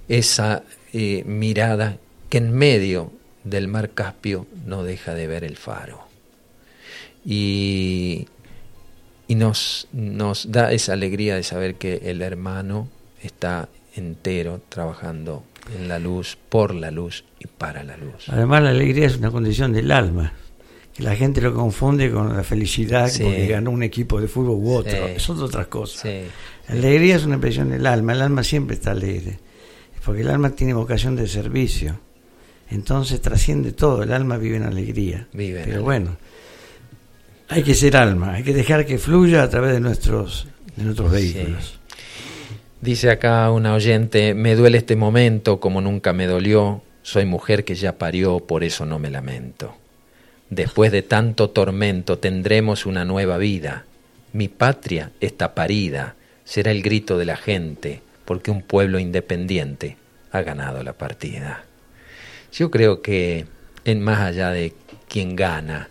esa 0.08 0.64
eh, 0.92 1.22
mirada 1.24 1.98
que 2.30 2.38
en 2.38 2.50
medio 2.52 3.12
del 3.44 3.68
mar 3.68 3.90
Caspio 3.90 4.46
no 4.66 4.82
deja 4.82 5.14
de 5.14 5.26
ver 5.28 5.44
el 5.44 5.56
faro. 5.56 6.00
Y, 7.24 8.26
y 9.28 9.34
nos, 9.36 9.88
nos 9.92 10.50
da 10.52 10.72
esa 10.72 10.92
alegría 10.92 11.36
de 11.36 11.42
saber 11.42 11.76
que 11.76 12.02
el 12.04 12.22
hermano 12.22 12.88
está 13.22 13.68
entero 13.96 14.60
trabajando 14.68 15.44
en 15.76 15.88
la 15.88 15.98
luz, 15.98 16.36
por 16.48 16.74
la 16.74 16.90
luz 16.90 17.24
y 17.38 17.46
para 17.46 17.82
la 17.84 17.96
luz. 17.96 18.28
Además, 18.28 18.62
la 18.62 18.70
alegría 18.70 19.06
es 19.06 19.16
una 19.16 19.30
condición 19.30 19.72
del 19.72 19.90
alma. 19.90 20.32
Que 20.94 21.02
la 21.02 21.16
gente 21.16 21.40
lo 21.40 21.52
confunde 21.54 22.10
con 22.10 22.36
la 22.36 22.44
felicidad 22.44 23.08
Sí. 23.08 23.22
porque 23.24 23.46
ganó 23.48 23.70
un 23.70 23.82
equipo 23.82 24.20
de 24.20 24.28
fútbol 24.28 24.58
u 24.62 24.72
otro. 24.74 24.92
Sí. 25.08 25.14
Son 25.18 25.40
otras 25.42 25.66
cosas. 25.68 26.02
Sí, 26.02 26.20
La 26.68 26.74
alegría 26.74 27.16
es 27.16 27.24
una 27.24 27.34
expresión 27.36 27.70
del 27.70 27.84
alma, 27.86 28.12
el 28.12 28.22
alma 28.22 28.44
siempre 28.44 28.76
está 28.76 28.92
alegre, 28.92 29.38
porque 30.04 30.20
el 30.22 30.28
alma 30.30 30.50
tiene 30.50 30.72
vocación 30.74 31.16
de 31.16 31.26
servicio, 31.26 31.98
entonces 32.70 33.20
trasciende 33.20 33.72
todo, 33.72 34.02
el 34.02 34.12
alma 34.12 34.36
vive 34.38 34.56
en 34.56 34.62
alegría. 34.64 35.26
Vive 35.32 35.60
en 35.60 35.64
Pero 35.64 35.78
alegría. 35.80 35.80
bueno, 35.80 36.16
hay 37.48 37.62
que 37.62 37.74
ser 37.74 37.96
alma, 37.96 38.34
hay 38.34 38.42
que 38.42 38.54
dejar 38.54 38.86
que 38.86 38.98
fluya 38.98 39.42
a 39.42 39.50
través 39.50 39.72
de 39.72 39.80
nuestros, 39.80 40.46
de 40.76 40.84
nuestros 40.84 41.10
vehículos. 41.10 41.78
Dice 42.80 43.10
acá 43.10 43.50
una 43.50 43.74
oyente, 43.74 44.34
me 44.34 44.54
duele 44.54 44.78
este 44.78 44.96
momento 44.96 45.60
como 45.60 45.80
nunca 45.80 46.12
me 46.12 46.26
dolió, 46.26 46.82
soy 47.02 47.24
mujer 47.24 47.64
que 47.64 47.74
ya 47.74 47.98
parió, 47.98 48.40
por 48.40 48.64
eso 48.64 48.84
no 48.86 48.98
me 48.98 49.10
lamento. 49.10 49.74
Después 50.50 50.92
de 50.92 51.02
tanto 51.02 51.50
tormento 51.50 52.18
tendremos 52.18 52.86
una 52.86 53.04
nueva 53.04 53.38
vida. 53.38 53.84
Mi 54.32 54.48
patria 54.48 55.10
está 55.20 55.54
parida, 55.54 56.16
será 56.44 56.70
el 56.70 56.82
grito 56.82 57.18
de 57.18 57.24
la 57.24 57.36
gente, 57.36 58.02
porque 58.24 58.50
un 58.50 58.62
pueblo 58.62 58.98
independiente 58.98 59.96
ha 60.32 60.42
ganado 60.42 60.82
la 60.82 60.92
partida. 60.92 61.64
Yo 62.52 62.70
creo 62.70 63.00
que 63.00 63.46
en 63.84 64.00
más 64.02 64.20
allá 64.20 64.50
de 64.50 64.74
quien 65.08 65.36
gana, 65.36 65.88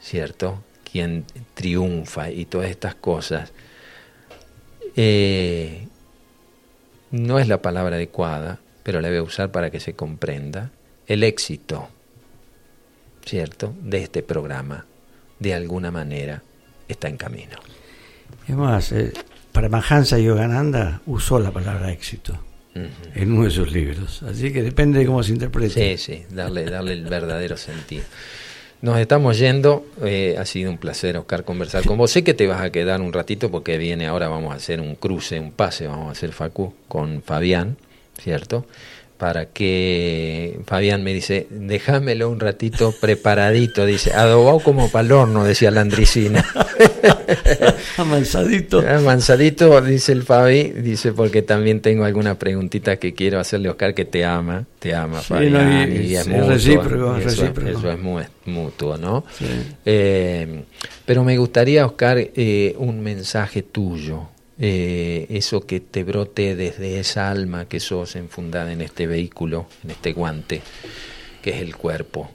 ¿cierto? 0.00 0.62
Quien 0.92 1.24
triunfa 1.54 2.30
y 2.30 2.44
todas 2.44 2.68
estas 2.70 2.94
cosas, 2.94 3.52
eh, 4.94 5.88
no 7.10 7.38
es 7.38 7.48
la 7.48 7.62
palabra 7.62 7.96
adecuada, 7.96 8.60
pero 8.82 9.00
la 9.00 9.08
voy 9.08 9.16
a 9.18 9.22
usar 9.22 9.50
para 9.50 9.70
que 9.70 9.80
se 9.80 9.94
comprenda, 9.94 10.70
el 11.06 11.24
éxito, 11.24 11.88
¿cierto?, 13.24 13.74
de 13.80 14.02
este 14.02 14.22
programa, 14.22 14.84
de 15.38 15.54
alguna 15.54 15.90
manera, 15.90 16.42
está 16.88 17.08
en 17.08 17.16
camino. 17.16 17.58
Es 18.46 18.54
más, 18.54 18.92
eh, 18.92 19.12
Paramahansa 19.52 20.18
Yogananda 20.18 21.02
usó 21.06 21.38
la 21.38 21.50
palabra 21.50 21.92
éxito 21.92 22.38
en 23.14 23.32
uno 23.32 23.44
de 23.44 23.50
sus 23.50 23.70
libros, 23.70 24.22
así 24.22 24.50
que 24.52 24.62
depende 24.62 24.98
de 24.98 25.06
cómo 25.06 25.22
se 25.22 25.32
interprete. 25.32 25.96
Sí, 25.96 26.12
sí, 26.14 26.24
darle, 26.30 26.64
darle 26.64 26.94
el 26.94 27.04
verdadero 27.04 27.56
sentido. 27.56 28.04
Nos 28.82 28.98
estamos 28.98 29.38
yendo. 29.38 29.86
Eh, 30.04 30.36
ha 30.38 30.44
sido 30.44 30.70
un 30.70 30.76
placer, 30.76 31.16
Oscar, 31.16 31.44
conversar 31.44 31.84
con 31.86 31.96
vos. 31.96 32.10
Sé 32.10 32.22
que 32.22 32.34
te 32.34 32.46
vas 32.46 32.60
a 32.60 32.70
quedar 32.70 33.00
un 33.00 33.12
ratito 33.12 33.50
porque 33.50 33.78
viene 33.78 34.06
ahora, 34.06 34.28
vamos 34.28 34.52
a 34.52 34.56
hacer 34.56 34.80
un 34.80 34.96
cruce, 34.96 35.40
un 35.40 35.52
pase, 35.52 35.86
vamos 35.86 36.08
a 36.08 36.10
hacer 36.10 36.32
Facu 36.32 36.74
con 36.88 37.22
Fabián, 37.22 37.76
¿cierto? 38.18 38.66
Para 39.22 39.46
que 39.46 40.58
Fabián 40.66 41.04
me 41.04 41.14
dice, 41.14 41.46
déjamelo 41.48 42.28
un 42.28 42.40
ratito 42.40 42.92
preparadito, 43.00 43.86
dice, 43.86 44.12
adobado 44.12 44.58
como 44.58 44.90
el 44.92 45.12
horno, 45.12 45.44
decía 45.44 45.70
la 45.70 45.82
Andricina. 45.82 46.44
Amansadito. 47.98 48.80
Amansadito, 48.80 49.80
dice 49.80 50.10
el 50.10 50.24
Fabi, 50.24 50.70
dice, 50.70 51.12
porque 51.12 51.42
también 51.42 51.78
tengo 51.80 52.04
alguna 52.04 52.36
preguntita 52.36 52.96
que 52.96 53.14
quiero 53.14 53.38
hacerle 53.38 53.68
Oscar 53.68 53.94
que 53.94 54.04
te 54.04 54.24
ama, 54.24 54.64
te 54.80 54.92
ama, 54.92 55.20
Fabián, 55.20 55.92
y, 55.92 56.16
es, 56.16 56.26
recíproco, 56.26 57.14
eso, 57.14 57.46
es 57.46 58.28
mutuo, 58.46 58.98
¿no? 58.98 59.24
Eh, 59.86 60.64
pero 61.06 61.22
me 61.22 61.38
gustaría, 61.38 61.86
Oscar, 61.86 62.18
eh, 62.18 62.74
un 62.76 63.00
mensaje 63.00 63.62
tuyo 63.62 64.31
eh, 64.64 65.26
eso 65.30 65.66
que 65.66 65.80
te 65.80 66.04
brote 66.04 66.54
desde 66.54 67.00
esa 67.00 67.32
alma 67.32 67.64
que 67.64 67.80
sos 67.80 68.14
enfundada 68.14 68.72
en 68.72 68.80
este 68.80 69.08
vehículo, 69.08 69.66
en 69.82 69.90
este 69.90 70.12
guante, 70.12 70.62
que 71.42 71.50
es 71.50 71.56
el 71.60 71.74
cuerpo, 71.74 72.30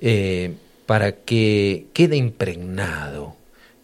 eh, 0.00 0.54
para 0.86 1.12
que 1.12 1.86
quede 1.92 2.16
impregnado, 2.16 3.36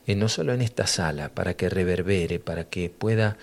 eh, 0.08 0.16
no 0.16 0.28
solo 0.28 0.52
en 0.52 0.62
esta 0.62 0.88
sala, 0.88 1.28
para 1.28 1.54
que 1.54 1.68
reverbere, 1.68 2.40
para 2.40 2.64
que 2.64 2.90
pueda 2.90 3.38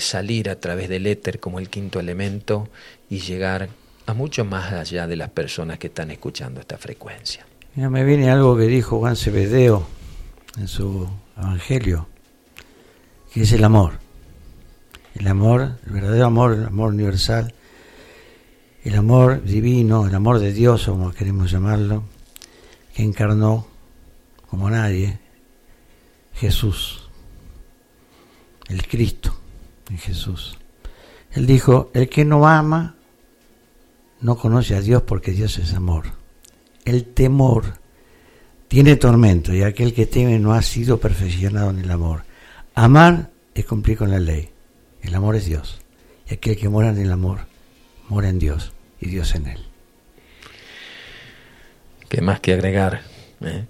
salir 0.00 0.50
a 0.50 0.58
través 0.58 0.88
del 0.88 1.06
éter 1.06 1.38
como 1.38 1.60
el 1.60 1.68
quinto 1.68 2.00
elemento 2.00 2.68
y 3.08 3.20
llegar 3.20 3.68
a 4.06 4.12
mucho 4.12 4.44
más 4.44 4.72
allá 4.72 5.06
de 5.06 5.14
las 5.14 5.30
personas 5.30 5.78
que 5.78 5.86
están 5.86 6.10
escuchando 6.10 6.58
esta 6.58 6.78
frecuencia. 6.78 7.46
Mira, 7.76 7.88
me 7.88 8.02
viene 8.02 8.28
algo 8.28 8.56
que 8.56 8.64
dijo 8.64 8.98
Juan 8.98 9.14
Cebedeo 9.14 9.86
en 10.58 10.66
su 10.66 11.08
Evangelio 11.38 12.08
que 13.32 13.42
es 13.42 13.52
el 13.52 13.64
amor. 13.64 13.98
El 15.14 15.28
amor, 15.28 15.78
el 15.86 15.92
verdadero 15.92 16.26
amor, 16.26 16.52
el 16.52 16.64
amor 16.64 16.92
universal, 16.92 17.54
el 18.84 18.94
amor 18.94 19.42
divino, 19.42 20.06
el 20.06 20.14
amor 20.14 20.38
de 20.38 20.52
Dios, 20.52 20.86
como 20.86 21.12
queremos 21.12 21.50
llamarlo, 21.50 22.04
que 22.94 23.02
encarnó 23.02 23.66
como 24.48 24.68
nadie 24.68 25.18
Jesús, 26.34 27.08
el 28.68 28.86
Cristo 28.86 29.34
en 29.90 29.98
Jesús. 29.98 30.58
Él 31.32 31.46
dijo, 31.46 31.90
el 31.94 32.08
que 32.08 32.24
no 32.24 32.46
ama 32.46 32.96
no 34.20 34.36
conoce 34.36 34.74
a 34.74 34.80
Dios 34.80 35.02
porque 35.02 35.32
Dios 35.32 35.58
es 35.58 35.72
amor. 35.74 36.04
El 36.84 37.06
temor 37.06 37.78
tiene 38.68 38.96
tormento 38.96 39.54
y 39.54 39.62
aquel 39.62 39.94
que 39.94 40.06
teme 40.06 40.38
no 40.38 40.52
ha 40.52 40.62
sido 40.62 40.98
perfeccionado 40.98 41.70
en 41.70 41.78
el 41.78 41.90
amor. 41.90 42.24
Amar 42.74 43.30
es 43.54 43.66
cumplir 43.66 43.98
con 43.98 44.10
la 44.10 44.18
ley. 44.18 44.48
El 45.02 45.14
amor 45.14 45.36
es 45.36 45.44
Dios. 45.44 45.80
Y 46.28 46.34
aquel 46.34 46.56
que 46.56 46.68
mora 46.70 46.88
en 46.88 46.98
el 46.98 47.12
amor, 47.12 47.40
mora 48.08 48.30
en 48.30 48.38
Dios 48.38 48.72
y 49.00 49.08
Dios 49.10 49.34
en 49.34 49.46
él. 49.46 49.58
¿Qué 52.08 52.22
más 52.22 52.40
que 52.40 52.54
agregar? 52.54 53.02
¿eh? 53.42 53.64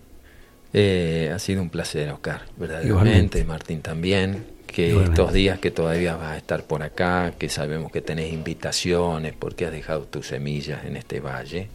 Eh, 0.72 1.32
ha 1.34 1.38
sido 1.40 1.62
un 1.62 1.70
placer, 1.70 2.10
Oscar, 2.10 2.42
verdaderamente. 2.56 3.44
Martín 3.44 3.82
también. 3.82 4.46
Que 4.66 5.02
estos 5.02 5.34
días 5.34 5.58
que 5.58 5.70
todavía 5.70 6.16
vas 6.16 6.32
a 6.32 6.36
estar 6.38 6.64
por 6.64 6.82
acá, 6.82 7.34
que 7.38 7.50
sabemos 7.50 7.92
que 7.92 8.00
tenés 8.00 8.32
invitaciones 8.32 9.34
porque 9.38 9.66
has 9.66 9.72
dejado 9.72 10.04
tus 10.04 10.28
semillas 10.28 10.86
en 10.86 10.96
este 10.96 11.20
valle, 11.20 11.68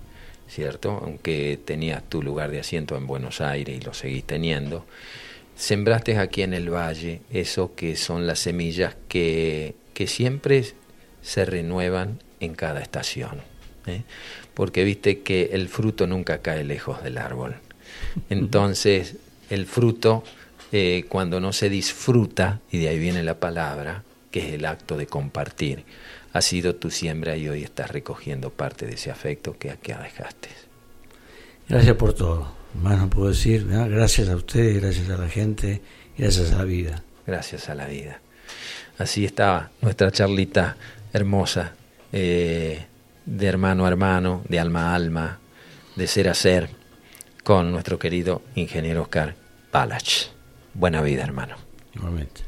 ¿cierto? 0.47 0.99
Aunque 1.03 1.59
tenías 1.63 2.01
tu 2.09 2.23
lugar 2.23 2.49
de 2.49 2.59
asiento 2.59 2.97
en 2.97 3.05
Buenos 3.05 3.39
Aires 3.39 3.77
y 3.77 3.81
lo 3.81 3.93
seguís 3.93 4.23
teniendo 4.23 4.87
sembraste 5.57 6.17
aquí 6.17 6.43
en 6.43 6.53
el 6.53 6.69
valle 6.69 7.21
eso 7.31 7.73
que 7.75 7.95
son 7.95 8.27
las 8.27 8.39
semillas 8.39 8.95
que, 9.09 9.75
que 9.93 10.07
siempre 10.07 10.63
se 11.21 11.45
renuevan 11.45 12.19
en 12.39 12.53
cada 12.53 12.79
estación. 12.79 13.41
¿eh? 13.87 14.03
Porque 14.53 14.83
viste 14.83 15.21
que 15.21 15.49
el 15.53 15.67
fruto 15.67 16.07
nunca 16.07 16.39
cae 16.39 16.63
lejos 16.63 17.03
del 17.03 17.17
árbol. 17.17 17.55
Entonces, 18.29 19.17
el 19.49 19.65
fruto, 19.65 20.23
eh, 20.71 21.05
cuando 21.09 21.39
no 21.39 21.51
se 21.51 21.69
disfruta, 21.69 22.61
y 22.71 22.77
de 22.79 22.89
ahí 22.89 22.99
viene 22.99 23.23
la 23.23 23.39
palabra, 23.39 24.03
que 24.31 24.47
es 24.47 24.53
el 24.53 24.65
acto 24.65 24.95
de 24.95 25.07
compartir, 25.07 25.83
ha 26.33 26.41
sido 26.41 26.75
tu 26.75 26.91
siembra 26.91 27.35
y 27.35 27.49
hoy 27.49 27.63
estás 27.63 27.89
recogiendo 27.89 28.51
parte 28.51 28.85
de 28.85 28.93
ese 28.93 29.09
afecto 29.09 29.57
que 29.57 29.71
aquí 29.71 29.91
dejaste. 29.91 30.49
Gracias 31.67 31.95
por 31.95 32.13
todo 32.13 32.56
más 32.81 32.97
no 32.97 33.09
puedo 33.09 33.29
decir, 33.29 33.67
gracias 33.67 34.29
a 34.29 34.35
usted, 34.35 34.81
gracias 34.81 35.09
a 35.09 35.17
la 35.17 35.29
gente, 35.29 35.81
gracias 36.17 36.51
a 36.51 36.57
la 36.59 36.63
vida. 36.63 37.03
Gracias 37.27 37.67
a 37.67 37.75
la 37.75 37.85
vida. 37.85 38.21
Así 38.97 39.25
estaba 39.25 39.69
nuestra 39.81 40.11
charlita 40.11 40.77
hermosa, 41.11 41.73
eh, 42.13 42.85
de 43.25 43.45
hermano 43.45 43.85
a 43.85 43.89
hermano, 43.89 44.43
de 44.47 44.59
alma 44.59 44.91
a 44.91 44.95
alma, 44.95 45.39
de 45.97 46.07
ser 46.07 46.29
a 46.29 46.33
ser, 46.33 46.69
con 47.43 47.71
nuestro 47.71 47.99
querido 47.99 48.41
ingeniero 48.55 49.01
Oscar 49.01 49.35
Palach. 49.71 50.29
Buena 50.73 51.01
vida, 51.01 51.23
hermano. 51.23 51.55
Igualmente. 51.93 52.41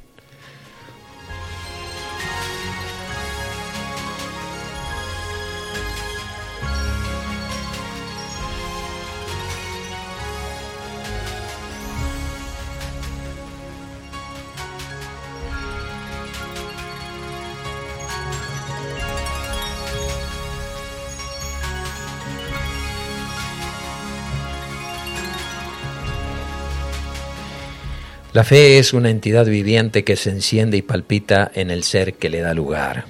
La 28.40 28.46
fe 28.46 28.80
es 28.80 28.94
una 28.94 29.10
entidad 29.10 29.46
viviente 29.46 30.06
que 30.06 30.16
se 30.16 30.30
enciende 30.30 30.78
y 30.78 30.82
palpita 30.82 31.52
en 31.56 31.72
el 31.72 31.84
ser 31.84 32.14
que 32.14 32.30
le 32.30 32.40
da 32.40 32.54
lugar. 32.54 33.04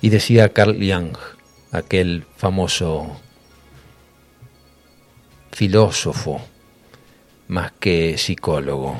Y 0.00 0.08
decía 0.08 0.48
Carl 0.48 0.78
Jung, 0.80 1.16
aquel 1.70 2.24
famoso 2.36 3.20
filósofo, 5.52 6.44
más 7.46 7.70
que 7.70 8.18
psicólogo, 8.18 8.98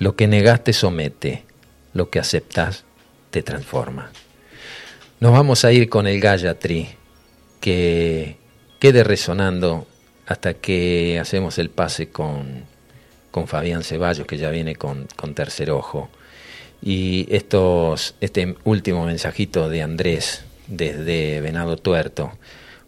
lo 0.00 0.16
que 0.16 0.26
negaste 0.26 0.72
somete, 0.72 1.44
lo 1.92 2.10
que 2.10 2.18
aceptas 2.18 2.84
te 3.30 3.44
transforma. 3.44 4.10
Nos 5.20 5.30
vamos 5.30 5.64
a 5.64 5.70
ir 5.70 5.88
con 5.88 6.08
el 6.08 6.18
Gayatri, 6.18 6.88
que 7.60 8.38
quede 8.80 9.04
resonando 9.04 9.86
hasta 10.26 10.54
que 10.54 11.20
hacemos 11.20 11.58
el 11.58 11.70
pase 11.70 12.08
con 12.08 12.64
con 13.38 13.46
Fabián 13.46 13.84
Ceballos, 13.84 14.26
que 14.26 14.36
ya 14.36 14.50
viene 14.50 14.74
con, 14.74 15.06
tercer 15.34 15.70
ojo. 15.70 16.10
Y 16.82 17.26
estos, 17.30 18.16
este 18.20 18.56
último 18.64 19.04
mensajito 19.06 19.68
de 19.68 19.82
Andrés 19.82 20.42
desde 20.66 21.40
Venado 21.40 21.76
Tuerto. 21.76 22.32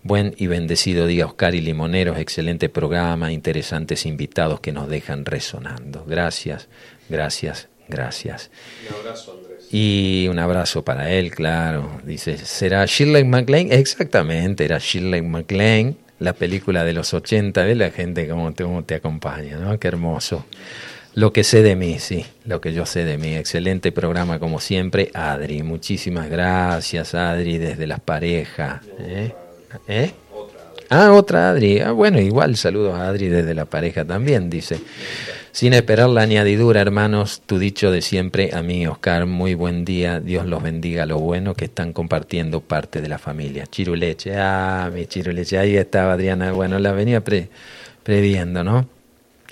Buen 0.03 0.35
y 0.39 0.49
bendecido 0.49 1.07
día, 1.07 1.27
Oscar 1.27 1.55
y 1.55 1.61
Limoneros. 1.61 2.19
Excelente 2.19 2.69
programa, 2.69 3.31
interesantes 3.33 4.07
invitados 4.07 4.59
que 4.59 4.73
nos 4.73 4.89
dejan 4.89 5.25
resonando. 5.25 6.05
Gracias, 6.05 6.67
gracias, 7.09 7.69
gracias. 7.89 8.51
Un 8.89 8.97
abrazo, 8.97 9.39
Andrés. 9.39 9.73
Y 9.73 10.27
un 10.29 10.41
abrazo 10.41 10.85
para 10.85 11.13
él, 11.13 11.31
claro. 11.31 12.01
Dice, 12.03 12.39
¿será 12.39 12.85
Shirley 12.87 13.23
MacLaine? 13.23 13.73
Exactamente, 13.73 14.65
era 14.65 14.79
Shirley 14.79 15.23
MacLaine 15.23 15.97
la 16.21 16.35
película 16.35 16.85
de 16.85 16.93
los 16.93 17.13
80, 17.13 17.65
de 17.65 17.75
la 17.75 17.91
gente 17.91 18.29
como 18.29 18.53
te, 18.53 18.65
te 18.87 18.95
acompaña, 18.95 19.57
¿no? 19.57 19.79
Qué 19.79 19.89
hermoso. 19.89 20.45
Lo 21.15 21.33
que 21.33 21.43
sé 21.43 21.63
de 21.63 21.75
mí, 21.75 21.99
sí, 21.99 22.25
lo 22.45 22.61
que 22.61 22.73
yo 22.73 22.87
sé 22.87 23.05
de 23.05 23.19
mí. 23.19 23.35
Excelente 23.35 23.91
programa 23.91 24.39
como 24.39 24.61
siempre, 24.61 25.11
Adri. 25.13 25.63
Muchísimas 25.63 26.31
gracias, 26.31 27.15
Adri, 27.15 27.59
desde 27.59 27.87
las 27.87 28.01
parejas. 28.01 28.83
¿Eh? 29.01 29.33
¿Eh? 29.89 30.13
Ah, 30.89 31.13
otra 31.13 31.51
Adri. 31.51 31.81
Ah, 31.81 31.93
bueno, 31.93 32.21
igual 32.21 32.57
saludos 32.57 32.95
a 32.95 33.09
Adri 33.09 33.29
desde 33.29 33.55
la 33.55 33.65
pareja 33.65 34.05
también, 34.05 34.51
dice. 34.51 34.79
Sin 35.53 35.75
esperar 35.75 36.09
la 36.09 36.23
añadidura, 36.23 36.81
hermanos, 36.81 37.43
tu 37.45 37.59
dicho 37.59 37.91
de 37.91 38.03
siempre 38.03 38.51
a 38.53 38.63
mí, 38.63 38.87
Oscar, 38.87 39.27
muy 39.27 39.55
buen 39.55 39.85
día, 39.85 40.21
Dios 40.21 40.47
los 40.47 40.63
bendiga. 40.63 41.07
Lo 41.07 41.19
bueno 41.19 41.55
que 41.55 41.65
están 41.65 41.93
compartiendo 41.93 42.61
parte 42.61 43.01
de 43.01 43.09
la 43.09 43.19
familia. 43.19 43.67
Chiruleche, 43.67 44.37
ah, 44.37 44.89
mi 44.95 45.07
chiruleche, 45.07 45.59
ahí 45.59 45.77
estaba 45.77 46.13
Adriana, 46.13 46.53
bueno, 46.53 46.79
la 46.79 46.93
venía 46.93 47.23
previendo, 48.05 48.63
¿no? 48.63 48.89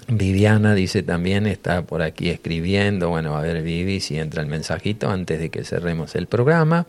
Viviana 0.07 0.75
dice 0.75 1.03
también, 1.03 1.47
está 1.47 1.83
por 1.83 2.01
aquí 2.01 2.31
escribiendo, 2.31 3.09
bueno, 3.09 3.37
a 3.37 3.43
ver 3.43 3.63
Vivi 3.63 3.99
si 4.01 4.19
entra 4.19 4.41
el 4.41 4.49
mensajito 4.49 5.11
antes 5.11 5.41
de 5.41 5.51
que 5.51 5.65
cerremos 5.65 6.15
el 6.15 6.29
programa. 6.29 6.87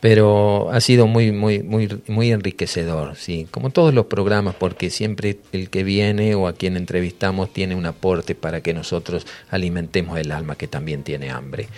Pero 0.00 0.70
ha 0.72 0.80
sido 0.80 1.06
muy 1.06 1.30
muy 1.30 1.62
muy 1.62 2.02
muy 2.08 2.32
enriquecedor 2.32 3.16
sí 3.16 3.46
como 3.50 3.70
todos 3.70 3.92
los 3.92 4.06
programas 4.06 4.54
porque 4.54 4.90
siempre 4.90 5.38
el 5.52 5.70
que 5.70 5.84
viene 5.84 6.34
o 6.34 6.48
a 6.48 6.54
quien 6.54 6.76
entrevistamos 6.76 7.52
tiene 7.52 7.74
un 7.74 7.86
aporte 7.86 8.34
para 8.34 8.62
que 8.62 8.74
nosotros 8.74 9.26
alimentemos 9.50 10.18
el 10.18 10.32
alma 10.32 10.56
que 10.56 10.68
también 10.68 11.02
tiene 11.02 11.30
hambre. 11.30 11.68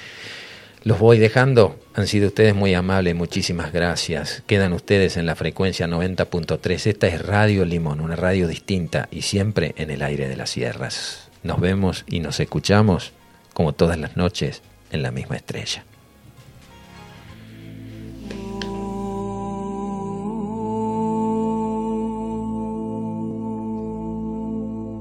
Los 0.85 0.99
voy 0.99 1.18
dejando. 1.18 1.79
Han 1.95 2.09
sido 2.09 2.29
ustedes 2.29 2.57
muy 2.57 2.75
amables. 2.75 3.14
Muchísimas 3.14 3.73
gracias. 3.73 4.43
Quedan 4.47 4.73
ustedes 4.73 5.16
en 5.16 5.27
la 5.27 5.37
frecuencia 5.37 5.87
90.3 5.87 6.87
esta 6.87 7.07
es 7.07 7.25
Radio 7.25 7.64
Limón 7.64 8.01
una 8.01 8.16
radio 8.16 8.49
distinta 8.49 9.09
y 9.12 9.23
siempre 9.23 9.75
en 9.77 9.91
el 9.91 10.03
aire 10.03 10.29
de 10.29 10.37
las 10.37 10.51
sierras. 10.51 11.29
Nos 11.45 11.61
vemos 11.61 12.05
y 12.09 12.20
nos 12.20 12.41
escuchamos 12.41 13.12
como 13.55 13.73
todas 13.73 13.99
las 13.99 14.16
noches 14.16 14.62
en 14.91 15.03
la 15.03 15.12
misma 15.12 15.37
estrella 15.37 15.85